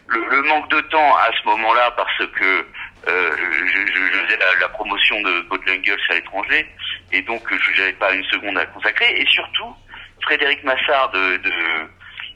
le, 0.07 0.41
manque 0.43 0.69
de 0.69 0.81
temps 0.81 1.15
à 1.17 1.31
ce 1.31 1.47
moment-là 1.47 1.91
parce 1.91 2.17
que 2.17 2.67
euh, 3.07 3.31
je, 3.37 3.65
je, 3.65 4.19
faisais 4.19 4.39
la, 4.59 4.69
promotion 4.69 5.21
de 5.21 5.41
Bojangles 5.41 5.97
à 6.09 6.13
l'étranger 6.15 6.67
et 7.11 7.21
donc 7.21 7.41
je 7.49 7.79
n'avais 7.81 7.93
pas 7.93 8.13
une 8.13 8.23
seconde 8.25 8.57
à 8.57 8.65
consacrer. 8.67 9.11
Et 9.19 9.25
surtout, 9.27 9.75
Frédéric 10.21 10.63
Massard 10.63 11.11
de, 11.11 11.37
de, 11.37 11.51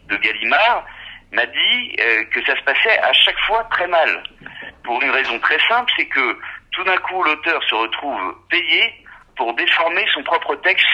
de 0.10 0.16
Gallimard 0.18 0.86
m'a 1.32 1.46
dit 1.46 1.96
euh, 2.00 2.24
que 2.26 2.44
ça 2.46 2.56
se 2.56 2.64
passait 2.64 2.98
à 3.00 3.14
chaque 3.14 3.40
fois 3.48 3.64
très 3.72 3.88
mal. 3.88 4.24
Pour 4.84 5.02
une 5.02 5.12
raison 5.12 5.40
très 5.40 5.60
simple, 5.68 5.92
c'est 5.98 6.06
que 6.06 6.40
tout 6.72 6.84
d'un 6.84 6.98
coup 6.98 7.24
l'auteur 7.24 7.62
se 7.64 7.76
retrouve 7.76 8.36
payé 8.50 9.06
pour 9.36 9.54
déformer 9.54 10.06
son 10.14 10.24
propre 10.24 10.56
texte 10.58 10.88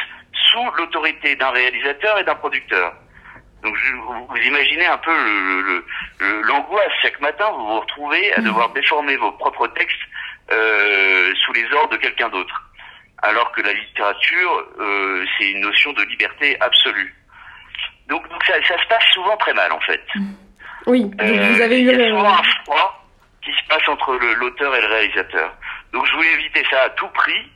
sous 0.52 0.72
l'autorité 0.78 1.36
d'un 1.36 1.52
réalisateur 1.52 2.20
et 2.20 2.24
d'un 2.24 2.36
producteur. 2.36 2.94
Donc 3.66 3.76
je, 3.78 3.92
vous, 3.96 4.28
vous 4.28 4.38
imaginez 4.38 4.86
un 4.86 4.98
peu 5.00 5.12
le- 5.12 5.62
le- 5.62 5.86
le- 6.20 6.42
l'angoisse 6.44 6.92
chaque 7.02 7.20
matin, 7.20 7.50
vous 7.52 7.66
vous 7.66 7.80
retrouvez 7.80 8.32
à 8.36 8.42
devoir 8.42 8.70
déformer 8.70 9.18
vos 9.18 9.32
propres 9.32 9.68
textes 9.70 10.00
euh, 10.52 11.34
sous 11.44 11.54
les 11.54 11.66
ordres 11.74 11.90
de 11.94 11.98
quelqu'un 11.98 12.30
d'autre. 12.30 12.62
Alors 13.24 13.52
que 13.54 13.62
la 13.62 13.74
littérature, 13.74 14.68
euh, 14.80 15.26
c'est 15.38 15.50
une 15.50 15.62
notion 15.62 15.92
de 15.94 16.04
liberté 16.04 16.56
absolue. 16.62 17.16
Donc, 18.08 18.30
donc 18.30 18.44
ça, 18.46 18.54
ça 18.68 18.78
se 18.82 18.88
passe 18.88 19.04
souvent 19.16 19.36
très 19.38 19.54
mal 19.56 19.72
en 19.72 19.80
fait. 19.80 20.04
Oui. 20.86 21.02
Donc 21.06 21.22
Euh, 21.22 21.54
vous 21.54 21.62
avez 21.62 21.82
eu. 21.82 21.90
il 21.92 22.00
y 22.00 22.04
a 22.04 22.10
souvent 22.10 22.34
un 22.34 22.44
froid 22.64 23.08
qui 23.44 23.52
se 23.52 23.68
passe 23.68 23.88
entre 23.90 24.14
l'auteur 24.40 24.76
et 24.76 24.82
le 24.82 24.88
réalisateur. 24.88 25.56
Donc 25.92 26.06
je 26.06 26.14
voulais 26.16 26.34
éviter 26.34 26.64
ça 26.70 26.84
à 26.84 26.90
tout 26.90 27.08
prix. 27.08 27.52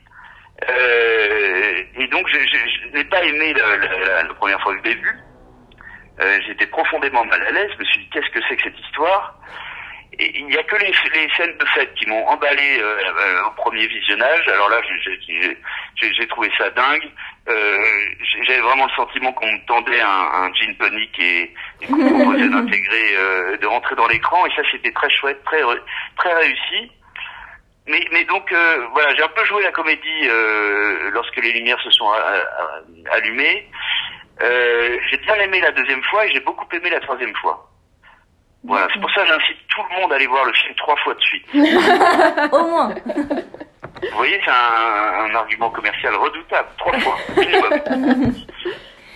Et 1.96 2.06
donc 2.08 2.26
je, 2.28 2.38
je- 2.38 2.88
je 2.90 2.96
n'ai 2.96 3.04
pas 3.04 3.22
aimé 3.22 3.54
la, 3.54 3.76
la- 3.76 3.98
la- 3.98 4.22
la 4.24 4.34
première 4.34 4.60
fois 4.62 4.74
que 4.74 4.80
je 4.84 4.90
l'ai 4.90 4.96
vu. 4.96 5.14
Euh, 6.20 6.38
J'étais 6.46 6.66
profondément 6.66 7.24
mal 7.24 7.42
à 7.46 7.50
l'aise. 7.50 7.70
Je 7.74 7.78
me 7.78 7.84
suis 7.84 8.00
dit 8.00 8.08
qu'est-ce 8.12 8.30
que 8.30 8.40
c'est 8.48 8.56
que 8.56 8.62
cette 8.64 8.78
histoire? 8.80 9.34
Et 10.18 10.38
il 10.38 10.46
n'y 10.46 10.56
a 10.58 10.62
que 10.64 10.76
les, 10.76 10.92
les 11.14 11.30
scènes 11.36 11.56
de 11.56 11.64
fête 11.66 11.94
qui 11.94 12.06
m'ont 12.06 12.26
emballé 12.26 12.78
euh, 12.80 12.98
euh, 13.06 13.44
au 13.46 13.50
premier 13.52 13.86
visionnage. 13.86 14.46
Alors 14.48 14.68
là, 14.68 14.80
j'ai- 15.04 16.26
trouvé 16.26 16.50
ça 16.58 16.68
dingue. 16.70 17.08
Euh, 17.48 17.78
J'avais 18.46 18.60
vraiment 18.60 18.86
le 18.86 18.92
sentiment 18.92 19.32
qu'on 19.32 19.50
me 19.50 19.66
tendait 19.66 20.00
un, 20.00 20.08
un 20.08 20.52
gin 20.54 20.74
tonic 20.76 21.18
et, 21.18 21.54
et 21.80 21.86
qu'on 21.86 21.96
me 21.96 22.08
proposait 22.22 22.48
d'intégrer, 22.54 23.16
euh, 23.16 23.56
de 23.56 23.66
rentrer 23.66 23.94
dans 23.96 24.06
l'écran. 24.08 24.44
Et 24.46 24.50
ça, 24.54 24.62
c'était 24.70 24.92
très 24.92 25.08
chouette, 25.10 25.42
très 25.44 25.62
re- 25.62 25.80
très 26.16 26.34
réussi. 26.34 26.90
Mais, 27.86 28.04
mais 28.12 28.24
donc 28.24 28.52
euh, 28.52 28.86
voilà, 28.92 29.14
j'ai 29.16 29.22
un 29.22 29.28
peu 29.28 29.44
joué 29.46 29.62
la 29.62 29.72
comédie 29.72 30.28
euh, 30.28 31.10
lorsque 31.12 31.36
les 31.36 31.52
lumières 31.52 31.80
se 31.80 31.90
sont 31.90 32.12
euh, 32.12 32.16
euh, 32.18 33.10
allumées. 33.12 33.66
Euh, 34.42 34.98
j'ai 35.10 35.16
bien 35.18 35.34
aimé 35.36 35.60
la 35.60 35.70
deuxième 35.72 36.02
fois 36.04 36.24
et 36.26 36.32
j'ai 36.32 36.40
beaucoup 36.40 36.66
aimé 36.72 36.90
la 36.90 37.00
troisième 37.00 37.34
fois. 37.36 37.66
Voilà, 38.64 38.88
c'est 38.92 39.00
pour 39.00 39.10
ça 39.12 39.22
que 39.22 39.28
j'incite 39.28 39.56
tout 39.68 39.82
le 39.90 40.00
monde 40.00 40.12
à 40.12 40.16
aller 40.16 40.26
voir 40.26 40.44
le 40.44 40.52
film 40.52 40.74
trois 40.76 40.96
fois 40.96 41.14
de 41.14 41.20
suite. 41.20 41.46
Au 42.52 42.64
moins. 42.66 42.94
Vous 44.02 44.16
voyez, 44.16 44.40
c'est 44.44 44.50
un, 44.50 45.24
un 45.30 45.34
argument 45.34 45.70
commercial 45.70 46.14
redoutable, 46.14 46.68
trois 46.78 46.98
fois. 47.00 47.16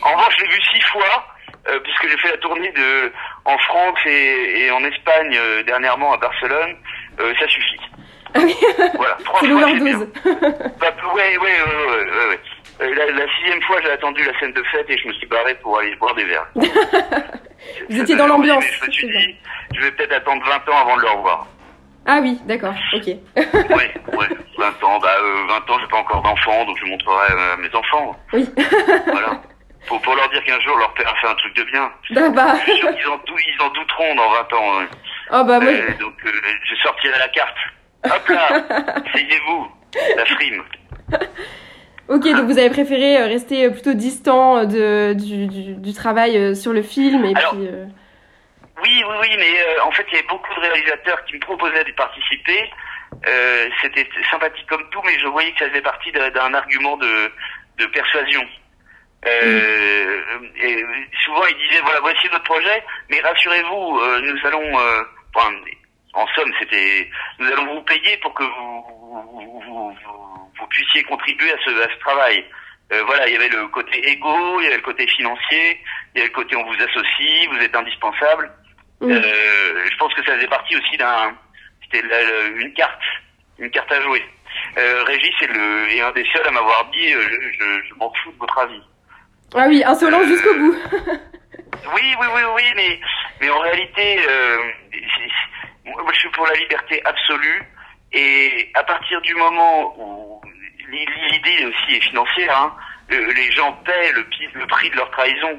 En 0.03 0.11
revanche, 0.13 0.35
je 0.39 0.45
l'ai 0.45 0.51
vu 0.51 0.61
six 0.75 0.81
fois, 0.83 1.27
euh, 1.69 1.79
puisque 1.81 2.09
j'ai 2.09 2.17
fait 2.19 2.31
la 2.31 2.37
tournée 2.39 2.71
de 2.73 3.13
en 3.47 3.57
France 3.59 3.99
et, 4.07 4.65
et 4.67 4.71
en 4.71 4.83
Espagne 4.85 5.37
euh, 5.37 5.63
dernièrement 5.63 6.13
à 6.13 6.17
Barcelone. 6.19 6.77
Euh, 7.21 7.33
ça 7.39 7.49
suffit. 7.49 7.81
voilà, 8.97 9.17
trois 9.25 9.39
fois 9.41 9.49
c'est 9.69 9.81
bien. 9.81 9.99
ouais, 9.99 10.09
ouais, 11.15 11.39
ouais, 11.39 11.39
ouais, 11.39 12.11
ouais, 12.11 12.29
ouais. 12.29 12.41
La, 12.81 12.87
la 12.89 13.27
sixième 13.37 13.63
fois, 13.63 13.81
j'ai 13.83 13.91
attendu 13.93 14.23
la 14.25 14.39
scène 14.39 14.53
de 14.53 14.63
fête 14.65 14.89
et 14.91 14.99
je 14.99 15.09
me 15.09 15.13
suis 15.15 15.27
barré 15.27 15.55
pour 15.63 15.79
aller 15.79 15.95
boire 15.97 16.15
des 16.15 16.25
verres. 16.25 16.47
Vous 17.89 18.01
étiez 18.01 18.17
dans 18.17 18.27
l'ambiance. 18.27 18.65
Je 18.65 18.87
me 18.87 18.91
suis 18.93 19.07
dit, 19.07 19.37
je 19.75 19.81
vais 19.81 19.91
peut-être 19.93 20.13
attendre 20.15 20.45
20 20.45 20.73
ans 20.73 20.79
avant 20.83 20.97
de 20.97 21.03
le 21.03 21.09
revoir. 21.11 21.47
Ah 22.07 22.19
oui, 22.21 22.39
d'accord. 22.45 22.75
Ok. 22.93 23.07
Ouais, 23.07 23.95
ouais, 24.13 24.29
20 24.59 24.85
ans, 24.85 24.99
bah 24.99 25.09
euh, 25.23 25.47
20 25.49 25.71
ans, 25.71 25.79
j'ai 25.81 25.87
pas 25.87 25.97
encore 25.97 26.21
d'enfants, 26.23 26.65
donc 26.67 26.77
je 26.79 26.85
montrerai 26.85 27.33
euh, 27.33 27.55
à 27.55 27.57
mes 27.57 27.75
enfants. 27.75 28.17
Oui. 28.35 28.47
Voilà. 29.07 29.41
Pour 29.89 30.15
leur 30.17 30.29
dire 30.31 30.43
qu'un 30.45 30.59
jour 30.61 30.77
leur 30.79 30.93
père 30.95 31.11
a 31.11 31.15
fait 31.21 31.29
un 31.29 31.35
truc 31.35 31.55
de 31.57 31.63
bien. 31.65 31.93
Bah, 32.13 32.29
bah. 32.31 32.55
Je 32.67 32.73
suis 32.73 32.81
sûr 32.81 32.91
qu'ils 32.97 33.07
en, 33.07 33.21
ils 33.27 33.63
en 33.63 33.69
douteront 33.71 34.15
dans 34.17 34.31
20 34.31 34.53
ans. 34.55 34.81
hein. 34.81 34.87
Oh 35.31 35.45
bah. 35.45 35.59
Euh, 35.63 35.89
donc 36.01 36.15
euh, 36.27 36.31
je 36.65 36.75
sortirai 36.83 37.19
la 37.19 37.29
carte. 37.29 37.57
Hop 38.05 38.29
là, 38.29 39.03
essayez-vous, 39.15 39.69
la 40.17 40.25
frime. 40.27 40.63
Ok, 42.09 42.23
donc 42.25 42.45
vous 42.47 42.59
avez 42.59 42.71
préféré 42.71 43.17
euh, 43.19 43.27
rester 43.27 43.65
euh, 43.65 43.71
plutôt 43.71 43.95
distant 43.95 44.59
euh, 44.59 44.65
de, 44.67 45.15
du, 45.15 45.47
du, 45.47 45.75
du 45.75 45.93
travail 45.95 46.55
sur 46.55 46.73
le 46.73 46.83
film 46.83 47.25
et 47.25 47.35
Alors, 47.35 47.53
puis. 47.55 47.67
euh, 47.67 47.87
Oui, 48.83 49.03
oui, 49.09 49.15
oui, 49.23 49.29
mais 49.39 49.61
euh, 49.61 49.83
en 49.85 49.91
fait, 49.93 50.05
il 50.11 50.15
y 50.17 50.19
avait 50.19 50.27
beaucoup 50.29 50.53
de 50.55 50.61
réalisateurs 50.61 51.25
qui 51.25 51.35
me 51.35 51.41
proposaient 51.41 51.85
de 51.85 51.93
participer. 51.93 52.71
Euh, 53.27 53.69
c'était 53.81 54.07
sympathique 54.31 54.67
comme 54.69 54.85
tout, 54.91 55.01
mais 55.07 55.19
je 55.19 55.27
voyais 55.29 55.53
que 55.53 55.61
ça 55.61 55.71
faisait 55.71 55.81
partie 55.81 56.13
d'un 56.13 56.53
argument 56.53 56.97
de, 56.99 57.31
de 57.79 57.87
persuasion. 57.87 58.43
Euh, 59.27 60.21
et 60.63 60.85
souvent, 61.25 61.45
il 61.49 61.57
disait 61.69 61.81
voilà, 61.83 62.01
voici 62.01 62.27
notre 62.31 62.45
projet, 62.45 62.83
mais 63.11 63.21
rassurez-vous, 63.21 63.99
euh, 64.01 64.21
nous 64.21 64.47
allons, 64.47 64.79
euh, 64.79 65.03
enfin, 65.35 65.51
en 66.15 66.27
somme, 66.29 66.53
c'était, 66.59 67.11
nous 67.39 67.47
allons 67.49 67.75
vous 67.75 67.83
payer 67.83 68.17
pour 68.19 68.35
que 68.35 68.45
vous, 68.45 68.85
vous, 69.33 69.61
vous, 69.61 69.97
vous 70.59 70.67
puissiez 70.69 71.03
contribuer 71.05 71.53
à 71.53 71.57
ce, 71.65 71.71
à 71.83 71.93
ce 71.93 71.99
travail. 72.01 72.45
Euh, 72.93 73.03
voilà, 73.07 73.27
il 73.27 73.33
y 73.33 73.37
avait 73.37 73.49
le 73.49 73.67
côté 73.69 73.99
égo, 74.09 74.61
il 74.61 74.65
y 74.65 74.67
avait 74.69 74.77
le 74.77 74.83
côté 74.83 75.07
financier, 75.07 75.81
il 76.15 76.19
y 76.19 76.21
avait 76.21 76.29
le 76.29 76.35
côté 76.35 76.55
on 76.57 76.65
vous 76.65 76.83
associe, 76.83 77.49
vous 77.51 77.59
êtes 77.59 77.75
indispensable. 77.75 78.53
Euh, 79.03 79.85
je 79.91 79.97
pense 79.99 80.15
que 80.15 80.25
ça 80.25 80.35
faisait 80.37 80.47
partie 80.47 80.77
aussi 80.77 80.97
d'un, 80.97 81.37
c'était 81.83 82.07
une 82.57 82.73
carte, 82.75 83.03
une 83.59 83.71
carte 83.71 83.91
à 83.93 84.01
jouer. 84.01 84.25
Euh, 84.79 85.03
Régis 85.05 85.35
est, 85.43 85.47
le, 85.53 85.91
est 85.91 86.01
un 86.01 86.13
des 86.13 86.25
seuls 86.33 86.47
à 86.47 86.51
m'avoir 86.51 86.89
dit 86.91 87.09
je, 87.09 87.21
je, 87.21 87.89
je 87.89 87.95
m'en 87.95 88.13
fous 88.23 88.33
de 88.33 88.39
votre 88.39 88.59
avis. 88.59 88.81
Ah 89.55 89.67
oui, 89.69 89.83
insolent 89.85 90.21
euh, 90.21 90.27
jusqu'au 90.27 90.55
bout. 90.55 90.77
oui, 91.95 92.15
oui, 92.21 92.27
oui, 92.35 92.43
oui, 92.55 92.63
mais, 92.77 93.01
mais 93.41 93.51
en 93.51 93.61
réalité, 93.61 94.19
euh, 94.29 94.59
moi 95.85 96.13
je 96.13 96.19
suis 96.19 96.31
pour 96.31 96.47
la 96.47 96.55
liberté 96.55 97.01
absolue. 97.05 97.63
Et 98.13 98.71
à 98.75 98.85
partir 98.85 99.21
du 99.23 99.35
moment 99.35 99.95
où 99.99 100.41
l'idée 100.89 101.67
aussi 101.67 101.97
est 101.97 102.05
financière, 102.05 102.57
hein, 102.57 102.77
les 103.11 103.51
gens 103.53 103.73
paient 103.85 104.13
le, 104.13 104.25
le, 104.55 104.67
prix 104.67 104.91
de 104.91 104.97
leur 104.97 105.11
trahison. 105.11 105.59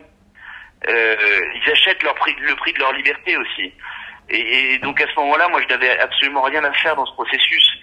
Euh, 0.87 1.15
ils 1.55 1.71
achètent 1.71 2.03
leur 2.03 2.15
prix, 2.15 2.35
le 2.39 2.55
prix 2.55 2.73
de 2.73 2.79
leur 2.79 2.93
liberté 2.93 3.35
aussi. 3.37 3.73
Et, 4.29 4.73
et 4.73 4.77
donc 4.79 5.01
à 5.01 5.07
ce 5.07 5.15
moment-là, 5.19 5.47
moi 5.49 5.61
je 5.61 5.67
n'avais 5.67 5.99
absolument 5.99 6.43
rien 6.43 6.63
à 6.63 6.71
faire 6.73 6.95
dans 6.95 7.05
ce 7.05 7.13
processus. 7.13 7.77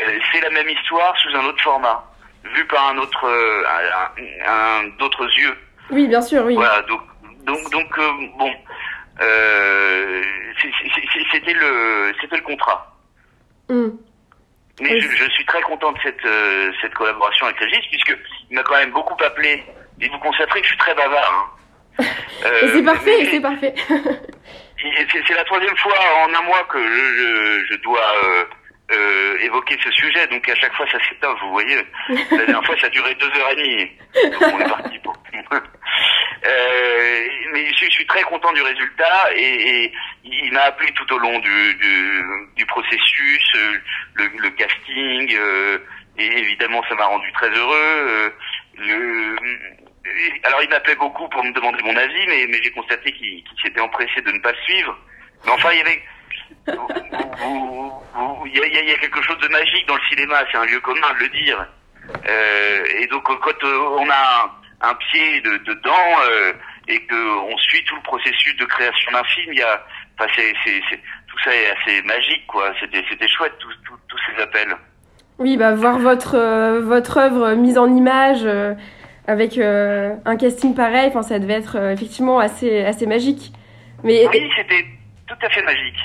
Euh, 0.00 0.18
c'est 0.32 0.40
la 0.40 0.50
même 0.50 0.68
histoire 0.68 1.16
sous 1.18 1.36
un 1.36 1.44
autre 1.46 1.62
format 1.62 2.04
vu 2.54 2.64
par 2.66 2.88
un 2.88 2.98
autre, 2.98 3.24
euh, 3.26 3.62
un, 4.46 4.88
d'autres 4.98 5.26
yeux. 5.38 5.56
Oui, 5.90 6.06
bien 6.06 6.20
sûr, 6.20 6.44
oui. 6.44 6.54
Voilà, 6.54 6.82
donc, 6.82 7.00
donc, 7.44 7.70
donc 7.70 7.98
euh, 7.98 8.12
bon, 8.38 8.52
c'était 11.32 11.52
le, 11.52 12.12
c'était 12.20 12.36
le 12.36 12.42
contrat. 12.42 12.96
Hmm. 13.68 13.90
Mais 14.80 15.00
je, 15.00 15.08
je, 15.08 15.30
suis 15.30 15.44
très 15.44 15.60
content 15.62 15.92
de 15.92 15.98
cette, 16.02 16.24
euh, 16.24 16.70
cette 16.80 16.94
collaboration 16.94 17.46
avec 17.46 17.58
Régis, 17.58 17.84
puisque 17.90 18.16
il 18.50 18.54
m'a 18.54 18.62
quand 18.62 18.76
même 18.76 18.92
beaucoup 18.92 19.16
appelé. 19.24 19.64
Et 20.00 20.08
vous 20.08 20.18
constaterez 20.18 20.60
que 20.60 20.66
je 20.66 20.70
suis 20.70 20.78
très 20.78 20.94
bavard. 20.94 21.32
Hein. 21.98 22.04
Euh, 22.44 22.68
c'est 22.72 22.84
parfait, 22.84 23.24
c'est 23.32 23.40
parfait. 23.40 23.74
c'est 23.88 25.34
la 25.34 25.42
troisième 25.42 25.76
fois 25.76 25.98
en 26.22 26.32
un 26.32 26.42
mois 26.42 26.62
que 26.70 26.78
je, 26.78 26.84
je, 26.86 27.64
je 27.74 27.82
dois 27.82 28.12
euh, 28.90 29.38
évoquer 29.40 29.76
ce 29.82 29.90
sujet, 29.90 30.26
donc 30.28 30.48
à 30.48 30.54
chaque 30.54 30.74
fois 30.74 30.86
ça 30.90 30.98
s'éteint, 31.08 31.34
vous 31.42 31.50
voyez. 31.50 31.76
La 32.08 32.38
dernière 32.38 32.64
fois 32.64 32.76
ça 32.80 32.86
a 32.86 32.90
duré 32.90 33.14
deux 33.16 33.26
heures 33.26 33.50
et 33.50 33.56
demie, 33.56 33.90
donc 34.32 34.54
on 34.54 34.60
est 34.60 34.68
parti 34.68 34.98
pour. 35.00 35.14
euh, 36.46 37.26
mais 37.52 37.66
je, 37.74 37.84
je, 37.84 37.90
suis 37.90 38.06
très 38.06 38.22
content 38.22 38.52
du 38.52 38.62
résultat 38.62 39.32
et, 39.34 39.84
et 39.84 39.92
il 40.24 40.52
m'a 40.52 40.62
appelé 40.62 40.90
tout 40.92 41.12
au 41.12 41.18
long 41.18 41.38
du, 41.38 41.74
du, 41.74 42.22
du 42.56 42.66
processus, 42.66 43.52
euh, 43.56 43.78
le, 44.14 44.28
le, 44.38 44.50
casting, 44.50 45.36
euh, 45.38 45.78
et 46.16 46.38
évidemment 46.38 46.82
ça 46.88 46.94
m'a 46.94 47.06
rendu 47.06 47.30
très 47.32 47.50
heureux. 47.50 47.74
Euh, 47.74 48.30
le, 48.78 49.36
alors 50.44 50.62
il 50.62 50.70
m'appelait 50.70 50.96
beaucoup 50.96 51.28
pour 51.28 51.44
me 51.44 51.52
demander 51.52 51.82
mon 51.82 51.96
avis, 51.96 52.26
mais, 52.26 52.46
mais 52.48 52.60
j'ai 52.62 52.70
constaté 52.70 53.12
qu'il 53.12 53.44
qu 53.44 53.50
s'était 53.62 53.80
empressé 53.80 54.20
de 54.22 54.32
ne 54.32 54.38
pas 54.38 54.52
le 54.52 54.58
suivre. 54.64 54.96
Mais 55.44 55.52
enfin 55.52 55.72
il 55.72 55.78
y 55.78 55.82
avait 55.82 56.02
il 58.46 58.52
y, 58.52 58.58
y, 58.58 58.88
y, 58.88 58.92
a 58.92 58.98
quelque 58.98 59.22
chose 59.22 59.38
de 59.38 59.48
magique 59.48 59.86
dans 59.86 59.96
le 59.96 60.02
cinéma, 60.10 60.36
c'est 60.50 60.58
un 60.58 60.66
lieu 60.66 60.80
commun 60.80 61.12
de 61.18 61.24
le 61.24 61.28
dire. 61.28 61.66
Euh, 62.28 62.84
et 63.00 63.06
donc 63.08 63.22
quand 63.24 63.64
euh, 63.64 63.96
on 63.98 64.08
a 64.08 64.44
un, 64.44 64.90
un 64.90 64.94
pied 64.94 65.40
de, 65.40 65.56
dedans 65.58 66.08
euh, 66.30 66.52
et 66.88 67.00
qu'on 67.06 67.56
suit 67.58 67.84
tout 67.84 67.96
le 67.96 68.02
processus 68.02 68.56
de 68.56 68.64
création 68.64 69.12
d'un 69.12 69.24
film, 69.24 69.52
il 69.52 69.58
y 69.58 69.62
a, 69.62 69.84
enfin 70.18 70.30
c'est, 70.36 70.52
tout 71.26 71.38
ça 71.44 71.54
est 71.54 71.70
assez 71.70 72.02
magique 72.02 72.46
quoi. 72.46 72.72
C'était, 72.80 73.04
c'était 73.08 73.28
chouette 73.28 73.54
tous, 73.58 73.72
ces 74.26 74.42
appels. 74.42 74.74
Oui, 75.38 75.56
bah 75.56 75.74
voir 75.74 75.98
votre 75.98 76.34
euh, 76.34 76.80
votre 76.80 77.18
œuvre 77.18 77.54
mise 77.54 77.78
en 77.78 77.94
image 77.94 78.44
euh, 78.44 78.74
avec 79.26 79.58
euh, 79.58 80.16
un 80.24 80.36
casting 80.36 80.74
pareil, 80.74 81.08
enfin 81.08 81.22
ça 81.22 81.38
devait 81.38 81.54
être 81.54 81.76
effectivement 81.76 82.38
assez 82.38 82.84
assez 82.84 83.06
magique. 83.06 83.52
Mais 84.02 84.26
oui, 84.28 84.50
c'était 84.56 84.84
tout 85.26 85.36
à 85.40 85.48
fait 85.50 85.62
magique. 85.62 86.00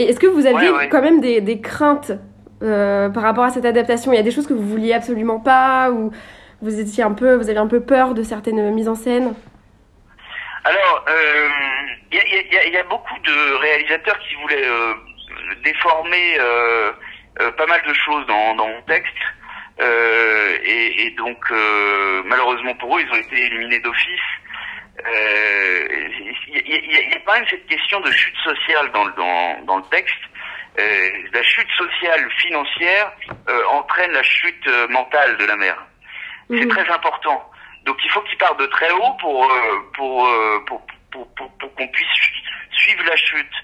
Et 0.00 0.04
est-ce 0.04 0.18
que 0.18 0.26
vous 0.26 0.46
aviez 0.46 0.70
ouais, 0.70 0.76
ouais. 0.78 0.88
quand 0.88 1.02
même 1.02 1.20
des, 1.20 1.42
des 1.42 1.60
craintes 1.60 2.12
euh, 2.62 3.10
par 3.10 3.22
rapport 3.22 3.44
à 3.44 3.50
cette 3.50 3.66
adaptation? 3.66 4.14
Il 4.14 4.16
y 4.16 4.18
a 4.18 4.22
des 4.22 4.30
choses 4.30 4.46
que 4.46 4.54
vous 4.54 4.66
vouliez 4.66 4.94
absolument 4.94 5.40
pas 5.40 5.90
ou 5.90 6.10
vous 6.62 6.80
étiez 6.80 7.04
un 7.04 7.12
peu, 7.12 7.34
vous 7.34 7.50
avez 7.50 7.58
un 7.58 7.66
peu 7.66 7.80
peur 7.80 8.14
de 8.14 8.22
certaines 8.22 8.72
mises 8.72 8.88
en 8.88 8.94
scène? 8.94 9.34
Alors, 10.64 11.04
il 12.10 12.16
euh, 12.16 12.22
y, 12.22 12.68
y, 12.68 12.72
y, 12.72 12.76
a 12.78 12.82
beaucoup 12.84 13.18
de 13.24 13.56
réalisateurs 13.56 14.18
qui 14.20 14.36
voulaient 14.36 14.66
euh, 14.66 14.94
déformer 15.64 16.38
euh, 16.38 16.92
pas 17.58 17.66
mal 17.66 17.82
de 17.86 17.92
choses 17.92 18.26
dans, 18.26 18.54
dans 18.54 18.68
mon 18.68 18.82
texte. 18.82 19.12
Et, 20.64 21.06
et, 21.06 21.10
donc, 21.10 21.38
malheureusement 22.24 22.74
pour 22.74 22.96
eux, 22.96 23.02
ils 23.02 23.10
ont 23.10 23.20
été 23.20 23.46
éliminés 23.46 23.80
d'office 23.80 24.20
il 26.48 26.92
y, 26.92 27.14
a 27.14 27.20
quand 27.24 27.34
même 27.34 27.46
cette 27.48 27.66
question 27.66 28.00
de 28.00 28.10
chute 28.10 28.36
sociale 28.38 28.90
dans, 28.92 29.06
dans, 29.10 29.64
dans 29.64 29.76
le 29.78 29.84
texte. 29.90 30.16
Euh, 30.78 31.10
la 31.32 31.42
chute 31.42 31.68
sociale 31.76 32.30
financière 32.38 33.12
euh, 33.48 33.64
entraîne 33.70 34.12
la 34.12 34.22
chute 34.22 34.66
euh, 34.68 34.86
mentale 34.88 35.36
de 35.36 35.44
la 35.44 35.56
mère. 35.56 35.76
Mmh. 36.48 36.58
C'est 36.60 36.68
très 36.68 36.88
important. 36.90 37.50
Donc 37.84 37.96
il 38.04 38.10
faut 38.10 38.20
qu'il 38.22 38.38
parte 38.38 38.58
de 38.60 38.66
très 38.66 38.90
haut 38.92 39.12
pour 39.20 39.50
pour 39.94 40.28
pour, 40.66 40.86
pour, 41.10 41.34
pour, 41.34 41.50
pour 41.58 41.74
qu'on 41.74 41.88
puisse 41.88 42.06
suivre 42.72 43.04
la 43.04 43.16
chute. 43.16 43.54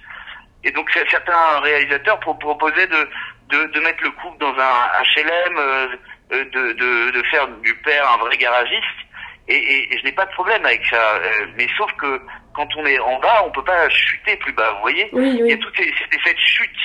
Et 0.64 0.70
donc 0.72 0.90
certains 0.90 1.60
réalisateurs 1.60 2.18
proposaient 2.18 2.86
de, 2.88 3.08
de, 3.50 3.64
de 3.66 3.80
mettre 3.80 4.02
le 4.02 4.10
couple 4.10 4.38
dans 4.38 4.54
un 4.58 5.02
HLM, 5.14 5.98
de, 6.30 6.72
de, 6.72 7.10
de 7.10 7.22
faire 7.30 7.46
du 7.48 7.74
père 7.82 8.10
un 8.10 8.16
vrai 8.16 8.36
garagiste 8.36 9.05
et, 9.48 9.56
et, 9.56 9.94
et 9.94 9.98
je 9.98 10.04
n'ai 10.04 10.12
pas 10.12 10.26
de 10.26 10.32
problème 10.32 10.64
avec 10.64 10.84
ça. 10.86 11.16
Euh, 11.16 11.46
mais 11.56 11.66
sauf 11.76 11.90
que 11.94 12.20
quand 12.54 12.68
on 12.76 12.86
est 12.86 12.98
en 12.98 13.18
bas, 13.20 13.42
on 13.44 13.50
peut 13.50 13.64
pas 13.64 13.88
chuter 13.88 14.36
plus 14.36 14.52
bas. 14.52 14.72
Vous 14.74 14.80
voyez? 14.80 15.08
Oui, 15.12 15.30
oui. 15.30 15.40
Il 15.40 15.46
y 15.46 15.52
a 15.52 15.58
tout 15.58 15.70
ces, 15.76 15.84
cet 15.84 16.14
effet 16.14 16.34
de 16.34 16.40
chute. 16.40 16.80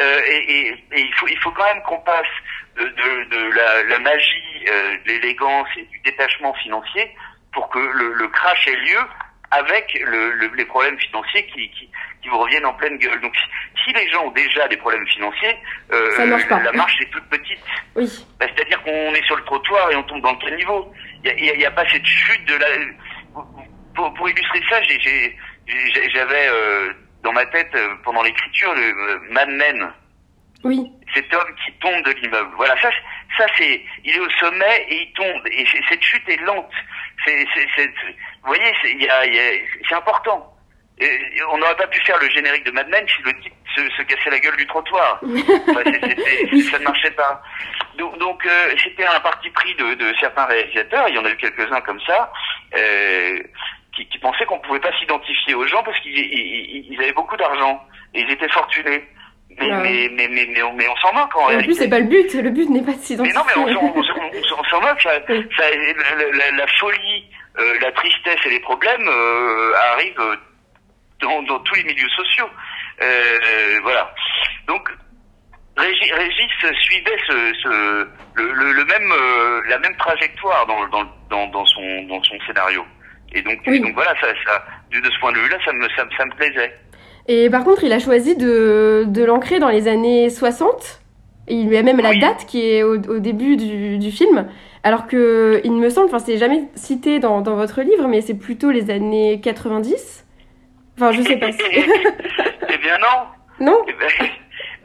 Euh, 0.00 0.20
et, 0.26 0.68
et, 0.68 0.84
il 0.96 1.14
faut 1.14 1.28
il 1.28 1.38
faut 1.38 1.50
quand 1.50 1.64
même 1.64 1.82
qu'on 1.82 2.00
passe 2.00 2.26
de, 2.76 2.84
de, 2.84 3.24
de 3.28 3.54
la, 3.54 3.82
la, 3.84 3.98
magie, 3.98 4.64
euh, 4.68 4.96
de 5.04 5.12
l'élégance 5.12 5.68
et 5.76 5.82
du 5.82 6.00
détachement 6.00 6.54
financier 6.54 7.14
pour 7.52 7.68
que 7.68 7.78
le, 7.78 8.14
le 8.14 8.28
crash 8.28 8.66
ait 8.68 8.76
lieu 8.76 9.00
avec 9.50 9.92
le, 10.06 10.30
le, 10.32 10.50
les 10.56 10.64
problèmes 10.64 10.98
financiers 10.98 11.44
qui, 11.46 11.68
qui, 11.70 11.90
qui, 12.22 12.28
vous 12.28 12.38
reviennent 12.38 12.64
en 12.64 12.72
pleine 12.72 12.96
gueule. 12.96 13.20
Donc 13.20 13.36
si, 13.36 13.84
si 13.84 13.92
les 13.92 14.08
gens 14.10 14.24
ont 14.24 14.30
déjà 14.30 14.66
des 14.68 14.78
problèmes 14.78 15.06
financiers, 15.08 15.56
euh, 15.92 16.26
marche 16.26 16.48
la 16.48 16.72
marche 16.72 16.98
est 17.02 17.10
toute 17.10 17.28
petite. 17.28 17.60
Oui. 17.94 18.08
Bah, 18.40 18.46
C'est-à-dire 18.48 18.82
qu'on 18.82 19.14
est 19.14 19.26
sur 19.26 19.36
le 19.36 19.44
trottoir 19.44 19.90
et 19.90 19.96
on 19.96 20.02
tombe 20.04 20.22
dans 20.22 20.32
le 20.32 20.38
caniveau. 20.38 20.90
Il 21.24 21.34
n'y 21.34 21.50
a, 21.50 21.54
y 21.56 21.66
a, 21.66 21.70
pas 21.70 21.88
cette 21.88 22.06
chute 22.06 22.44
de 22.46 22.54
la... 22.54 22.66
Pour, 23.94 24.12
pour 24.14 24.28
illustrer 24.28 24.60
ça, 24.70 24.80
j'avais 26.14 26.48
euh, 26.48 26.92
dans 27.22 27.32
ma 27.32 27.44
tête, 27.46 27.70
euh, 27.74 27.94
pendant 28.04 28.22
l'écriture, 28.22 28.74
le 28.74 28.82
euh, 28.82 29.18
Mad 29.30 29.48
Men. 29.50 29.92
Oui. 30.64 30.90
Cet 31.14 31.32
homme 31.34 31.54
qui 31.64 31.72
tombe 31.74 32.02
de 32.04 32.12
l'immeuble. 32.12 32.50
Voilà, 32.56 32.80
ça, 32.80 32.90
ça 33.36 33.46
c'est, 33.58 33.84
il 34.04 34.16
est 34.16 34.20
au 34.20 34.30
sommet 34.30 34.86
et 34.88 35.02
il 35.02 35.12
tombe. 35.12 35.46
Et 35.48 35.66
cette 35.88 36.02
chute 36.02 36.28
est 36.28 36.40
lente. 36.42 36.72
C'est, 37.24 37.44
vous 37.84 38.46
voyez, 38.46 38.72
c'est 39.88 39.94
important. 39.94 40.51
Et 40.98 41.42
on 41.50 41.58
n'aurait 41.58 41.76
pas 41.76 41.86
pu 41.86 42.00
faire 42.02 42.18
le 42.20 42.28
générique 42.30 42.64
de 42.64 42.70
Mad 42.70 42.88
Men 42.88 43.06
si 43.08 43.22
le 43.22 43.32
type 43.40 43.52
se, 43.74 43.80
se 43.96 44.02
cassait 44.02 44.30
la 44.30 44.38
gueule 44.38 44.56
du 44.56 44.66
trottoir. 44.66 45.20
enfin, 45.24 45.82
ça 46.70 46.78
ne 46.78 46.84
marchait 46.84 47.10
pas. 47.12 47.42
Donc, 47.98 48.18
donc 48.18 48.46
euh, 48.46 48.74
c'était 48.82 49.06
un 49.06 49.20
parti 49.20 49.50
pris 49.50 49.74
de, 49.74 49.94
de, 49.94 50.14
certains 50.20 50.44
réalisateurs, 50.44 51.08
il 51.08 51.14
y 51.14 51.18
en 51.18 51.24
a 51.24 51.30
eu 51.30 51.36
quelques-uns 51.36 51.80
comme 51.80 52.00
ça, 52.06 52.32
euh, 52.76 53.42
qui, 53.94 54.06
qui, 54.06 54.18
pensaient 54.18 54.46
qu'on 54.46 54.56
ne 54.56 54.62
pouvait 54.62 54.80
pas 54.80 54.96
s'identifier 54.98 55.54
aux 55.54 55.66
gens 55.66 55.82
parce 55.82 55.98
qu'ils 56.00 56.16
ils, 56.16 56.86
ils 56.90 57.02
avaient 57.02 57.12
beaucoup 57.12 57.36
d'argent 57.36 57.82
et 58.14 58.20
ils 58.20 58.30
étaient 58.30 58.48
fortunés. 58.48 59.04
Mais, 59.58 59.70
ouais. 59.70 59.82
mais, 59.82 60.10
mais, 60.12 60.28
mais, 60.28 60.46
mais, 60.54 60.88
on, 60.88 60.96
s'en 60.96 61.12
moque 61.12 61.36
en, 61.36 61.40
en 61.40 61.46
réalité. 61.46 61.64
En 61.64 61.74
plus, 61.74 61.82
c'est 61.82 61.90
pas 61.90 61.98
le 61.98 62.06
but. 62.06 62.34
Le 62.34 62.50
but 62.50 62.70
n'est 62.70 62.82
pas 62.82 62.92
de 62.92 63.02
s'identifier. 63.02 63.38
Mais 63.38 63.54
non, 63.60 63.66
mais 63.66 63.76
on, 63.76 63.86
on, 63.86 63.98
on 63.98 64.64
s'en 64.64 64.80
moque. 64.80 65.02
Ça, 65.02 65.10
oui. 65.28 65.46
ça, 65.56 65.64
la, 65.68 66.30
la, 66.32 66.50
la, 66.56 66.66
folie, 66.78 67.26
euh, 67.58 67.74
la 67.82 67.92
tristesse 67.92 68.38
et 68.46 68.50
les 68.50 68.60
problèmes 68.60 69.06
euh, 69.06 69.72
arrivent 69.92 70.38
dans, 71.22 71.42
dans, 71.42 71.58
tous 71.60 71.74
les 71.76 71.84
milieux 71.84 72.08
sociaux. 72.10 72.48
Euh, 73.00 73.78
voilà. 73.82 74.12
Donc, 74.66 74.88
Régis, 75.76 76.12
Régis 76.12 76.74
suivait 76.82 77.16
ce, 77.26 77.52
ce 77.62 78.08
le, 78.34 78.52
le, 78.52 78.72
le, 78.72 78.84
même, 78.84 79.12
euh, 79.12 79.62
la 79.68 79.78
même 79.78 79.96
trajectoire 79.96 80.66
dans, 80.66 80.86
dans, 80.88 81.04
dans, 81.30 81.46
dans, 81.48 81.66
son, 81.66 82.02
dans 82.08 82.22
son 82.22 82.38
scénario. 82.46 82.84
Et 83.34 83.42
donc, 83.42 83.58
oui. 83.66 83.76
et 83.76 83.80
donc 83.80 83.94
voilà, 83.94 84.14
ça, 84.20 84.28
ça, 84.46 84.64
de 84.90 85.10
ce 85.10 85.20
point 85.20 85.32
de 85.32 85.38
vue-là, 85.38 85.56
ça 85.64 85.72
me, 85.72 85.88
ça, 85.96 86.04
ça 86.16 86.24
me 86.26 86.34
plaisait. 86.34 86.78
Et 87.28 87.48
par 87.50 87.64
contre, 87.64 87.84
il 87.84 87.92
a 87.92 87.98
choisi 87.98 88.36
de, 88.36 89.04
de 89.06 89.24
l'ancrer 89.24 89.58
dans 89.58 89.70
les 89.70 89.88
années 89.88 90.28
60. 90.28 91.00
Et 91.48 91.54
il 91.54 91.72
y 91.72 91.76
a 91.76 91.82
même 91.82 92.00
la 92.00 92.14
date 92.14 92.46
qui 92.46 92.70
est 92.70 92.82
au, 92.82 92.94
au 92.94 93.18
début 93.18 93.56
du, 93.56 93.98
du, 93.98 94.10
film. 94.10 94.48
Alors 94.84 95.06
que, 95.06 95.60
il 95.64 95.72
me 95.72 95.90
semble, 95.90 96.06
enfin, 96.06 96.20
c'est 96.20 96.38
jamais 96.38 96.64
cité 96.74 97.18
dans, 97.18 97.40
dans, 97.40 97.56
votre 97.56 97.82
livre, 97.82 98.06
mais 98.06 98.20
c'est 98.20 98.38
plutôt 98.38 98.70
les 98.70 98.90
années 98.90 99.40
90. 99.40 100.21
Enfin, 100.96 101.12
je 101.12 101.22
sais 101.22 101.36
pas 101.36 101.52
si. 101.52 101.62
eh 101.72 102.78
bien, 102.78 102.98
non. 102.98 103.26
Non 103.60 103.84
eh 103.88 103.92
ben, 103.92 104.28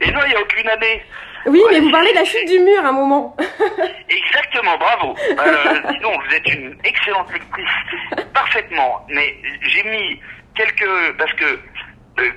Et 0.00 0.10
non, 0.12 0.20
il 0.26 0.30
n'y 0.30 0.36
a 0.36 0.40
aucune 0.40 0.68
année. 0.68 1.02
Oui, 1.46 1.60
mais 1.70 1.80
vous 1.80 1.90
parlez 1.90 2.10
de 2.12 2.16
la 2.16 2.24
chute 2.24 2.48
du 2.48 2.58
mur 2.60 2.84
à 2.84 2.88
un 2.88 2.92
moment. 2.92 3.36
Exactement, 4.08 4.76
bravo. 4.78 5.16
Euh, 5.30 5.80
dis 5.90 5.98
donc, 6.00 6.22
vous 6.24 6.34
êtes 6.34 6.46
une 6.54 6.76
excellente 6.84 7.32
lectrice. 7.32 8.24
Parfaitement. 8.32 9.04
Mais 9.08 9.36
j'ai 9.62 9.82
mis 9.84 10.20
quelques... 10.54 11.16
Parce 11.16 11.32
que, 11.34 11.44
euh, 12.20 12.30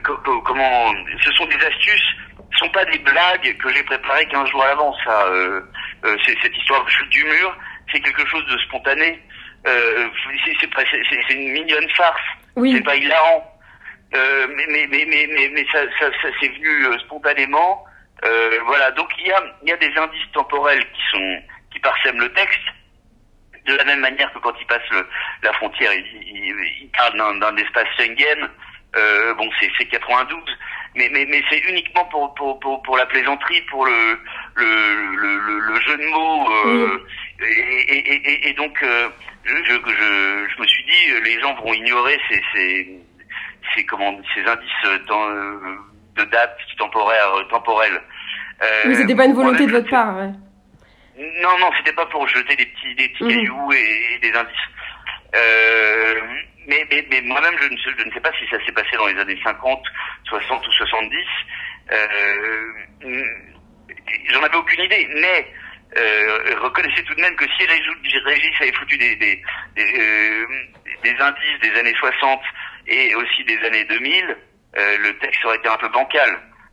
comment... 0.44 0.94
Ce 1.24 1.32
sont 1.34 1.46
des 1.46 1.66
astuces, 1.66 2.16
ce 2.54 2.58
sont 2.60 2.70
pas 2.70 2.86
des 2.86 3.00
blagues 3.00 3.58
que 3.58 3.74
j'ai 3.74 3.84
préparées 3.84 4.26
15 4.26 4.50
jours 4.50 4.64
avant, 4.64 4.96
ça. 5.06 5.26
Euh, 5.28 5.62
euh, 6.06 6.18
cette 6.26 6.58
histoire 6.58 6.84
de 6.84 6.90
chute 6.90 7.10
du 7.10 7.24
mur, 7.24 7.58
c'est 7.92 8.00
quelque 8.00 8.26
chose 8.28 8.46
de 8.48 8.58
spontané. 8.60 9.22
Euh, 9.68 10.08
c'est 11.28 11.34
une 11.34 11.52
mignonne 11.52 11.90
farce. 11.96 12.22
Oui. 12.56 12.74
C'est 12.74 12.84
pas 12.84 12.96
hilarant. 12.96 13.51
Euh, 14.14 14.48
mais, 14.56 14.66
mais, 14.70 14.88
mais, 14.88 15.06
mais, 15.06 15.28
mais, 15.28 15.50
mais 15.54 15.66
ça, 15.72 15.80
ça, 16.00 16.12
ça 16.22 16.28
c'est 16.40 16.50
venu 16.50 16.86
euh, 16.86 17.00
spontanément. 17.00 17.86
Euh, 18.24 18.60
voilà, 18.66 18.92
donc 18.92 19.10
il 19.20 19.28
y 19.28 19.32
a, 19.32 19.44
il 19.64 19.70
y 19.70 19.74
a 19.74 19.78
des 19.78 19.92
indices 19.98 20.32
temporels 20.34 20.84
qui 20.92 21.02
sont 21.12 21.42
qui 21.72 21.80
parsèment 21.80 22.20
le 22.20 22.32
texte. 22.34 22.60
De 23.66 23.76
la 23.76 23.84
même 23.86 24.00
manière 24.00 24.32
que 24.34 24.40
quand 24.40 24.54
il 24.60 24.66
passe 24.66 24.88
le, 24.90 25.08
la 25.44 25.54
frontière, 25.54 25.94
il, 25.94 26.06
il, 26.24 26.56
il 26.82 26.90
parle 26.90 27.16
d'un 27.40 27.58
espace 27.58 27.88
Schengen. 27.98 28.50
Euh, 28.98 29.34
bon, 29.36 29.50
c'est 29.60 29.86
92, 29.86 30.44
mais, 30.96 31.08
mais, 31.14 31.26
mais 31.26 31.42
c'est 31.50 31.60
uniquement 31.60 32.04
pour, 32.06 32.34
pour, 32.34 32.60
pour, 32.60 32.82
pour, 32.82 32.98
la 32.98 33.06
plaisanterie, 33.06 33.62
pour 33.70 33.86
le, 33.86 34.20
le, 34.56 35.16
le, 35.16 35.60
le 35.60 35.82
jeu 35.82 35.98
de 35.98 36.06
mots. 36.08 36.52
Euh, 36.52 36.88
mmh. 37.40 37.44
et, 37.44 37.98
et, 37.98 38.32
et, 38.32 38.50
et, 38.50 38.54
donc, 38.54 38.84
euh, 38.84 39.10
je, 39.46 39.56
je, 39.56 39.72
je, 39.72 40.48
je, 40.50 40.62
me 40.62 40.68
suis 40.68 40.84
dit, 40.84 41.22
les 41.24 41.40
gens 41.40 41.54
vont 41.56 41.74
ignorer 41.74 42.20
ces, 42.30 42.42
ces, 42.54 43.00
ces, 43.76 43.86
comment, 43.86 44.20
ces 44.34 44.42
indices 44.42 45.06
dans, 45.08 45.30
de 45.30 46.24
date 46.26 46.58
temporaire, 46.78 47.30
temporelle. 47.50 48.02
Euh, 48.62 48.66
oui, 48.86 48.96
c'était 48.96 49.16
pas 49.16 49.26
une 49.26 49.34
volonté 49.34 49.66
de 49.66 49.72
votre 49.72 49.90
part, 49.90 50.16
ouais. 50.18 50.32
Non, 51.18 51.58
non, 51.60 51.70
c'était 51.78 51.94
pas 51.94 52.06
pour 52.08 52.28
jeter 52.28 52.56
des 52.56 52.66
petits, 52.66 52.96
des 52.96 53.10
petits 53.10 53.24
mmh. 53.24 53.30
cailloux 53.30 53.74
et, 53.74 54.16
et, 54.16 54.20
des 54.20 54.38
indices. 54.38 54.56
Euh, 55.36 56.22
mais, 56.68 56.86
mais, 56.90 57.06
mais 57.10 57.22
moi-même, 57.22 57.56
je, 57.60 57.68
je, 57.68 58.08
ne 58.08 58.12
sais 58.12 58.20
pas 58.20 58.32
si 58.40 58.48
ça 58.50 58.64
s'est 58.66 58.72
passé 58.72 58.96
dans 58.98 59.08
les 59.08 59.20
années 59.20 59.40
50, 59.44 59.84
60 60.26 60.68
ou 60.68 60.72
70. 60.72 61.18
Euh, 61.92 63.24
J'en 64.30 64.44
avais 64.44 64.56
aucune 64.56 64.84
idée, 64.84 65.08
mais 65.16 65.48
euh, 65.98 66.60
reconnaissez 66.62 67.04
tout 67.04 67.16
de 67.16 67.22
même 67.22 67.36
que 67.36 67.46
si 67.58 67.66
Régis 67.66 68.62
avait 68.62 68.72
foutu 68.74 68.98
des, 68.98 69.16
des, 69.16 69.42
des, 69.76 70.00
euh, 70.00 70.46
des, 71.04 71.16
indices 71.20 71.60
des 71.62 71.80
années 71.80 71.96
60 72.00 72.42
et 72.92 73.16
aussi 73.16 73.44
des 73.46 73.58
années 73.66 73.86
2000, 73.86 74.38
euh, 74.78 74.98
le 75.00 75.18
texte 75.20 75.44
aurait 75.46 75.58
été 75.58 75.70
un 75.70 75.78
peu 75.78 75.90
bancal. 75.90 76.30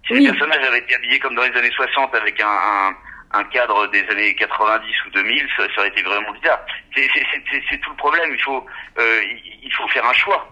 Si 0.06 0.14
oui. 0.14 0.20
les 0.20 0.32
personnages 0.32 0.66
avaient 0.66 0.78
été 0.78 0.94
habillés 0.94 1.18
comme 1.18 1.34
dans 1.34 1.42
les 1.42 1.56
années 1.56 1.70
60 1.70 2.14
avec 2.14 2.40
un, 2.40 2.46
un, 2.46 3.38
un 3.40 3.44
cadre 3.44 3.86
des 3.88 4.04
années 4.10 4.34
90 4.34 4.86
ou 5.06 5.10
2000, 5.10 5.48
ça, 5.56 5.64
ça 5.74 5.80
aurait 5.80 5.88
été 5.88 6.02
vraiment 6.02 6.32
bizarre. 6.32 6.60
C'est 6.94 7.80
tout 7.80 7.90
le 7.90 7.96
problème. 7.96 8.30
Il 8.32 8.42
faut, 8.42 8.64
euh, 8.98 9.20
il 9.62 9.72
faut 9.72 9.86
faire 9.88 10.04
un 10.06 10.14
choix. 10.14 10.48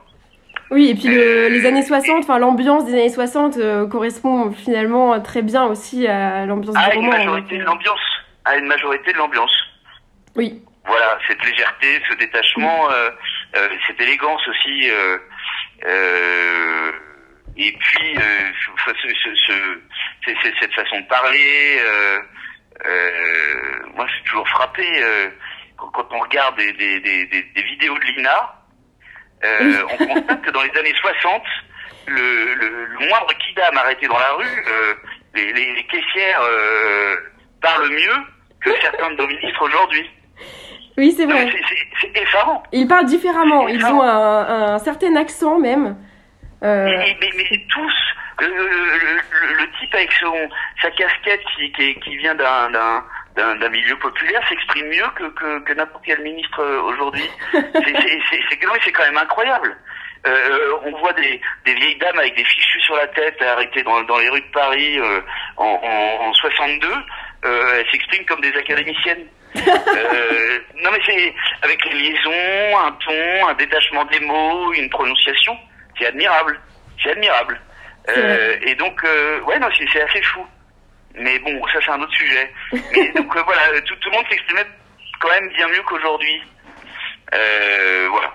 Oui, 0.70 0.90
et 0.90 0.94
puis 0.94 1.14
le, 1.14 1.48
les 1.48 1.64
années 1.64 1.82
60, 1.82 2.24
enfin 2.24 2.38
l'ambiance 2.38 2.84
des 2.86 2.92
années 2.92 3.08
60 3.08 3.56
euh, 3.56 3.86
correspond 3.86 4.50
finalement 4.52 5.20
très 5.20 5.42
bien 5.42 5.64
aussi 5.64 6.06
à 6.08 6.44
l'ambiance 6.44 6.74
du 6.74 6.96
roman. 6.96 7.12
À 7.12 7.18
une 7.18 7.24
majorité 7.24 7.58
de 7.58 7.64
l'ambiance. 7.64 8.00
À 8.44 8.56
une 8.56 8.66
majorité 8.66 9.12
de 9.12 9.18
l'ambiance. 9.18 9.52
Oui. 10.34 10.62
Voilà, 10.84 11.18
cette 11.26 11.44
légèreté, 11.44 12.00
ce 12.08 12.16
détachement, 12.16 12.90
euh, 12.90 13.10
euh, 13.56 13.68
cette 13.86 14.00
élégance 14.00 14.40
aussi. 14.48 14.88
Euh, 15.84 15.88
euh, 15.88 16.92
et 17.56 17.72
puis, 17.72 18.14
ce, 18.84 18.92
ce, 18.94 19.34
ce, 20.26 20.50
cette 20.60 20.74
façon 20.74 21.00
de 21.00 21.06
parler. 21.06 21.80
moi, 23.94 24.06
je 24.06 24.12
suis 24.14 24.24
toujours 24.24 24.48
frappé 24.48 24.86
quand 25.76 26.06
on 26.10 26.20
regarde 26.20 26.56
des, 26.56 26.72
des, 26.72 27.00
des, 27.00 27.26
des 27.26 27.62
vidéos 27.62 27.98
de 27.98 28.04
Lina. 28.04 28.56
Euh, 29.44 29.82
on 29.90 30.06
constate 30.06 30.42
que 30.42 30.50
dans 30.50 30.62
les 30.62 30.78
années 30.78 30.94
60, 31.00 31.42
le, 32.06 32.54
le, 32.54 32.86
le 32.86 32.98
moindre 33.08 33.32
kidam 33.38 33.76
arrêté 33.76 34.06
dans 34.06 34.18
la 34.18 34.32
rue, 34.32 34.64
euh, 34.66 34.94
les, 35.34 35.52
les, 35.52 35.74
les, 35.74 35.84
caissières 35.84 36.40
euh, 36.40 37.16
parlent 37.60 37.90
mieux 37.90 38.16
que 38.60 38.70
certains 38.80 39.10
de 39.10 39.16
nos 39.16 39.26
ministres 39.26 39.62
aujourd'hui. 39.62 40.10
Oui, 40.96 41.12
c'est 41.16 41.26
vrai. 41.26 41.52
C'est 42.00 42.16
effarant. 42.16 42.62
Ils 42.72 42.88
parlent 42.88 43.06
différemment. 43.06 43.68
Ils 43.68 43.84
ont 43.84 44.02
un, 44.02 44.74
un, 44.74 44.78
certain 44.78 45.14
accent 45.16 45.58
même. 45.58 45.96
Euh... 46.62 46.84
Mais, 46.86 47.16
mais, 47.20 47.30
mais, 47.36 47.62
tous, 47.68 47.92
le, 48.40 48.46
le, 48.48 49.58
le, 49.58 49.70
type 49.78 49.94
avec 49.94 50.10
son, 50.12 50.48
sa 50.80 50.90
casquette 50.90 51.42
qui, 51.54 51.70
qui, 51.72 51.94
qui 52.00 52.16
vient 52.16 52.34
d'un 52.34 53.02
d'un 53.36 53.68
milieu 53.68 53.94
populaire 53.96 54.40
s'exprime 54.48 54.86
mieux 54.86 55.10
que, 55.14 55.24
que, 55.24 55.58
que 55.64 55.72
n'importe 55.74 56.02
quel 56.06 56.22
ministre 56.22 56.64
aujourd'hui. 56.86 57.28
c'est 57.52 58.92
quand 58.92 59.04
même 59.04 59.18
incroyable. 59.18 59.76
Euh, 60.26 60.72
on 60.84 60.98
voit 60.98 61.12
des, 61.12 61.40
des, 61.64 61.74
vieilles 61.74 61.98
dames 61.98 62.18
avec 62.18 62.34
des 62.36 62.44
fichus 62.44 62.80
sur 62.80 62.96
la 62.96 63.06
tête 63.08 63.40
arrêtées 63.42 63.82
dans, 63.84 64.02
dans 64.02 64.18
les 64.18 64.28
rues 64.28 64.40
de 64.40 64.50
Paris 64.52 64.98
euh, 64.98 65.20
en, 65.56 65.78
en, 65.82 66.28
en, 66.28 66.32
62. 66.32 66.88
Euh, 67.44 67.78
elles 67.78 67.86
s'expriment 67.92 68.24
comme 68.24 68.40
des 68.40 68.56
académiciennes. 68.56 69.26
Euh, 69.56 70.58
non 70.82 70.90
mais 70.92 71.00
c'est 71.06 71.34
avec 71.62 71.84
les 71.86 72.10
liaisons, 72.10 72.78
un 72.78 72.92
ton, 72.92 73.48
un 73.48 73.54
détachement 73.54 74.04
des 74.06 74.20
mots, 74.20 74.72
une 74.72 74.90
prononciation. 74.90 75.56
C'est 75.98 76.06
admirable. 76.06 76.60
C'est 77.02 77.10
admirable. 77.10 77.60
Euh, 78.08 78.56
et 78.62 78.74
donc, 78.74 79.02
ouais, 79.46 79.58
non, 79.58 79.68
c'est 79.92 80.00
assez 80.02 80.22
fou. 80.22 80.46
Mais 81.16 81.38
bon, 81.38 81.66
ça 81.68 81.78
c'est 81.84 81.90
un 81.90 82.00
autre 82.00 82.14
sujet. 82.14 82.52
Mais 82.72 83.08
donc 83.16 83.34
euh, 83.36 83.42
voilà, 83.42 83.80
tout, 83.82 83.96
tout, 83.96 84.10
le 84.10 84.16
monde 84.16 84.26
s'exprimait 84.28 84.66
quand 85.18 85.30
même 85.30 85.48
bien 85.50 85.68
mieux 85.68 85.82
qu'aujourd'hui. 85.82 86.42
Euh, 87.34 88.08
voilà. 88.10 88.34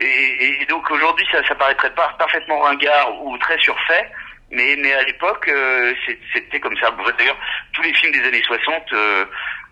Et, 0.00 0.62
et, 0.62 0.66
donc 0.66 0.90
aujourd'hui, 0.90 1.26
ça, 1.30 1.46
ça 1.46 1.54
paraîtrait 1.54 1.94
pas 1.94 2.14
parfaitement 2.18 2.60
ringard 2.60 3.22
ou 3.22 3.36
très 3.38 3.58
surfait, 3.58 4.10
mais, 4.50 4.76
mais 4.78 4.92
à 4.92 5.02
l'époque, 5.02 5.48
euh, 5.48 5.94
c'était 6.32 6.60
comme 6.60 6.76
ça. 6.78 6.90
D'ailleurs, 7.18 7.38
tous 7.72 7.82
les 7.82 7.92
films 7.94 8.12
des 8.12 8.26
années 8.26 8.42
60, 8.44 8.92
euh, 8.92 9.24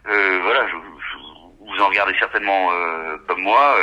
euh, 0.08 0.40
voilà, 0.42 0.66
je, 0.68 0.72
je, 0.72 1.72
vous 1.72 1.82
en 1.82 1.88
regardez 1.88 2.14
certainement 2.18 2.70
euh, 2.72 3.16
comme 3.26 3.42
moi. 3.42 3.76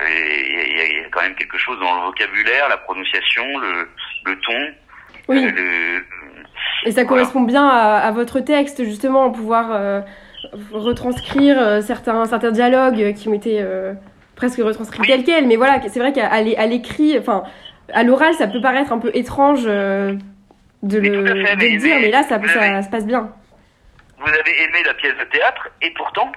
Il 0.00 0.04
y, 0.04 1.02
y, 1.02 1.04
a 1.04 1.08
quand 1.10 1.22
même 1.22 1.34
quelque 1.34 1.58
chose 1.58 1.78
dans 1.80 1.96
le 1.96 2.06
vocabulaire, 2.06 2.68
la 2.68 2.76
prononciation, 2.76 3.58
le, 3.58 3.88
le 4.26 4.38
ton, 4.40 4.74
oui. 5.26 5.50
le, 5.50 6.04
et 6.84 6.92
ça 6.92 7.04
correspond 7.04 7.42
bien 7.42 7.66
à, 7.66 7.96
à, 7.98 8.10
votre 8.12 8.40
texte, 8.40 8.84
justement, 8.84 9.30
pouvoir 9.30 9.68
euh, 9.72 10.00
retranscrire 10.72 11.60
euh, 11.60 11.80
certains, 11.80 12.24
certains 12.26 12.50
dialogues 12.50 13.14
qui 13.14 13.28
ont 13.28 13.34
été 13.34 13.58
euh, 13.60 13.94
presque 14.36 14.58
retranscrits 14.58 15.00
oui. 15.02 15.08
tels 15.08 15.24
quels. 15.24 15.46
Mais 15.46 15.56
voilà, 15.56 15.80
c'est 15.88 15.98
vrai 15.98 16.12
qu'à 16.12 16.40
l'écrit, 16.66 17.18
enfin, 17.18 17.42
à 17.92 18.02
l'oral, 18.04 18.34
ça 18.34 18.46
peut 18.46 18.60
paraître 18.60 18.92
un 18.92 18.98
peu 18.98 19.10
étrange 19.14 19.64
euh, 19.66 20.14
de, 20.82 20.98
le, 20.98 21.26
fait, 21.26 21.56
de 21.56 21.58
mais, 21.58 21.68
le 21.70 21.78
dire, 21.78 21.96
mais, 21.96 22.02
mais 22.02 22.10
là, 22.10 22.22
ça, 22.22 22.40
ça, 22.40 22.60
ça, 22.60 22.82
se 22.82 22.90
passe 22.90 23.06
bien. 23.06 23.30
Vous 24.18 24.28
avez 24.28 24.62
aimé 24.62 24.82
la 24.84 24.94
pièce 24.94 25.16
de 25.16 25.24
théâtre, 25.24 25.68
et 25.82 25.90
pourtant, 25.90 26.32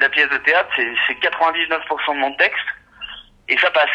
la 0.00 0.08
pièce 0.08 0.28
de 0.28 0.38
théâtre, 0.38 0.68
c'est 0.76 1.14
99% 1.14 2.14
de 2.14 2.20
mon 2.20 2.34
texte, 2.34 2.66
et 3.48 3.58
ça 3.58 3.70
passe. 3.70 3.88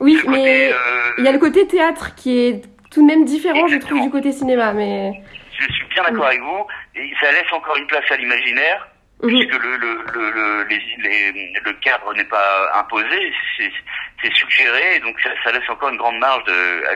Oui, 0.00 0.20
le 0.24 0.30
mais 0.30 0.72
il 1.18 1.24
y 1.24 1.28
a 1.28 1.32
le 1.32 1.38
côté 1.38 1.66
théâtre 1.66 2.14
qui 2.14 2.46
est 2.46 2.62
tout 2.90 3.02
de 3.02 3.06
même 3.06 3.24
différent, 3.24 3.66
Exactement. 3.66 3.80
je 3.80 3.86
trouve, 3.86 4.02
du 4.02 4.10
côté 4.10 4.32
cinéma. 4.32 4.72
Mais 4.72 5.22
je 5.58 5.72
suis 5.72 5.86
bien 5.86 6.02
d'accord 6.02 6.24
mmh. 6.24 6.28
avec 6.28 6.40
vous. 6.40 6.66
Et 6.96 7.12
ça 7.20 7.30
laisse 7.32 7.52
encore 7.52 7.76
une 7.76 7.86
place 7.86 8.10
à 8.10 8.16
l'imaginaire, 8.16 8.88
mmh. 9.22 9.28
puisque 9.28 9.62
le 9.62 9.76
le 9.76 10.04
le 10.12 10.30
le, 10.30 10.64
les, 10.68 10.78
les, 10.98 11.52
le 11.62 11.72
cadre 11.74 12.12
n'est 12.14 12.24
pas 12.24 12.78
imposé, 12.80 13.32
c'est 13.58 14.34
suggéré, 14.34 15.00
donc 15.00 15.18
ça, 15.20 15.30
ça, 15.44 15.52
laisse 15.52 15.68
encore 15.68 15.88
une 15.88 15.96
grande 15.96 16.18
marge 16.18 16.44
de, 16.44 16.86
à 16.86 16.94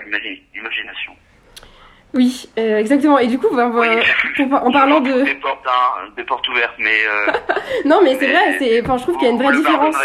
l'imagination. 0.54 1.16
Oui, 2.14 2.48
euh, 2.58 2.78
exactement. 2.78 3.18
Et 3.18 3.26
du 3.26 3.38
coup, 3.38 3.54
ben, 3.54 3.72
oui. 3.74 4.48
pour, 4.48 4.64
en 4.64 4.70
parlant 4.70 5.00
de 5.00 5.24
des 5.24 5.34
portes, 5.34 5.66
hein, 5.66 6.08
des 6.16 6.24
portes 6.24 6.48
ouvertes, 6.48 6.76
mais 6.78 7.04
euh, 7.06 7.32
non, 7.84 8.00
mais, 8.02 8.12
mais 8.12 8.18
c'est 8.20 8.32
vrai. 8.32 8.56
C'est, 8.58 8.82
enfin, 8.82 8.96
je 8.98 9.02
trouve 9.02 9.16
qu'il 9.16 9.26
y 9.26 9.30
a 9.30 9.32
une 9.32 9.42
vraie 9.42 9.56
différence 9.56 9.96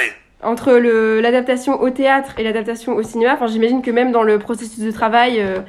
entre 0.42 0.74
le, 0.74 1.20
l'adaptation 1.20 1.82
au 1.82 1.90
théâtre 1.90 2.34
et 2.38 2.44
l'adaptation 2.44 2.96
au 2.96 3.04
cinéma. 3.04 3.34
Enfin, 3.34 3.48
j'imagine 3.48 3.82
que 3.82 3.92
même 3.92 4.12
dans 4.12 4.24
le 4.24 4.40
processus 4.40 4.80
de 4.80 4.92
travail, 4.92 5.42
euh, 5.42 5.60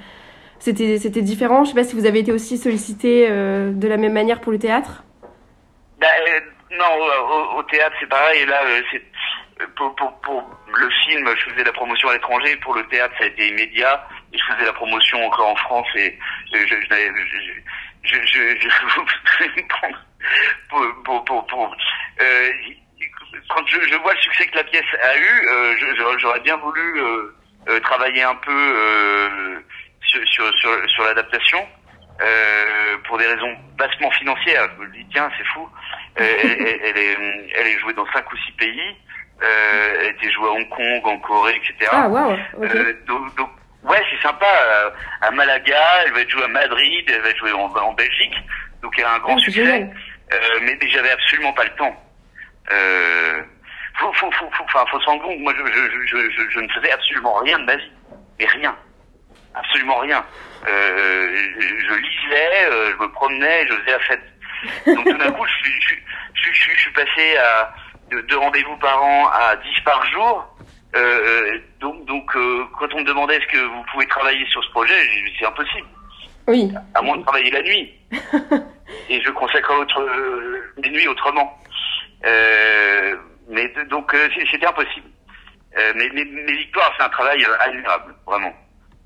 c'était, 0.59 0.99
c'était 0.99 1.23
différent. 1.23 1.65
Je 1.65 1.71
sais 1.71 1.75
pas 1.75 1.85
si 1.85 1.97
vous 1.97 2.07
avez 2.07 2.21
été 2.21 2.33
aussi 2.33 2.57
sollicité 2.57 3.27
euh, 3.29 3.73
de 3.73 3.89
la 3.89 3.97
même 3.97 4.13
manière 4.13 4.41
pour 4.41 4.53
le 4.53 4.59
théâtre. 4.59 5.05
Bah, 6.01 6.07
euh, 6.29 6.41
non, 6.71 7.55
au, 7.55 7.59
au, 7.59 7.63
théâtre 7.65 7.97
c'est 8.01 8.09
pareil. 8.09 8.47
Là, 8.47 8.61
c'est 8.93 9.03
pour, 9.77 9.95
pour, 9.97 10.13
pour, 10.21 10.51
le 10.73 10.89
film, 11.05 11.29
je 11.37 11.51
faisais 11.51 11.65
la 11.65 11.73
promotion 11.73 12.09
à 12.09 12.13
l'étranger. 12.13 12.57
Pour 12.63 12.75
le 12.75 12.87
théâtre, 12.87 13.13
ça 13.19 13.25
a 13.25 13.27
été 13.27 13.49
immédiat. 13.49 14.07
Je 14.33 14.55
faisais 14.55 14.65
la 14.67 14.73
promotion 14.73 15.25
encore 15.27 15.49
en 15.49 15.57
France 15.57 15.89
et 15.97 16.17
je, 16.53 16.59
je, 16.67 16.77
je, 18.05 18.59
je, 18.61 18.69
pour, 20.69 20.87
pour, 21.05 21.25
pour, 21.25 21.47
pour 21.47 21.77
euh, 22.21 22.49
quand 23.49 23.67
je, 23.67 23.81
je 23.81 23.97
vois 23.97 24.15
le 24.15 24.21
succès 24.21 24.47
que 24.47 24.57
la 24.57 24.65
pièce 24.65 24.85
a 25.03 25.17
eu, 25.17 25.47
euh, 25.53 25.77
je- 25.79 25.95
je- 25.97 26.19
j'aurais 26.19 26.41
bien 26.41 26.57
voulu 26.57 27.01
euh, 27.01 27.35
euh, 27.69 27.81
travailler 27.81 28.23
un 28.23 28.35
peu 28.37 28.53
euh, 28.53 29.59
sur, 30.03 30.21
sur, 30.29 30.55
sur, 30.59 30.91
sur 30.91 31.05
l'adaptation. 31.05 31.67
Euh, 32.23 32.99
pour 33.07 33.17
des 33.17 33.27
raisons 33.27 33.57
bassement 33.79 34.11
financières, 34.11 34.69
je 34.77 34.83
me 34.85 34.93
dis 34.93 35.07
tiens 35.11 35.31
c'est 35.39 35.47
fou, 35.55 35.67
elle, 36.17 36.27
elle- 36.85 36.99
est, 36.99 37.17
elle 37.59 37.67
est 37.67 37.79
jouée 37.79 37.95
dans 37.95 38.05
cinq 38.13 38.31
ou 38.31 38.37
six 38.37 38.53
pays, 38.53 38.97
euh, 39.43 39.97
elle 40.03 40.09
été 40.09 40.31
jouée 40.31 40.49
à 40.49 40.53
Hong 40.53 40.69
Kong, 40.69 41.01
en 41.07 41.19
Corée, 41.21 41.57
etc. 41.57 41.89
Ah, 41.93 42.09
waouh, 42.09 42.33
ok. 42.59 42.65
Euh, 42.75 42.93
donc, 43.07 43.35
donc, 43.37 43.49
ouais, 43.85 44.03
c'est 44.11 44.23
sympa. 44.23 44.47
euh, 44.47 44.91
à 45.23 45.31
Malaga, 45.31 45.83
elle 46.05 46.13
va 46.13 46.27
jouée 46.29 46.45
à 46.45 46.49
Madrid, 46.49 47.05
elle 47.13 47.23
va 47.23 47.29
être 47.31 47.39
jouée 47.39 47.53
en, 47.53 47.67
en 47.75 47.93
Belgique. 47.93 48.35
Donc 48.83 48.95
elle 48.99 49.05
a 49.05 49.13
un 49.15 49.19
grand 49.19 49.37
Ah, 49.37 49.41
succès. 49.41 49.91
Euh, 50.33 50.37
mais, 50.63 50.77
mais 50.81 50.89
j'avais 50.91 51.11
absolument 51.11 51.53
pas 51.53 51.65
le 51.65 51.75
temps. 51.77 51.97
Euh, 52.73 53.43
faut, 53.99 54.13
faut, 54.15 54.31
faut, 54.33 54.49
faut, 54.53 54.65
enfin, 54.65 54.85
faut 54.91 55.01
se 55.01 55.07
rendre 55.07 55.23
compte. 55.23 55.39
Moi, 55.41 55.53
je, 55.59 55.67
je, 55.67 56.07
je, 56.07 56.31
je, 56.31 56.51
je 56.51 56.61
ne 56.61 56.69
faisais 56.69 56.93
absolument 56.93 57.35
rien 57.35 57.59
de 57.59 57.65
ma 57.65 57.77
vie, 57.77 57.93
mais 58.39 58.47
rien, 58.47 58.77
absolument 59.55 59.97
rien. 59.99 60.25
Euh, 60.69 61.37
je, 61.59 61.95
lisais, 61.95 62.71
euh, 62.71 62.93
je 62.93 63.03
me 63.03 63.11
promenais, 63.13 63.67
je 63.67 63.75
faisais 63.75 63.91
la 63.93 63.99
fête. 64.01 64.23
Donc 64.87 65.05
tout 65.05 65.19
d'un 65.19 65.33
coup, 65.33 65.45
je, 65.47 65.69
suis- 65.69 66.03
je, 66.35 66.79
suis 66.81 66.91
passé 66.93 67.37
à 67.39 67.75
de 68.11 68.21
deux 68.23 68.37
rendez-vous 68.39 68.77
par 68.79 69.03
an 69.03 69.29
à 69.29 69.57
10 69.57 69.81
par 69.85 70.05
jour. 70.13 70.50
Euh, 70.97 71.59
donc, 71.81 72.05
donc 72.07 72.35
euh, 72.37 72.65
quand 72.79 72.93
on 72.95 73.01
me 73.01 73.05
demandait 73.05 73.37
est-ce 73.37 73.47
que 73.47 73.59
vous 73.65 73.83
pouvez 73.93 74.07
travailler 74.07 74.45
sur 74.47 74.63
ce 74.65 74.71
projet, 74.71 74.95
j'ai 75.13 75.23
dit 75.23 75.37
c'est 75.39 75.47
impossible, 75.47 75.87
Oui. 76.49 76.73
à 76.95 77.03
moins 77.03 77.17
de 77.17 77.23
travailler 77.23 77.51
la 77.51 77.63
nuit. 77.63 77.95
Et 79.09 79.21
je 79.23 79.31
consacre 79.31 79.73
autre, 79.79 80.01
euh, 80.01 80.61
les 80.79 80.91
nuits 80.91 81.07
autrement. 81.07 81.57
Euh, 82.27 83.17
mais 83.49 83.73
donc 83.89 84.13
euh, 84.15 84.29
c'était 84.51 84.67
impossible. 84.67 85.07
Euh, 85.79 85.93
mais, 85.95 86.09
mais, 86.13 86.25
mais 86.25 86.53
Victoire, 86.53 86.93
c'est 86.97 87.05
un 87.05 87.09
travail 87.11 87.45
euh, 87.45 87.57
admirable, 87.61 88.15
vraiment. 88.27 88.53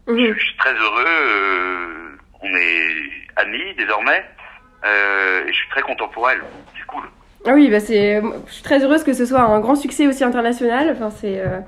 Mhm. 0.07 0.18
Je, 0.18 0.32
je 0.39 0.45
suis 0.45 0.57
très 0.57 0.72
heureux. 0.74 1.05
euh, 1.07 2.16
on 2.41 2.55
est 2.57 2.93
amis 3.37 3.74
désormais. 3.76 4.24
Euh, 4.85 5.45
et 5.47 5.53
je 5.53 5.57
suis 5.57 5.68
très 5.70 5.82
elle. 6.30 6.43
C'est 6.78 6.87
cool. 6.87 7.05
Ah 7.47 7.53
oui, 7.53 7.68
bah 7.70 7.80
c'est, 7.80 8.20
je 8.47 8.53
suis 8.53 8.62
très 8.62 8.82
heureuse 8.82 9.05
que 9.05 9.12
ce 9.12 9.26
soit 9.26 9.40
un 9.42 9.61
grand 9.61 9.74
succès 9.76 10.07
aussi 10.07 10.24
international. 10.24 10.90
Enfin, 10.97 11.11
c'est 11.11 11.40
euh, 11.40 11.61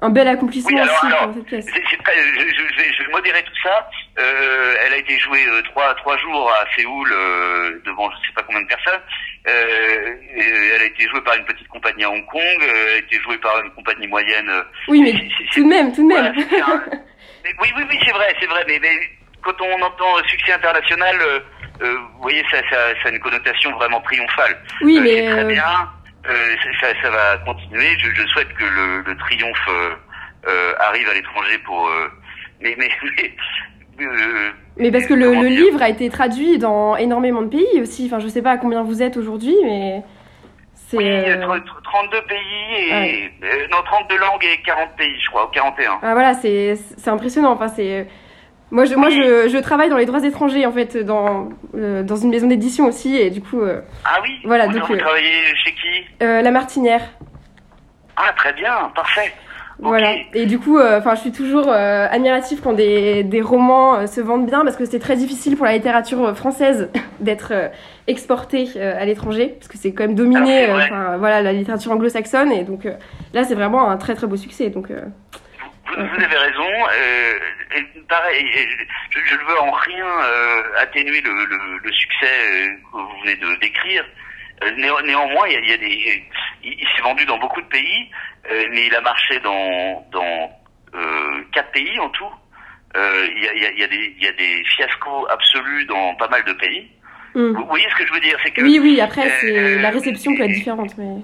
un 0.00 0.10
bel 0.10 0.26
accomplissement 0.26 0.70
Oui, 0.74 0.80
alors, 0.80 0.94
aussi 0.96 1.06
alors, 1.06 1.24
pour 1.26 1.34
cette 1.34 1.44
pièce. 1.46 1.66
Très- 1.66 1.76
je, 2.14 2.40
je- 2.40 2.76
vais, 2.82 2.92
je 2.98 3.04
vais 3.04 3.12
modérer 3.12 3.42
tout 3.44 3.62
ça. 3.62 3.88
Euh, 4.18 4.74
elle 4.84 4.92
a 4.94 4.96
été 4.96 5.16
jouée 5.20 5.46
euh, 5.46 5.62
trois, 5.70 5.94
trois 5.94 6.16
jours 6.18 6.50
à 6.50 6.64
Séoul 6.76 7.08
euh, 7.12 7.80
devant 7.86 8.10
je 8.10 8.16
sais 8.26 8.32
pas 8.34 8.42
combien 8.42 8.62
de 8.62 8.66
personnes. 8.66 9.00
Euh, 9.48 10.14
elle 10.74 10.82
a 10.82 10.84
été 10.86 11.08
jouée 11.08 11.20
par 11.22 11.34
une 11.36 11.44
petite 11.44 11.68
compagnie 11.68 12.04
à 12.04 12.10
Hong 12.10 12.26
Kong. 12.26 12.40
euh, 12.42 12.66
elle 12.88 12.94
a 12.94 12.98
été 12.98 13.20
jouée 13.20 13.38
par 13.38 13.60
une 13.64 13.70
compagnie 13.72 14.08
moyenne. 14.08 14.48
euh, 14.50 14.62
Oui, 14.88 15.02
mais 15.02 15.12
tout 15.52 15.62
de 15.62 15.68
même, 15.68 15.92
tout 15.94 16.02
de 16.02 16.08
même. 16.14 16.34
c'est 16.50 16.60
un- 16.60 16.82
mais 17.44 17.50
oui, 17.60 17.68
oui, 17.76 17.84
oui, 17.88 17.98
c'est 18.04 18.12
vrai, 18.12 18.34
c'est 18.40 18.46
vrai. 18.46 18.64
Mais, 18.66 18.78
mais 18.82 18.96
quand 19.42 19.54
on 19.60 19.80
entend 19.82 20.18
euh, 20.18 20.22
succès 20.26 20.52
international, 20.52 21.16
euh, 21.82 21.94
vous 22.16 22.22
voyez, 22.22 22.42
ça, 22.50 22.58
ça, 22.70 22.76
ça 23.02 23.08
a 23.08 23.10
une 23.10 23.20
connotation 23.20 23.70
vraiment 23.72 24.00
triomphale. 24.00 24.56
Oui, 24.82 24.98
Euh, 24.98 25.02
mais 25.02 25.30
très 25.30 25.44
euh, 25.44 25.48
bien. 25.48 25.64
Ça, 26.80 27.10
va 27.10 27.38
continuer. 27.44 27.98
Je, 27.98 28.10
je 28.14 28.26
souhaite 28.28 28.52
que 28.54 28.64
le, 28.64 29.02
le 29.06 29.16
triomphe 29.16 29.68
arrive 30.78 31.08
à 31.08 31.14
l'étranger 31.14 31.58
pour. 31.64 31.90
mais 32.60 32.74
mais 32.78 32.88
mais, 33.98 34.06
mais 34.76 34.90
parce 34.90 35.06
que 35.06 35.14
le, 35.14 35.32
livre 35.48 35.82
a 35.82 35.88
été 35.88 36.08
traduit 36.10 36.58
dans 36.58 36.96
énormément 36.96 37.42
de 37.42 37.48
pays 37.48 37.80
aussi. 37.80 38.06
Enfin, 38.06 38.20
je 38.20 38.28
sais 38.28 38.42
pas 38.42 38.52
à 38.52 38.56
combien 38.56 38.82
vous 38.82 39.02
êtes 39.02 39.16
aujourd'hui, 39.16 39.54
mais 39.64 40.02
c'est. 40.74 40.96
Oui, 40.96 41.04
euh, 41.08 41.36
tr- 41.36 41.60
tr- 41.62 41.82
32 41.84 42.22
pays 42.22 42.38
et 42.78 42.92
Ouais. 42.92 43.32
euh, 43.44 43.66
non 43.70 43.78
32 43.84 44.16
langues 44.18 44.44
et 44.44 44.60
40 44.62 44.96
pays, 44.96 45.20
je 45.22 45.28
crois, 45.30 45.46
ou 45.46 45.50
41. 45.50 45.98
Ah 46.02 46.12
voilà, 46.14 46.34
c'est 46.34 46.76
c'est 46.96 47.10
impressionnant. 47.10 47.52
Enfin, 47.52 47.68
c'est 47.68 48.06
moi 48.72 48.84
je 48.86 48.94
moi 48.96 49.10
je, 49.10 49.48
je 49.48 49.58
travaille 49.58 49.88
dans 49.90 49.96
les 49.98 50.06
droits 50.06 50.24
étrangers 50.24 50.66
en 50.66 50.72
fait 50.72 50.96
dans 50.96 51.50
euh, 51.76 52.02
dans 52.02 52.16
une 52.16 52.30
maison 52.30 52.48
d'édition 52.48 52.86
aussi 52.86 53.16
et 53.16 53.30
du 53.30 53.40
coup 53.40 53.60
euh, 53.60 53.80
Ah 54.04 54.18
oui. 54.22 54.30
Voilà, 54.44 54.66
Vous, 54.66 54.72
donc, 54.72 54.88
vous 54.88 54.94
euh, 54.94 54.98
travaillez 54.98 55.30
chez 55.64 55.70
qui? 55.72 56.06
la 56.20 56.50
Martinière. 56.50 57.02
Ah 58.16 58.32
très 58.36 58.52
bien, 58.52 58.90
parfait. 58.94 59.32
Voilà. 59.78 60.14
Et 60.34 60.46
du 60.46 60.58
coup, 60.60 60.78
euh, 60.78 61.00
je 61.14 61.20
suis 61.20 61.32
toujours 61.32 61.66
euh, 61.68 62.06
admirative 62.08 62.60
quand 62.62 62.72
des, 62.72 63.24
des 63.24 63.40
romans 63.40 63.96
euh, 63.96 64.06
se 64.06 64.20
vendent 64.20 64.46
bien 64.46 64.64
parce 64.64 64.76
que 64.76 64.84
c'est 64.84 65.00
très 65.00 65.16
difficile 65.16 65.56
pour 65.56 65.66
la 65.66 65.72
littérature 65.72 66.36
française 66.36 66.88
d'être 67.20 67.52
exportée 68.06 68.68
à 68.80 69.04
l'étranger 69.04 69.56
parce 69.58 69.68
que 69.68 69.76
c'est 69.78 69.92
quand 69.92 70.04
même 70.04 70.14
dominé, 70.14 70.68
enfin, 70.70 71.16
voilà, 71.18 71.42
la 71.42 71.52
littérature 71.52 71.90
anglo-saxonne 71.92 72.52
et 72.52 72.64
donc 72.64 72.84
là, 73.34 73.44
c'est 73.44 73.54
vraiment 73.54 73.88
un 73.90 73.96
très 73.96 74.14
très 74.14 74.26
beau 74.26 74.36
succès. 74.36 74.70
Donc, 74.70 74.88
Vous, 75.96 76.06
vous 76.08 76.24
avez 76.24 76.36
raison. 76.36 76.70
euh, 76.98 77.38
et 77.76 78.00
pareil, 78.08 78.44
je, 79.10 79.34
ne 79.34 79.40
veux 79.48 79.58
en 79.60 79.70
rien 79.72 80.06
euh, 80.06 80.62
atténuer 80.78 81.20
le, 81.20 81.30
le, 81.32 81.78
le 81.82 81.92
succès 81.92 82.26
euh, 82.26 82.66
que 82.68 82.96
vous 82.98 83.20
venez 83.22 83.36
de 83.36 83.54
décrire. 83.60 84.04
Néan- 84.76 85.02
néanmoins, 85.04 85.46
il 85.48 85.54
y 85.54 85.56
a, 85.56 85.60
il 85.60 85.70
y 85.70 85.72
a 85.72 85.76
des, 85.76 86.24
il, 86.62 86.72
il 86.80 86.86
s'est 86.94 87.02
vendu 87.02 87.24
dans 87.26 87.38
beaucoup 87.38 87.60
de 87.60 87.66
pays, 87.66 88.08
euh, 88.50 88.66
mais 88.70 88.86
il 88.86 88.94
a 88.94 89.00
marché 89.00 89.38
dans 89.40 90.06
dans 90.12 90.50
euh, 90.94 91.40
quatre 91.52 91.72
pays 91.72 91.98
en 91.98 92.08
tout. 92.10 92.30
Euh, 92.96 93.26
Il 93.34 93.42
y, 93.42 93.48
a, 93.48 93.70
il 93.72 93.82
y, 93.82 93.88
des, 93.88 94.14
il 94.18 94.22
y 94.22 94.28
a 94.28 94.32
des 94.32 94.62
fiascos 94.76 95.26
absolus 95.30 95.84
dans 95.86 96.14
pas 96.16 96.28
mal 96.28 96.44
de 96.44 96.52
pays. 96.52 96.90
hmm. 97.34 97.52
Vous 97.56 97.66
voyez 97.66 97.86
ce 97.90 97.94
que 97.96 98.06
je 98.06 98.12
veux 98.12 98.20
dire, 98.20 98.38
c'est 98.44 98.50
que 98.52 98.60
oui, 98.62 98.78
oui. 98.80 99.00
Après, 99.00 99.28
c'est 99.40 99.78
la 99.80 99.90
réception 99.90 100.36
peut 100.36 100.42
être 100.44 100.50
différente, 100.50 100.92
mais 100.98 101.22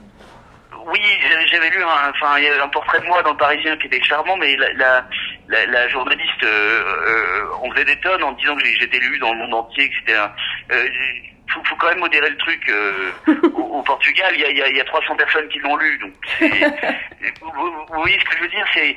Oui, 0.91 1.01
j'avais- 1.29 1.47
j'avais 1.49 1.71
lu 1.71 1.83
un, 1.83 2.11
enfin, 2.11 2.39
il 2.39 2.45
y 2.45 2.49
a 2.49 2.63
un 2.65 2.69
portrait 2.69 3.01
de 3.01 3.07
moi 3.07 3.23
dans 3.23 3.33
le 3.33 3.37
Parisien 3.37 3.77
qui 3.77 3.87
était 3.87 4.03
charmant, 4.03 4.37
mais 4.37 4.57
la, 4.57 4.73
la, 4.75 5.07
la, 5.49 5.67
la 5.67 5.89
journaliste, 5.89 6.43
euh, 6.43 6.83
euh, 7.07 7.45
on 7.63 7.71
faisait 7.73 7.85
des 7.85 7.97
tonnes 8.01 8.23
en 8.23 8.33
disant 8.33 8.57
que 8.57 8.65
j'étais 8.65 8.99
lu 8.99 9.19
dans 9.19 9.33
le 9.33 9.39
monde 9.39 9.55
entier, 9.55 9.85
etc. 9.85 10.21
Euh, 10.73 10.89
faut, 11.51 11.63
faut 11.65 11.77
quand 11.77 11.89
même 11.89 11.99
modérer 12.01 12.31
le 12.31 12.37
truc. 12.39 12.69
euh, 12.71 13.11
au, 13.55 13.79
au 13.79 13.83
Portugal, 13.83 14.33
il 14.35 14.41
y 14.41 14.45
a, 14.45 14.51
y, 14.51 14.63
a, 14.63 14.69
y 14.71 14.81
a 14.81 14.85
300 14.85 15.17
personnes 15.17 15.49
qui 15.49 15.59
l'ont 15.61 15.77
lu, 15.77 15.99
donc 15.99 16.13
c'est- 16.39 16.49
vous, 17.43 17.51
vous- 17.53 17.87
voyez 17.95 18.19
ce 18.21 18.25
que 18.25 18.37
je 18.37 18.43
veux 18.43 18.49
dire 18.49 18.67
C'est 18.75 18.97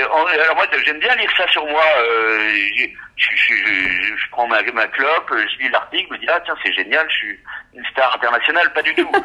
alors 0.00 0.56
moi 0.56 0.64
j'aime 0.84 0.98
bien 0.98 1.14
lire 1.16 1.30
ça 1.36 1.46
sur 1.48 1.64
moi. 1.66 1.82
Euh, 1.98 2.50
je, 2.76 2.84
je, 3.16 3.28
je, 3.36 3.54
je- 3.54 4.16
je 4.16 4.30
prends 4.30 4.46
ma, 4.48 4.62
ma 4.72 4.86
clope, 4.88 5.30
je 5.32 5.58
lis 5.62 5.68
l'article, 5.70 6.06
je 6.10 6.14
me 6.14 6.18
dis 6.18 6.26
ah 6.28 6.40
tiens 6.44 6.54
c'est 6.64 6.72
génial, 6.72 7.06
je 7.10 7.14
suis 7.16 7.38
une 7.74 7.84
star 7.86 8.14
internationale, 8.16 8.72
pas 8.72 8.82
du 8.82 8.94
tout. 8.94 9.10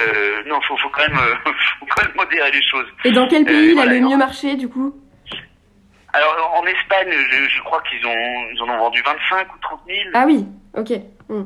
Euh, 0.00 0.42
non, 0.46 0.60
faut, 0.62 0.76
faut 0.78 0.88
quand 0.90 1.02
même, 1.08 1.18
euh, 1.18 1.34
faut 1.80 1.86
quand 1.86 2.02
même 2.06 2.14
modérer 2.14 2.50
les 2.52 2.62
choses. 2.62 2.86
et 3.04 3.10
dans 3.10 3.26
quel 3.26 3.42
Euh, 3.42 3.46
pays 3.46 3.72
il 3.72 3.78
a 3.80 3.84
le 3.86 4.00
mieux 4.00 4.16
marché 4.16 4.54
du 4.54 4.68
coup? 4.68 4.94
Alors 6.12 6.54
en 6.54 6.64
Espagne, 6.66 7.10
je, 7.12 7.48
je 7.48 7.62
crois 7.62 7.82
qu'ils 7.82 8.04
ont, 8.06 8.46
ils 8.54 8.62
en 8.62 8.68
ont 8.68 8.78
vendu 8.78 9.02
25 9.04 9.52
ou 9.54 9.58
30 9.60 9.80
000. 9.88 9.98
Ah 10.14 10.24
oui, 10.26 10.46
ok. 10.76 10.90
hmm. 11.28 11.42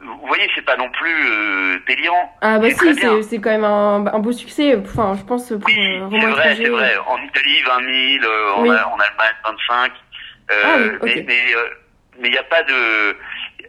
Vous 0.00 0.26
voyez, 0.26 0.48
c'est 0.54 0.64
pas 0.64 0.76
non 0.76 0.90
plus 0.90 1.14
euh, 1.30 1.78
délirant. 1.86 2.36
Ah 2.40 2.58
bah 2.58 2.68
si, 2.70 2.94
c'est 2.94 3.22
c'est 3.22 3.38
quand 3.40 3.50
même 3.50 3.64
un, 3.64 4.06
un 4.06 4.18
beau 4.18 4.32
succès. 4.32 4.76
Enfin, 4.76 5.14
je 5.18 5.22
pense 5.24 5.48
pour 5.48 5.58
Oui, 5.66 5.96
un 5.98 6.10
c'est 6.10 6.26
vrai, 6.26 6.56
c'est 6.56 6.68
vrai. 6.68 6.96
En 7.06 7.18
Italie, 7.18 7.60
20 7.66 8.20
000, 8.20 8.24
euh, 8.24 8.52
en, 8.54 8.62
Oui. 8.62 8.68
en 8.70 8.72
Allemagne, 8.98 9.34
25. 9.44 9.92
Euh, 10.50 10.54
Ah 10.64 10.76
oui. 11.02 11.12
Mais 11.16 11.24
mais 11.26 11.54
euh, 11.56 11.68
mais 12.20 12.28
il 12.28 12.32
n'y 12.32 12.38
a 12.38 12.42
pas 12.44 12.62
de. 12.62 13.16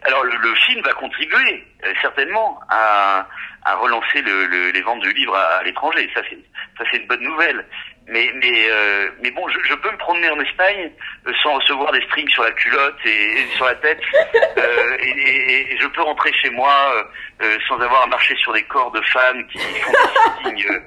Alors 0.02 0.22
le, 0.24 0.32
le 0.36 0.54
film 0.54 0.80
va 0.82 0.92
contribuer 0.92 1.66
euh, 1.84 1.92
certainement 2.00 2.60
à, 2.70 3.26
à 3.64 3.74
relancer 3.76 4.22
le, 4.22 4.46
le- 4.46 4.70
les 4.70 4.82
ventes 4.82 5.02
de 5.02 5.08
livres 5.10 5.34
à, 5.34 5.56
à 5.58 5.62
l'étranger. 5.64 6.08
Ça 6.14 6.20
c'est 6.30 6.38
ça 6.78 6.84
c'est 6.90 6.98
une 6.98 7.08
bonne 7.08 7.22
nouvelle. 7.22 7.64
Mais 8.10 8.30
mais 8.42 8.70
euh, 8.70 9.10
mais 9.22 9.30
bon, 9.32 9.46
je, 9.48 9.58
je 9.68 9.74
peux 9.74 9.90
me 9.90 9.96
promener 9.98 10.30
en 10.30 10.40
Espagne 10.40 10.90
euh, 11.26 11.32
sans 11.42 11.54
recevoir 11.54 11.92
des 11.92 12.00
strings 12.06 12.28
sur 12.30 12.42
la 12.42 12.52
culotte 12.52 12.96
et, 13.04 13.40
et 13.40 13.46
sur 13.56 13.66
la 13.66 13.74
tête, 13.76 14.00
euh, 14.56 14.96
et, 15.00 15.08
et- 15.10 15.72
et 15.74 15.78
je 15.78 15.86
peux 15.88 16.00
rentrer 16.02 16.32
chez 16.42 16.48
moi 16.50 16.72
euh, 16.94 17.02
euh, 17.44 17.58
sans 17.68 17.78
avoir 17.80 18.02
à 18.02 18.06
marcher 18.06 18.34
sur 18.36 18.52
des 18.54 18.62
corps 18.62 18.90
de 18.92 19.00
femmes 19.02 19.46
qui 19.48 19.58
font 19.58 19.92
des 19.92 20.50
signes. 20.62 20.66
euh, 20.72 20.78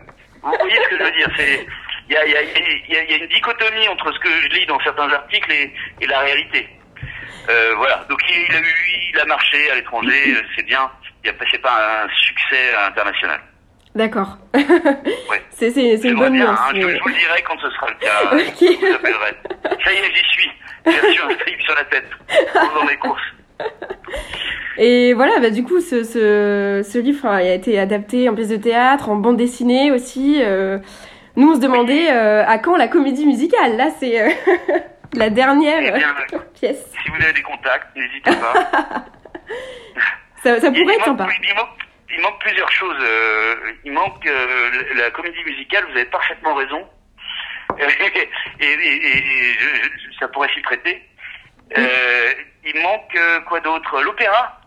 vous 0.42 0.54
voyez 0.60 0.76
ce 0.84 0.88
que 0.90 0.98
je 0.98 1.04
veux 1.04 1.12
dire 1.12 1.30
C'est 1.38 1.68
il 2.10 2.14
y 2.16 2.18
a, 2.18 2.26
il 2.26 2.32
y, 2.32 2.36
a, 2.36 2.42
y, 2.42 2.98
a, 2.98 3.04
y 3.04 3.14
a 3.14 3.18
une 3.18 3.28
dichotomie 3.28 3.88
entre 3.88 4.12
ce 4.12 4.20
que 4.20 4.30
je 4.30 4.48
lis 4.50 4.66
dans 4.66 4.80
certains 4.80 5.10
articles 5.12 5.52
et, 5.52 5.72
et 6.02 6.08
la 6.08 6.20
réalité. 6.22 6.68
Euh, 7.50 7.74
voilà. 7.78 8.04
Donc 8.10 8.20
il, 8.30 8.46
il 8.50 8.56
a 8.56 8.60
eu, 8.60 8.76
il 9.14 9.20
a 9.20 9.26
marché 9.26 9.70
à 9.72 9.76
l'étranger, 9.76 10.36
c'est 10.56 10.66
bien. 10.66 10.92
Il 11.24 11.30
a 11.30 11.34
c'est 11.52 11.62
pas 11.62 12.04
un 12.04 12.10
succès 12.16 12.74
international. 12.88 13.40
D'accord. 13.96 14.38
c'est 15.52 15.70
une 15.76 16.16
bonne 16.18 16.34
nuance. 16.34 16.58
hein, 16.62 16.72
je, 16.74 16.86
mais- 16.86 16.96
je 16.98 17.02
vous 17.02 17.08
le 17.10 17.14
dirai 17.16 17.42
quand 17.48 17.60
ce 17.60 17.70
sera 17.72 17.88
le 17.88 17.96
cas. 17.96 18.32
Ok. 18.32 18.60
Je 18.60 18.98
vous. 18.98 19.78
Ça 19.84 19.92
y 19.94 19.96
est, 19.98 20.14
j'y 20.16 20.24
suis. 20.32 20.50
J'ai 20.86 21.00
reçu 21.00 21.22
un 21.22 21.30
string 21.36 21.60
sur 21.60 21.76
la 21.76 21.84
tête 21.86 22.10
pendant 22.54 22.86
mes 22.86 22.96
courses. 22.98 23.22
Et 24.78 25.14
voilà, 25.14 25.40
bah, 25.40 25.50
du 25.52 25.64
coup, 25.64 25.80
ce, 25.82 26.04
ce, 26.04 26.82
ce 26.90 26.98
livre 26.98 27.28
a 27.28 27.44
été 27.44 27.78
adapté 27.78 28.30
en 28.30 28.36
pièce 28.36 28.48
de 28.50 28.56
théâtre, 28.58 29.10
en 29.10 29.16
bande 29.18 29.38
dessinée 29.38 29.92
aussi. 29.92 30.40
euh. 30.42 30.80
nous, 31.36 31.52
on 31.52 31.56
se 31.56 31.60
demandait 31.60 32.12
euh, 32.12 32.44
à 32.48 32.58
quand 32.58 32.78
la 32.78 32.88
comédie 32.88 33.26
musicale? 33.28 33.76
Là, 33.78 33.90
c'est 34.00 34.20
euh, 34.22 34.30
la 35.14 35.28
Eh 35.28 35.32
dernière 35.32 35.82
bien, 35.94 36.08
pièce. 36.56 36.84
si 37.04 37.10
vous 37.12 37.22
avez 37.24 37.34
des 37.34 37.42
contacts, 37.44 37.96
n'hésitez 37.96 38.32
pas. 38.32 39.04
ça, 40.44 40.60
ça 40.60 40.72
pourrait 40.72 40.96
être 40.96 41.06
sympa. 41.06 41.26
Manque, 41.26 41.68
il 42.14 42.22
manque 42.22 42.40
plusieurs 42.42 42.72
choses. 42.72 42.98
euh, 43.02 43.56
il 43.86 43.92
manque 43.92 44.26
euh, 44.26 44.72
la 44.96 45.10
comédie 45.12 45.44
musicale, 45.46 45.86
vous 45.86 45.92
avez 45.98 46.06
parfaitement 46.06 46.54
raison. 46.56 46.88
et, 47.80 47.84
et- 48.64 48.68
et- 48.68 49.08
et 49.08 49.54
je- 49.60 50.12
je- 50.12 50.18
ça 50.20 50.28
pourrait 50.28 50.50
s'y 50.54 50.62
prêter. 50.62 51.02
Euh, 51.78 52.34
il 52.66 52.82
manque 52.82 53.18
quoi 53.48 53.60
d'autre? 53.62 54.02
L'opéra 54.02 54.60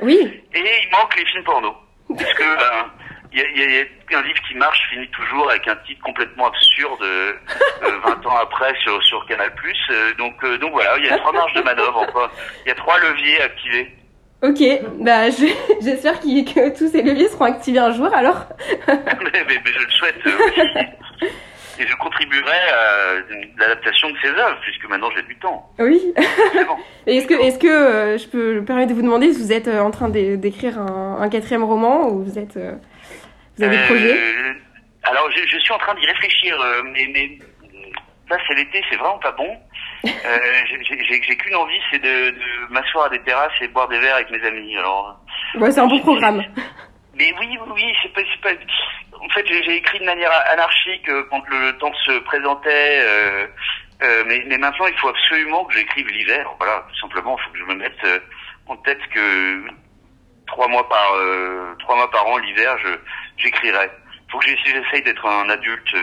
Oui, 0.00 0.42
et 0.54 0.58
il 0.82 0.90
manque 0.90 1.16
les 1.16 1.24
films 1.26 1.44
porno. 1.44 1.76
Parce 2.16 2.32
que 2.34 2.42
ben, 2.56 2.90
il 3.32 3.38
y, 3.40 3.42
a, 3.42 3.46
il 3.48 3.88
y 4.10 4.14
a 4.14 4.18
un 4.18 4.22
livre 4.22 4.40
qui 4.48 4.54
marche 4.54 4.80
finit 4.90 5.10
toujours 5.10 5.50
avec 5.50 5.66
un 5.66 5.74
titre 5.76 6.00
complètement 6.02 6.46
absurde 6.46 7.02
euh, 7.02 7.32
euh, 7.82 7.98
20 8.04 8.26
ans 8.26 8.36
après 8.36 8.72
sur, 8.80 9.02
sur 9.02 9.26
Canal+. 9.26 9.52
Donc, 10.16 10.40
donc 10.60 10.70
voilà, 10.72 10.96
il 10.98 11.06
y 11.06 11.10
a 11.10 11.18
trois 11.18 11.32
marges 11.32 11.52
de 11.54 11.62
manœuvre. 11.62 12.30
Il 12.64 12.68
y 12.68 12.72
a 12.72 12.74
trois 12.76 12.98
leviers 13.00 13.40
activés. 13.42 13.92
Ok. 14.42 14.62
Bah, 15.00 15.30
je- 15.30 15.52
j'espère 15.82 16.20
que 16.20 16.76
tous 16.78 16.88
ces 16.88 17.02
leviers 17.02 17.28
seront 17.28 17.44
activés 17.44 17.78
un 17.78 17.92
jour 17.92 18.12
alors. 18.14 18.46
mais, 18.88 18.96
mais- 19.48 19.60
mais 19.64 19.72
je 19.72 19.78
le 19.84 19.90
souhaite 19.90 20.16
euh, 20.26 20.30
aussi. 20.46 21.30
Et 21.78 21.86
je 21.86 21.94
contribuerai 21.96 22.56
à 22.72 23.14
l'adaptation 23.58 24.08
de 24.08 24.16
ces 24.22 24.28
œuvres, 24.30 24.58
puisque 24.62 24.88
maintenant 24.88 25.10
j'ai 25.14 25.22
du 25.24 25.36
temps. 25.36 25.70
Oui. 25.78 26.00
Et 27.06 27.18
est-ce 27.18 27.26
que, 27.26 27.34
est-ce 27.34 27.58
que 27.58 27.66
euh, 27.66 28.16
je 28.16 28.26
peux 28.28 28.54
me 28.54 28.64
permettre 28.64 28.88
de 28.88 28.94
vous 28.94 29.02
demander 29.02 29.34
si 29.34 29.42
vous 29.42 29.52
êtes 29.52 29.68
euh, 29.68 29.80
en 29.80 29.90
train 29.90 30.08
d'é- 30.08 30.38
d'écrire 30.38 30.78
un, 30.78 31.18
un 31.20 31.28
quatrième 31.28 31.64
roman 31.64 32.08
ou 32.08 32.24
vous 32.24 32.38
êtes, 32.38 32.56
euh, 32.56 32.72
vous 33.58 33.64
avez 33.64 33.76
des 33.76 33.82
Euh, 33.82 33.86
projets? 33.88 34.18
Alors, 35.02 35.30
je, 35.32 35.46
je 35.46 35.58
suis 35.58 35.72
en 35.74 35.76
train 35.78 35.94
d'y 35.96 36.06
réfléchir, 36.06 36.56
mais, 36.94 37.10
mais 37.12 37.38
là, 38.30 38.38
c'est 38.48 38.54
l'été, 38.54 38.82
c'est 38.90 38.96
vraiment 38.96 39.18
pas 39.18 39.32
bon. 39.32 39.48
Euh, 40.04 40.38
j'ai- 40.66 41.36
qu'une 41.36 41.54
envie, 41.56 41.80
c'est 41.90 41.98
de, 41.98 42.30
de 42.30 42.72
m'asseoir 42.72 43.06
à 43.06 43.08
des 43.08 43.20
terrasses 43.20 43.52
et 43.60 43.68
boire 43.68 43.88
des 43.88 43.98
verres 43.98 44.16
avec 44.16 44.30
mes 44.30 44.42
amis. 44.46 44.76
Alors, 44.76 45.18
Ouais, 45.56 45.70
c'est 45.70 45.80
un 45.80 45.86
bon 45.86 46.00
programme. 46.00 46.42
mais 47.14 47.34
oui, 47.40 47.58
oui, 47.60 47.72
oui, 47.74 47.94
c'est 48.02 48.12
pas. 48.12 48.50
En 49.20 49.28
fait, 49.30 49.46
j'ai 49.46 49.76
écrit 49.76 49.98
de 49.98 50.04
manière 50.04 50.30
anarchique 50.52 51.08
euh, 51.08 51.24
quand 51.30 51.42
le 51.48 51.72
temps 51.78 51.92
se 52.04 52.18
présentait. 52.20 53.00
euh, 53.02 53.46
euh, 54.02 54.24
mais, 54.26 54.42
mais 54.46 54.58
maintenant, 54.58 54.86
il 54.86 54.98
faut 54.98 55.08
absolument 55.08 55.64
que 55.64 55.74
j'écrive 55.74 56.06
l'hiver. 56.08 56.48
Voilà, 56.58 56.84
tout 56.92 56.98
simplement, 57.00 57.36
il 57.38 57.44
faut 57.44 57.50
que 57.52 57.58
je 57.58 57.64
me 57.64 57.74
mette 57.74 58.04
euh, 58.04 58.18
en 58.66 58.76
tête 58.76 59.00
que 59.14 59.62
trois 60.46 60.68
mois 60.68 60.88
par 60.88 61.12
trois 61.80 61.96
mois 61.96 62.10
par 62.10 62.26
an, 62.26 62.36
l'hiver, 62.38 62.76
je 62.78 62.88
j'écrirai. 63.38 63.90
Faut 64.30 64.38
que 64.38 64.46
j'essaye 64.46 65.02
d'être 65.02 65.24
un 65.26 65.48
adulte. 65.48 65.94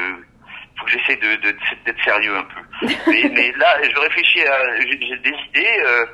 Faut 0.84 0.86
que 0.86 0.92
j'essaye 0.92 1.18
de 1.18 1.36
de- 1.42 1.56
d'être 1.86 2.04
sérieux 2.04 2.36
un 2.36 2.44
peu. 2.44 2.88
Mais, 3.08 3.30
mais 3.34 3.52
là, 3.58 3.68
je 3.84 4.00
réfléchis 4.00 4.42
à 4.46 4.80
j'ai 4.82 5.00
j'ai 5.02 5.18
des 5.18 5.30
idées, 5.30 5.84
euh, 5.86 6.06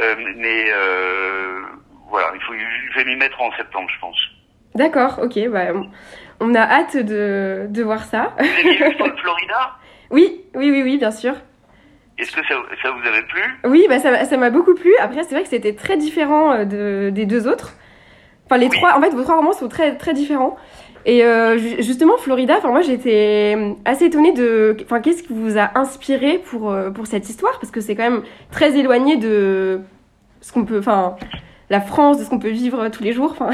euh, 0.00 0.14
mais 0.36 0.64
euh, 0.72 1.60
voilà, 2.08 2.28
il 2.34 2.40
faut 2.42 2.54
je 2.54 2.98
vais 2.98 3.04
m'y 3.04 3.16
mettre 3.16 3.40
en 3.40 3.50
septembre, 3.56 3.88
je 3.94 4.00
pense. 4.00 4.16
D'accord, 4.74 5.20
ok. 5.22 5.48
Bah, 5.50 5.66
on- 6.40 6.54
a 6.54 6.60
hâte 6.60 6.96
de, 6.96 7.66
de 7.68 7.82
voir 7.82 8.04
ça. 8.04 8.32
Vous 8.38 8.44
aviez 8.44 8.76
vu 8.76 8.84
le 8.98 9.16
Florida? 9.16 9.72
Oui, 10.10 10.42
oui, 10.54 10.70
oui, 10.70 10.82
oui, 10.82 10.98
bien 10.98 11.10
sûr. 11.10 11.34
Est-ce 12.18 12.30
que 12.32 12.46
ça, 12.46 12.54
ça 12.82 12.90
vous 12.92 13.08
avait 13.08 13.22
plu? 13.22 13.42
Oui, 13.64 13.86
bah, 13.88 13.98
ça 13.98 14.10
m'a- 14.12 14.24
ça 14.24 14.36
m'a 14.36 14.50
beaucoup 14.50 14.74
plu. 14.74 14.92
Après, 15.00 15.22
c'est 15.24 15.34
vrai 15.34 15.42
que 15.42 15.48
c'était 15.48 15.74
très 15.74 15.96
différent 15.96 16.64
de, 16.64 17.10
des 17.10 17.26
deux 17.26 17.48
autres. 17.48 17.72
Enfin, 18.46 18.58
les 18.58 18.68
Oui. 18.68 18.76
trois, 18.76 18.96
en 18.96 19.00
fait, 19.00 19.10
vos 19.10 19.22
trois 19.22 19.36
romans 19.36 19.52
sont 19.54 19.68
très, 19.68 19.96
très 19.96 20.12
différents. 20.12 20.56
Et 21.06 21.22
euh, 21.24 21.58
ju- 21.58 21.82
justement, 21.82 22.16
Florida, 22.16 22.58
moi, 22.64 22.80
j'étais 22.80 23.56
assez 23.84 24.06
étonnée 24.06 24.32
de. 24.32 24.76
Enfin, 24.84 25.00
qu'est-ce 25.00 25.22
qui 25.22 25.32
vous 25.34 25.58
a 25.58 25.78
inspiré 25.78 26.38
pour, 26.38 26.70
euh, 26.72 26.90
pour 26.90 27.06
cette 27.06 27.28
histoire? 27.28 27.58
Parce 27.60 27.70
que 27.70 27.80
c'est 27.80 27.94
quand 27.94 28.08
même 28.10 28.22
très 28.50 28.76
éloigné 28.78 29.16
de 29.16 29.80
ce 30.40 30.52
qu'on 30.52 30.64
peut. 30.64 30.78
Enfin, 30.78 31.16
la 31.70 31.80
France, 31.80 32.18
de 32.18 32.24
ce 32.24 32.30
qu'on 32.30 32.38
peut 32.38 32.48
vivre 32.50 32.88
tous 32.88 33.02
les 33.02 33.12
jours. 33.12 33.36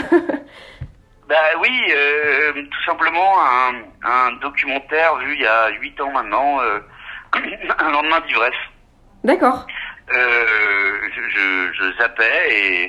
Bah 1.28 1.36
oui, 1.62 1.70
euh, 1.94 2.53
tout 2.55 2.84
simplement 2.84 3.34
un, 3.40 3.72
un 4.03 4.32
documentaire 4.42 5.14
vu 5.18 5.34
il 5.34 5.40
y 5.40 5.46
a 5.46 5.68
huit 5.80 6.01
ans 6.01 6.11
maintenant, 6.11 6.61
euh, 6.61 6.80
un 7.78 7.90
lendemain 7.92 8.18
d'ivresse. 8.26 8.53
d'accord. 9.22 9.64
Euh, 10.12 10.44
je, 11.14 11.20
je, 11.30 11.72
je 11.72 11.98
zappais 11.98 12.48
et, 12.51 12.84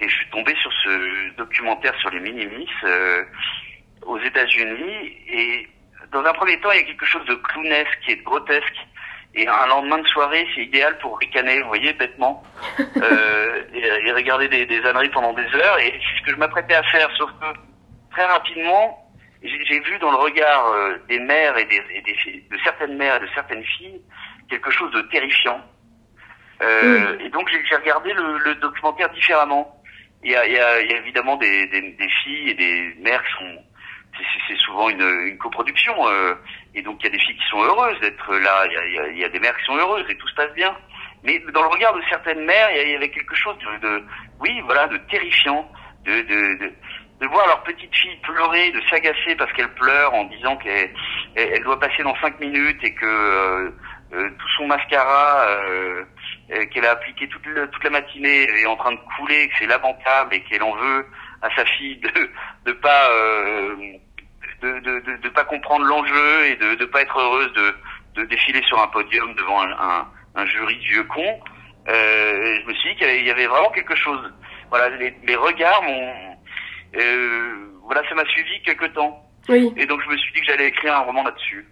et 0.00 0.08
je 0.08 0.14
suis 0.16 0.30
tombé 0.30 0.54
sur 0.62 0.72
ce 0.84 1.36
documentaire 1.36 1.94
sur 2.00 2.08
les 2.08 2.20
minimis 2.20 2.66
euh, 2.84 3.24
aux 4.06 4.18
États-Unis. 4.18 5.16
Et 5.28 5.68
dans 6.12 6.24
un 6.24 6.32
premier 6.32 6.58
temps, 6.60 6.70
il 6.72 6.78
y 6.80 6.82
a 6.82 6.86
quelque 6.86 7.06
chose 7.06 7.24
de 7.26 7.34
clownesque 7.34 8.00
et 8.08 8.16
de 8.16 8.22
grotesque. 8.22 8.76
Et 9.34 9.48
un 9.48 9.66
lendemain 9.66 9.98
de 9.98 10.06
soirée, 10.08 10.46
c'est 10.54 10.62
idéal 10.64 10.98
pour 10.98 11.18
ricaner, 11.18 11.60
vous 11.62 11.68
voyez, 11.68 11.92
bêtement, 11.94 12.42
euh, 12.80 13.62
et, 13.72 13.80
et 14.06 14.12
regarder 14.12 14.48
des, 14.48 14.66
des 14.66 14.84
âneries 14.84 15.08
pendant 15.08 15.32
des 15.32 15.46
heures. 15.54 15.78
Et 15.78 15.90
c'est 15.92 16.20
ce 16.20 16.26
que 16.26 16.32
je 16.32 16.36
m'apprêtais 16.36 16.74
à 16.74 16.82
faire, 16.82 17.10
sauf 17.16 17.30
que 17.40 17.46
très 18.10 18.26
rapidement, 18.26 18.98
j'ai 19.42 19.80
vu 19.80 19.98
dans 20.00 20.10
le 20.10 20.18
regard 20.18 20.66
euh, 20.68 20.98
des 21.08 21.18
mères 21.18 21.56
et, 21.56 21.64
des, 21.64 21.80
et 21.94 22.02
des 22.02 22.44
de 22.50 22.58
certaines 22.62 22.96
mères 22.96 23.16
et 23.16 23.20
de 23.20 23.28
certaines 23.34 23.64
filles 23.64 24.00
quelque 24.48 24.70
chose 24.70 24.92
de 24.92 25.00
terrifiant. 25.02 25.60
Euh, 26.62 27.18
Et 27.20 27.28
donc 27.30 27.48
j'ai 27.50 27.60
j'ai 27.68 27.76
regardé 27.76 28.12
le, 28.12 28.38
le 28.38 28.54
documentaire 28.56 29.08
différemment. 29.10 29.82
Il 30.22 30.30
y 30.30 30.36
a, 30.36 30.46
il 30.46 30.52
y 30.52 30.58
a, 30.58 30.80
il 30.82 30.90
y 30.90 30.94
a 30.94 30.98
évidemment 30.98 31.36
des, 31.36 31.66
des, 31.68 31.80
des 31.80 32.08
filles 32.22 32.50
et 32.50 32.54
des 32.54 32.94
mères 33.00 33.22
qui 33.24 33.32
sont. 33.32 33.64
C'est- 34.48 34.56
souvent 34.62 34.88
une, 34.90 35.02
une 35.26 35.38
coproduction. 35.38 35.94
euh, 36.08 36.34
et 36.74 36.82
donc 36.82 36.98
il 37.00 37.04
y 37.04 37.08
a 37.08 37.10
des 37.12 37.18
filles 37.18 37.36
qui 37.36 37.48
sont 37.50 37.62
heureuses 37.62 37.98
d'être 38.00 38.34
là. 38.36 38.64
Il 38.66 38.72
y, 38.72 38.98
a, 38.98 39.08
il 39.08 39.18
y 39.18 39.24
a- 39.24 39.28
des 39.28 39.40
mères 39.40 39.56
qui 39.58 39.64
sont 39.64 39.76
heureuses 39.76 40.06
et 40.08 40.16
tout 40.16 40.28
se 40.28 40.34
passe 40.34 40.52
bien. 40.54 40.74
Mais 41.24 41.38
dans 41.52 41.62
le 41.62 41.68
regard 41.68 41.94
de 41.94 42.02
certaines 42.08 42.44
mères, 42.44 42.68
il 42.74 42.90
y 42.90 42.96
avait 42.96 43.10
quelque 43.10 43.34
chose 43.34 43.56
de, 43.82 44.04
oui, 44.40 44.60
voilà, 44.66 44.86
de 44.88 44.96
terrifiant, 45.10 45.70
de, 46.04 46.12
de, 46.22 46.58
de, 46.58 46.72
de 47.20 47.26
voir 47.28 47.46
leur 47.46 47.62
petite 47.62 47.94
fille 47.94 48.16
pleurer, 48.22 48.70
de 48.72 48.80
s'agacer 48.90 49.36
parce 49.36 49.52
qu'elle 49.52 49.72
pleure 49.74 50.12
en 50.14 50.24
disant 50.24 50.56
qu'elle 50.56 50.90
elle, 51.36 51.62
doit 51.62 51.78
passer 51.78 52.02
dans 52.02 52.16
cinq 52.16 52.38
minutes 52.40 52.82
et 52.82 52.92
que 52.94 53.06
euh, 53.06 53.70
euh, 54.14 54.30
tout 54.30 54.48
son 54.58 54.66
mascara 54.66 55.46
euh, 55.46 56.04
euh, 56.52 56.66
qu'elle 56.66 56.86
a 56.86 56.90
appliqué 56.92 57.28
toute, 57.28 57.42
toute 57.44 57.84
la 57.84 57.90
matinée 57.90 58.42
est 58.60 58.66
en 58.66 58.76
train 58.76 58.92
de 58.92 59.00
couler, 59.16 59.48
que 59.48 59.54
c'est 59.60 59.66
lamentable 59.66 60.34
et 60.34 60.42
qu'elle 60.42 60.62
en 60.64 60.74
veut 60.74 61.06
à 61.42 61.54
sa 61.54 61.64
fille 61.64 61.96
de 61.98 62.30
de 62.66 62.72
pas 62.72 63.10
euh, 63.10 63.76
de, 64.62 64.78
de, 64.80 65.00
de, 65.00 65.22
de 65.22 65.28
pas 65.30 65.44
comprendre 65.44 65.84
l'enjeu 65.84 66.46
et 66.46 66.56
de 66.56 66.74
de 66.76 66.84
pas 66.86 67.02
être 67.02 67.18
heureuse 67.18 67.52
de 67.54 67.74
de 68.22 68.26
défiler 68.26 68.62
sur 68.68 68.80
un 68.82 68.86
podium 68.88 69.34
devant 69.34 69.60
un, 69.62 69.70
un, 69.72 70.06
un 70.36 70.46
jury 70.46 70.76
de 70.76 70.82
vieux 70.82 71.04
cons. 71.04 71.40
Euh, 71.88 72.58
je 72.62 72.68
me 72.68 72.74
suis 72.74 72.90
dit 72.90 72.96
qu'il 72.96 73.06
y 73.06 73.10
avait- 73.10 73.20
il 73.20 73.26
y 73.26 73.30
avait 73.30 73.46
vraiment 73.46 73.70
quelque 73.70 73.96
chose. 73.96 74.20
Voilà, 74.70 74.88
les, 74.96 75.14
les 75.26 75.36
regards 75.36 75.82
m'ont 75.82 76.12
euh, 76.96 77.54
voilà, 77.84 78.02
ça 78.08 78.14
m'a 78.14 78.24
suivi 78.26 78.60
quelque 78.64 78.86
temps. 78.86 79.18
Oui. 79.48 79.72
Et 79.76 79.86
donc 79.86 80.00
je 80.04 80.10
me 80.10 80.16
suis 80.16 80.32
dit 80.34 80.40
que 80.40 80.46
j'allais 80.46 80.68
écrire 80.68 80.94
un 80.94 81.00
roman 81.00 81.24
là-dessus. 81.24 81.66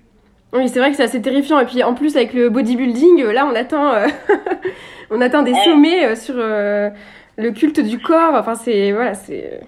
Oui, 0.53 0.69
c'est 0.69 0.81
vrai 0.81 0.91
que 0.91 0.97
c'est 0.97 1.05
assez 1.05 1.23
terrifiant. 1.23 1.61
Et 1.61 1.67
puis 1.67 1.83
en 1.85 1.95
plus, 1.95 2.17
avec 2.17 2.33
le 2.33 2.49
bodybuilding, 2.49 3.23
euh, 3.23 3.33
là, 3.33 3.47
on 3.47 3.55
atteint, 3.55 3.95
euh, 3.95 4.09
on 5.11 5.21
atteint 5.21 5.43
des 5.45 5.55
sommets 5.55 6.17
sur 6.17 6.35
le 6.37 7.51
culte 7.53 7.79
du 7.81 8.01
corps. 8.01 8.35
Enfin, 8.35 8.55
c'est 8.57 8.91
voilà, 8.93 9.15
c'est 9.15 9.61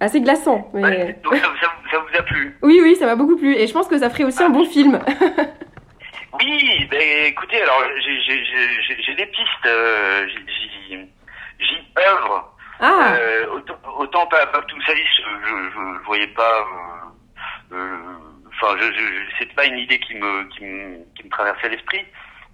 assez 0.00 0.20
glaçant. 0.20 0.70
Mais... 0.74 0.82
Ouais, 0.82 1.20
donc 1.24 1.34
ça, 1.36 1.48
ça- 1.60 1.72
ça 1.90 1.98
vous 1.98 2.18
a 2.18 2.22
plu 2.22 2.56
Oui, 2.62 2.80
oui, 2.82 2.96
ça 2.96 3.06
m'a 3.06 3.16
beaucoup 3.16 3.36
plu. 3.36 3.54
Et 3.54 3.66
je 3.66 3.72
pense 3.72 3.88
que 3.88 3.98
ça 3.98 4.10
ferait 4.10 4.24
aussi 4.24 4.42
un 4.42 4.50
bon 4.50 4.64
film. 4.64 5.00
Oui, 6.40 6.86
ben 6.90 7.00
écoutez, 7.26 7.60
alors 7.62 7.82
j'ai- 8.04 9.14
des 9.14 9.26
pistes, 9.26 9.66
euh, 9.66 10.26
j'y- 10.28 11.88
œuvre. 11.98 12.54
Ah, 12.80 13.14
Euh, 13.18 13.46
autant, 13.54 13.78
autant 13.98 14.26
pas, 14.26 14.46
pas 14.46 14.62
tout 14.62 14.80
ça, 14.82 14.92
je, 14.94 15.22
je 15.98 16.04
voyais 16.04 16.28
pas. 16.28 16.64
euh, 17.72 17.76
euh, 17.76 17.96
Enfin, 18.60 18.76
je, 18.78 18.84
je, 18.92 19.54
pas 19.54 19.66
une 19.66 19.78
idée 19.78 19.98
qui 20.00 20.14
me 20.14 20.44
qui 20.50 20.64
me, 20.64 20.98
qui 21.16 21.24
me 21.24 21.30
traversait 21.30 21.68
l'esprit, 21.70 22.04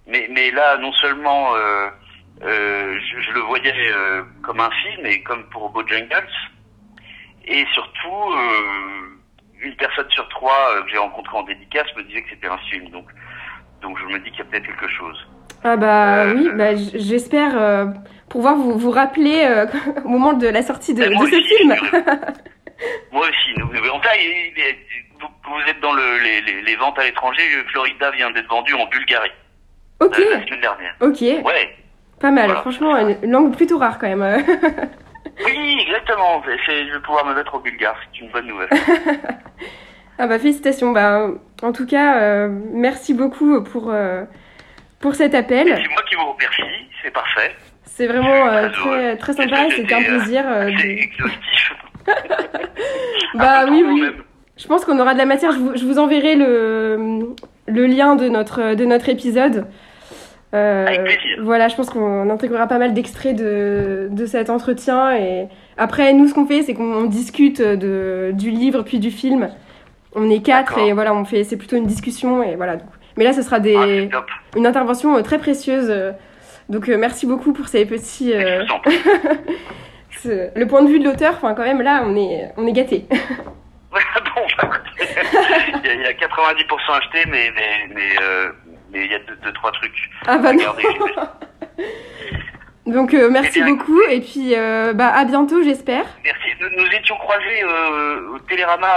mais 0.07 0.27
mais 0.31 0.51
là, 0.51 0.77
non 0.77 0.91
seulement 0.93 1.55
euh, 1.55 1.87
euh, 2.43 2.99
je, 2.99 3.19
je 3.21 3.31
le 3.33 3.39
voyais 3.41 3.73
euh, 3.91 4.23
comme 4.43 4.59
un 4.61 4.69
film 4.71 5.05
et 5.05 5.21
comme 5.23 5.47
pour 5.49 5.69
Bojangles, 5.69 6.27
et 7.47 7.65
surtout 7.73 8.31
euh, 8.31 9.61
une 9.61 9.75
personne 9.75 10.09
sur 10.09 10.27
trois 10.29 10.71
euh, 10.75 10.83
que 10.83 10.89
j'ai 10.89 10.97
rencontrée 10.97 11.37
en 11.37 11.43
dédicace 11.43 11.87
me 11.97 12.03
disait 12.03 12.21
que 12.23 12.29
c'était 12.29 12.47
un 12.47 12.57
film, 12.69 12.89
donc 12.89 13.05
donc 13.81 13.97
je 13.99 14.05
me 14.05 14.19
dis 14.19 14.29
qu'il 14.31 14.39
y 14.39 14.41
a 14.41 14.45
peut-être 14.45 14.65
quelque 14.65 14.87
chose. 14.89 15.27
ah 15.63 15.75
bah 15.77 16.23
euh, 16.25 16.33
oui, 16.35 16.49
bah, 16.55 16.75
j'espère 16.75 17.53
pouvoir 18.29 18.55
vous, 18.55 18.77
vous 18.77 18.91
rappeler 18.91 19.47
au 20.05 20.07
moment 20.09 20.33
de 20.33 20.47
la 20.47 20.61
sortie 20.63 20.93
de, 20.93 21.03
ce 21.03 21.09
aussi, 21.23 21.43
film. 21.43 21.75
moi 23.11 23.21
aussi. 23.27 23.53
nous- 23.59 23.65
en 23.65 24.01
fait, 24.01 24.77
vous, 25.47 25.69
êtes 25.69 25.79
dans 25.81 25.93
le, 25.93 26.17
les, 26.23 26.41
les, 26.41 26.61
les 26.61 26.75
ventes 26.75 26.97
à 26.99 27.03
l'étranger. 27.03 27.43
Florida 27.71 28.11
vient 28.11 28.31
d'être 28.31 28.49
vendu 28.49 28.73
en 28.73 28.85
Bulgarie 28.87 29.31
Ok, 30.01 30.17
la 30.17 30.45
semaine 30.45 30.61
dernière. 30.61 30.95
ok, 31.01 31.21
Ouais. 31.45 31.75
pas 32.19 32.31
mal. 32.31 32.45
Voilà. 32.47 32.61
Franchement, 32.61 32.97
une 32.97 33.31
langue 33.31 33.55
plutôt 33.55 33.77
rare 33.77 33.97
quand 33.99 34.13
même. 34.13 34.43
Oui, 35.43 35.77
exactement. 35.87 36.41
C'est- 36.45 36.57
c'est- 36.65 36.87
je 36.87 36.93
vais 36.93 36.99
pouvoir 37.01 37.25
me 37.25 37.33
mettre 37.35 37.55
au 37.55 37.59
bulgare. 37.59 37.95
C'est 38.13 38.21
une 38.21 38.31
bonne 38.31 38.47
nouvelle. 38.47 38.69
Ah 40.17 40.27
bah 40.27 40.39
félicitations. 40.39 40.93
Bah, 40.93 41.27
en 41.61 41.73
tout 41.73 41.85
cas, 41.85 42.21
euh, 42.21 42.47
merci 42.71 43.13
beaucoup 43.13 43.61
pour, 43.63 43.91
euh, 43.91 44.23
pour 45.01 45.13
cet 45.13 45.35
appel. 45.35 45.67
C'est 45.67 45.91
moi 45.91 46.01
qui 46.09 46.15
vous 46.15 46.31
remercie. 46.31 46.87
C'est 47.03 47.11
parfait. 47.11 47.53
C'est 47.83 48.07
vraiment 48.07 48.47
euh, 48.47 48.69
très, 48.69 49.17
très 49.17 49.33
sympa, 49.33 49.67
c'était 49.75 49.93
un 49.93 50.03
plaisir. 50.03 50.43
Euh, 50.47 50.67
exhaustif. 50.67 51.73
bah 53.35 53.65
oui, 53.69 53.83
oui. 53.85 54.05
Je 54.57 54.67
pense 54.67 54.85
qu'on 54.85 54.97
aura 54.99 55.13
de 55.13 55.17
la 55.19 55.25
matière. 55.25 55.51
Je 55.51 55.57
vous, 55.59 55.75
je 55.75 55.83
vous, 55.83 55.99
enverrai 55.99 56.35
le, 56.35 57.35
le 57.67 57.85
lien 57.85 58.15
de 58.15 58.29
notre, 58.29 58.73
de 58.73 58.85
notre 58.85 59.09
épisode. 59.09 59.67
Euh, 60.55 60.87
Avec 60.87 61.03
plaisir. 61.03 61.37
Voilà, 61.41 61.67
je 61.67 61.75
pense 61.75 61.89
qu'on 61.89 62.29
intégrera 62.29 62.67
pas 62.67 62.77
mal 62.77 62.93
d'extraits 62.93 63.35
de, 63.35 64.07
de 64.11 64.25
cet 64.25 64.49
entretien. 64.49 65.15
Et 65.17 65.47
après, 65.77 66.13
nous, 66.13 66.27
ce 66.27 66.33
qu'on 66.33 66.45
fait, 66.45 66.61
c'est 66.61 66.73
qu'on 66.73 67.03
discute 67.03 67.61
de, 67.61 68.31
du 68.33 68.49
livre 68.51 68.83
puis 68.83 68.99
du 68.99 69.11
film. 69.11 69.49
On 70.13 70.29
est 70.29 70.41
quatre 70.41 70.77
et 70.79 70.93
voilà, 70.93 71.13
on 71.13 71.25
fait, 71.25 71.43
c'est 71.43 71.57
plutôt 71.57 71.75
une 71.75 71.87
discussion 71.87 72.41
et 72.41 72.55
voilà. 72.55 72.77
Mais 73.17 73.25
là, 73.25 73.33
ce 73.33 73.41
sera 73.41 73.59
des, 73.59 74.09
ah, 74.13 74.25
une 74.55 74.65
intervention 74.65 75.21
très 75.23 75.39
précieuse. 75.39 75.93
Donc, 76.69 76.87
merci 76.87 77.25
beaucoup 77.25 77.51
pour 77.51 77.67
ces 77.67 77.85
petits. 77.85 78.33
le 80.25 80.65
point 80.65 80.83
de 80.83 80.87
vue 80.87 80.99
de 80.99 81.05
l'auteur, 81.05 81.33
enfin, 81.35 81.53
quand 81.53 81.63
même, 81.63 81.81
là, 81.81 82.03
on 82.05 82.15
est, 82.15 82.51
on 82.55 82.65
est 82.65 82.71
gâtés. 82.71 83.05
bon, 83.91 84.41
il, 85.83 86.01
y 86.01 86.05
a, 86.05 86.13
90% 86.13 86.97
acheté, 86.97 87.25
mais 87.27 87.51
mais 87.55 87.93
mais 87.93 88.15
euh, 88.21 88.51
mais 88.95 89.05
il 89.05 89.11
y 89.11 89.15
a 89.15 89.19
deux, 89.19 89.35
deux 89.43 89.53
trois 89.53 89.71
trucs. 89.71 90.09
Ah 90.25 90.37
bah 90.37 90.53
non. 90.53 90.63
Donc 92.91 93.13
euh, 93.13 93.29
merci 93.31 93.59
eh 93.61 93.69
beaucoup 93.69 93.99
et 94.09 94.21
puis 94.21 94.53
euh, 94.55 94.93
bah 94.93 95.09
à 95.09 95.25
bientôt 95.25 95.61
j'espère. 95.63 96.05
Merci. 96.23 96.47
Nous, 96.61 96.69
nous 96.77 96.87
étions 96.87 97.15
croisés 97.17 97.63
au 98.33 98.39
Télérama. 98.39 98.87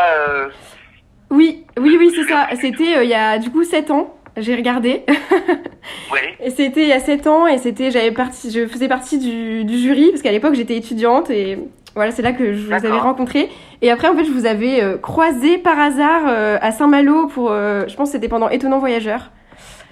Oui, 1.31 1.67
oui, 1.79 1.97
oui, 1.99 2.13
c'est 2.15 2.25
ça. 2.25 2.49
C'était 2.61 3.05
il 3.05 3.09
y 3.09 3.15
a 3.15 3.39
du 3.39 3.51
coup 3.51 3.65
7 3.65 3.91
ans. 3.91 4.15
J'ai 4.37 4.55
regardé. 4.55 5.05
oui. 6.13 6.21
Et 6.41 6.51
c'était 6.51 6.83
il 6.83 6.89
y 6.89 6.93
a 6.93 7.01
7 7.01 7.27
ans 7.27 7.47
et 7.47 7.59
c'était 7.59 7.91
j'avais 7.91 8.13
parti 8.13 8.51
je 8.51 8.67
faisais 8.69 8.89
partie 8.89 9.19
du, 9.19 9.65
du 9.65 9.79
jury 9.79 10.11
parce 10.11 10.23
qu'à 10.23 10.33
l'époque 10.33 10.55
j'étais 10.55 10.77
étudiante 10.77 11.29
et 11.31 11.59
voilà, 11.99 12.13
c'est 12.13 12.23
là 12.23 12.33
que 12.33 12.53
je 12.53 12.65
vous 12.65 12.73
avais 12.73 12.91
rencontré. 12.91 13.51
Et 13.83 13.91
après, 13.91 14.07
en 14.07 14.15
fait, 14.15 14.25
je 14.25 14.31
vous 14.31 14.47
avais 14.47 14.81
euh, 14.81 14.99
croisé 14.99 15.59
par 15.59 15.79
hasard 15.81 16.23
euh, 16.29 16.57
à 16.61 16.71
Saint-Malo 16.71 17.27
pour, 17.27 17.51
euh, 17.51 17.87
je 17.89 17.97
pense 17.97 18.11
que 18.11 18.13
c'était 18.13 18.29
pendant 18.29 18.49
Étonnant 18.49 18.79
Voyageur. 18.79 19.33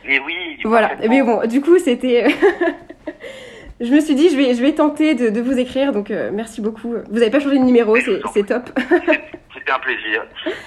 Et 0.08 0.20
oui. 0.20 0.58
Voilà. 0.64 0.92
Mais 1.08 1.22
bon, 1.22 1.46
du 1.46 1.60
coup, 1.60 1.78
c'était. 1.78 2.26
je 3.80 3.90
me 3.92 4.00
suis 4.00 4.14
dit, 4.14 4.28
je 4.30 4.36
vais, 4.36 4.54
je 4.54 4.62
vais 4.62 4.72
tenter 4.72 5.14
de, 5.14 5.28
de 5.30 5.40
vous 5.40 5.58
écrire. 5.58 5.92
Donc, 5.92 6.10
merci 6.32 6.60
beaucoup. 6.60 6.94
Vous 7.10 7.18
n'avez 7.18 7.30
pas 7.30 7.40
changé 7.40 7.58
de 7.58 7.64
numéro, 7.64 7.96
c'est 7.96 8.46
top. 8.46 8.70
C'était 9.54 9.72
un 9.72 9.78
plaisir. 9.80 10.22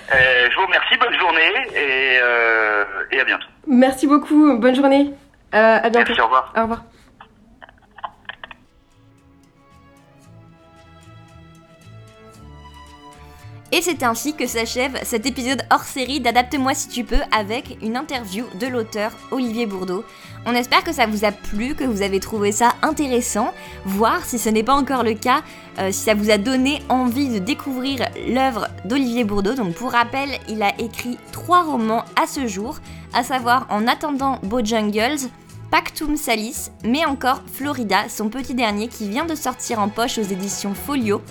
je 0.09 0.55
vous 0.55 0.65
remercie. 0.65 0.97
Bonne 0.97 1.17
journée 1.17 1.53
et, 1.75 3.15
et 3.15 3.19
à 3.19 3.23
bientôt. 3.23 3.47
Merci 3.67 4.07
beaucoup. 4.07 4.57
Bonne 4.57 4.75
journée. 4.75 5.11
à 5.51 5.89
bientôt. 5.89 5.99
Merci. 6.09 6.21
Au 6.21 6.25
revoir. 6.25 6.53
Au 6.57 6.61
revoir. 6.61 6.83
Et 13.71 13.83
c'est 13.83 14.01
ainsi 14.01 14.33
que 14.33 14.47
s'achève 14.47 14.99
cet 15.03 15.27
épisode 15.27 15.61
hors 15.69 15.83
série 15.83 16.19
d'Adapte-moi 16.19 16.73
si 16.73 16.87
tu 16.87 17.03
peux 17.03 17.21
avec 17.31 17.77
une 17.83 17.97
interview 17.97 18.45
de 18.59 18.65
l'auteur 18.65 19.11
Olivier 19.29 19.67
Bourdeau. 19.67 20.03
On 20.47 20.53
espère 20.53 20.83
que 20.83 20.91
ça 20.91 21.05
vous 21.05 21.23
a 21.23 21.31
plu, 21.31 21.75
que 21.75 21.83
vous 21.83 22.01
avez 22.01 22.19
trouvé 22.19 22.51
ça 22.51 22.73
intéressant, 22.81 23.53
voir 23.85 24.25
si 24.25 24.39
ce 24.39 24.49
n'est 24.49 24.63
pas 24.63 24.73
encore 24.73 25.03
le 25.03 25.13
cas, 25.13 25.43
euh, 25.77 25.91
si 25.91 25.99
ça 25.99 26.15
vous 26.15 26.31
a 26.31 26.39
donné 26.39 26.81
envie 26.89 27.29
de 27.29 27.37
découvrir 27.37 28.09
l'œuvre 28.27 28.69
d'Olivier 28.85 29.23
Bourdeau. 29.23 29.53
Donc 29.53 29.75
pour 29.75 29.91
rappel, 29.91 30.29
il 30.47 30.63
a 30.63 30.73
écrit 30.79 31.19
trois 31.31 31.63
romans 31.63 32.05
à 32.19 32.25
ce 32.25 32.47
jour, 32.47 32.79
à 33.13 33.23
savoir 33.23 33.67
En 33.69 33.85
attendant 33.85 34.39
Bojangles, 34.41 35.29
Pactum 35.69 36.17
Salis, 36.17 36.71
mais 36.83 37.05
encore 37.05 37.43
Florida, 37.53 38.09
son 38.09 38.29
petit 38.29 38.55
dernier 38.55 38.87
qui 38.87 39.07
vient 39.07 39.25
de 39.25 39.35
sortir 39.35 39.79
en 39.79 39.89
poche 39.89 40.17
aux 40.17 40.23
éditions 40.23 40.73
Folio. 40.73 41.21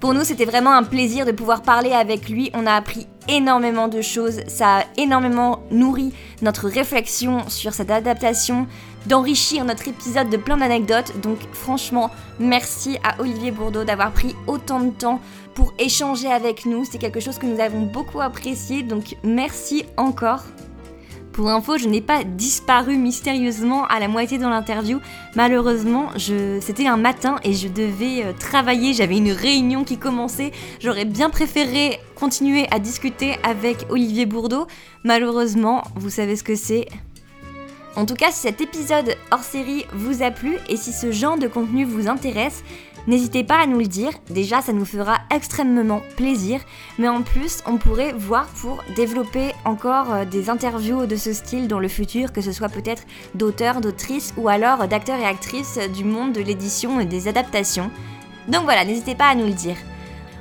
Pour 0.00 0.14
nous, 0.14 0.24
c'était 0.24 0.44
vraiment 0.44 0.72
un 0.72 0.82
plaisir 0.82 1.24
de 1.24 1.32
pouvoir 1.32 1.62
parler 1.62 1.92
avec 1.92 2.28
lui. 2.28 2.50
On 2.54 2.66
a 2.66 2.72
appris 2.72 3.06
énormément 3.28 3.88
de 3.88 4.02
choses. 4.02 4.40
Ça 4.48 4.78
a 4.78 4.84
énormément 4.96 5.60
nourri 5.70 6.12
notre 6.42 6.68
réflexion 6.68 7.48
sur 7.48 7.72
cette 7.72 7.90
adaptation, 7.90 8.66
d'enrichir 9.06 9.64
notre 9.64 9.88
épisode 9.88 10.28
de 10.30 10.36
plein 10.36 10.56
d'anecdotes. 10.56 11.20
Donc 11.20 11.38
franchement, 11.52 12.10
merci 12.38 12.98
à 13.02 13.20
Olivier 13.20 13.50
Bourdeau 13.50 13.84
d'avoir 13.84 14.12
pris 14.12 14.34
autant 14.46 14.80
de 14.80 14.90
temps 14.90 15.20
pour 15.54 15.72
échanger 15.78 16.30
avec 16.30 16.66
nous. 16.66 16.84
C'est 16.84 16.98
quelque 16.98 17.20
chose 17.20 17.38
que 17.38 17.46
nous 17.46 17.60
avons 17.60 17.82
beaucoup 17.82 18.20
apprécié. 18.20 18.82
Donc 18.82 19.16
merci 19.22 19.84
encore. 19.96 20.42
Pour 21.34 21.50
info, 21.50 21.78
je 21.78 21.88
n'ai 21.88 22.00
pas 22.00 22.22
disparu 22.22 22.96
mystérieusement 22.96 23.86
à 23.86 23.98
la 23.98 24.06
moitié 24.06 24.38
dans 24.38 24.50
l'interview. 24.50 25.00
Malheureusement, 25.34 26.10
c'était 26.60 26.86
un 26.86 26.96
matin 26.96 27.40
et 27.42 27.52
je 27.54 27.66
devais 27.66 28.24
euh, 28.24 28.32
travailler. 28.38 28.94
J'avais 28.94 29.16
une 29.16 29.32
réunion 29.32 29.82
qui 29.82 29.98
commençait. 29.98 30.52
J'aurais 30.78 31.04
bien 31.04 31.30
préféré 31.30 31.98
continuer 32.14 32.68
à 32.70 32.78
discuter 32.78 33.36
avec 33.42 33.84
Olivier 33.90 34.26
Bourdeau. 34.26 34.68
Malheureusement, 35.02 35.82
vous 35.96 36.08
savez 36.08 36.36
ce 36.36 36.44
que 36.44 36.54
c'est. 36.54 36.86
En 37.96 38.06
tout 38.06 38.14
cas, 38.14 38.30
si 38.30 38.42
cet 38.42 38.60
épisode 38.60 39.16
hors 39.32 39.42
série 39.42 39.86
vous 39.92 40.22
a 40.22 40.30
plu 40.30 40.58
et 40.68 40.76
si 40.76 40.92
ce 40.92 41.10
genre 41.10 41.36
de 41.36 41.48
contenu 41.48 41.84
vous 41.84 42.06
intéresse, 42.06 42.62
N'hésitez 43.06 43.44
pas 43.44 43.60
à 43.60 43.66
nous 43.66 43.78
le 43.78 43.86
dire, 43.86 44.12
déjà 44.30 44.62
ça 44.62 44.72
nous 44.72 44.86
fera 44.86 45.18
extrêmement 45.30 46.00
plaisir, 46.16 46.60
mais 46.98 47.08
en 47.08 47.20
plus 47.20 47.62
on 47.66 47.76
pourrait 47.76 48.14
voir 48.14 48.46
pour 48.46 48.82
développer 48.96 49.52
encore 49.66 50.12
euh, 50.12 50.24
des 50.24 50.48
interviews 50.48 51.04
de 51.04 51.16
ce 51.16 51.34
style 51.34 51.68
dans 51.68 51.80
le 51.80 51.88
futur, 51.88 52.32
que 52.32 52.40
ce 52.40 52.52
soit 52.52 52.70
peut-être 52.70 53.02
d'auteurs, 53.34 53.82
d'autrices 53.82 54.32
ou 54.38 54.48
alors 54.48 54.88
d'acteurs 54.88 55.20
et 55.20 55.26
actrices 55.26 55.78
du 55.94 56.02
monde 56.04 56.32
de 56.32 56.40
l'édition 56.40 56.98
et 56.98 57.04
des 57.04 57.28
adaptations. 57.28 57.90
Donc 58.48 58.64
voilà, 58.64 58.86
n'hésitez 58.86 59.14
pas 59.14 59.28
à 59.28 59.34
nous 59.34 59.46
le 59.46 59.52
dire. 59.52 59.76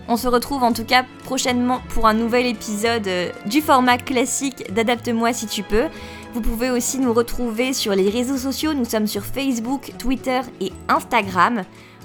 On 0.07 0.17
se 0.17 0.27
retrouve 0.27 0.63
en 0.63 0.73
tout 0.73 0.83
cas 0.83 1.05
prochainement 1.23 1.81
pour 1.89 2.07
un 2.07 2.13
nouvel 2.13 2.45
épisode 2.45 3.07
euh, 3.07 3.29
du 3.45 3.61
format 3.61 3.97
classique 3.97 4.73
d'Adapte-moi 4.73 5.33
si 5.33 5.47
tu 5.47 5.63
peux. 5.63 5.87
Vous 6.33 6.41
pouvez 6.41 6.71
aussi 6.71 6.97
nous 6.97 7.13
retrouver 7.13 7.73
sur 7.73 7.93
les 7.93 8.09
réseaux 8.09 8.37
sociaux, 8.37 8.73
nous 8.73 8.85
sommes 8.85 9.07
sur 9.07 9.23
Facebook, 9.23 9.91
Twitter 9.99 10.41
et 10.61 10.71
Instagram. 10.89 11.63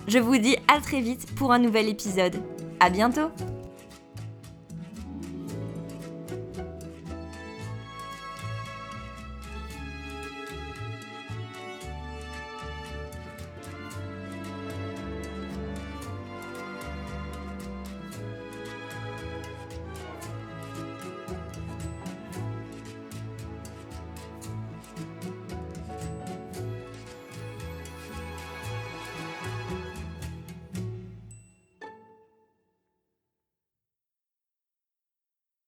Je 0.08 0.18
vous 0.18 0.38
dis 0.38 0.56
à 0.68 0.80
très 0.80 1.02
vite 1.02 1.26
pour 1.36 1.52
un 1.52 1.58
nouvel 1.58 1.86
épisode. 1.86 2.36
À 2.80 2.88
bientôt 2.88 3.30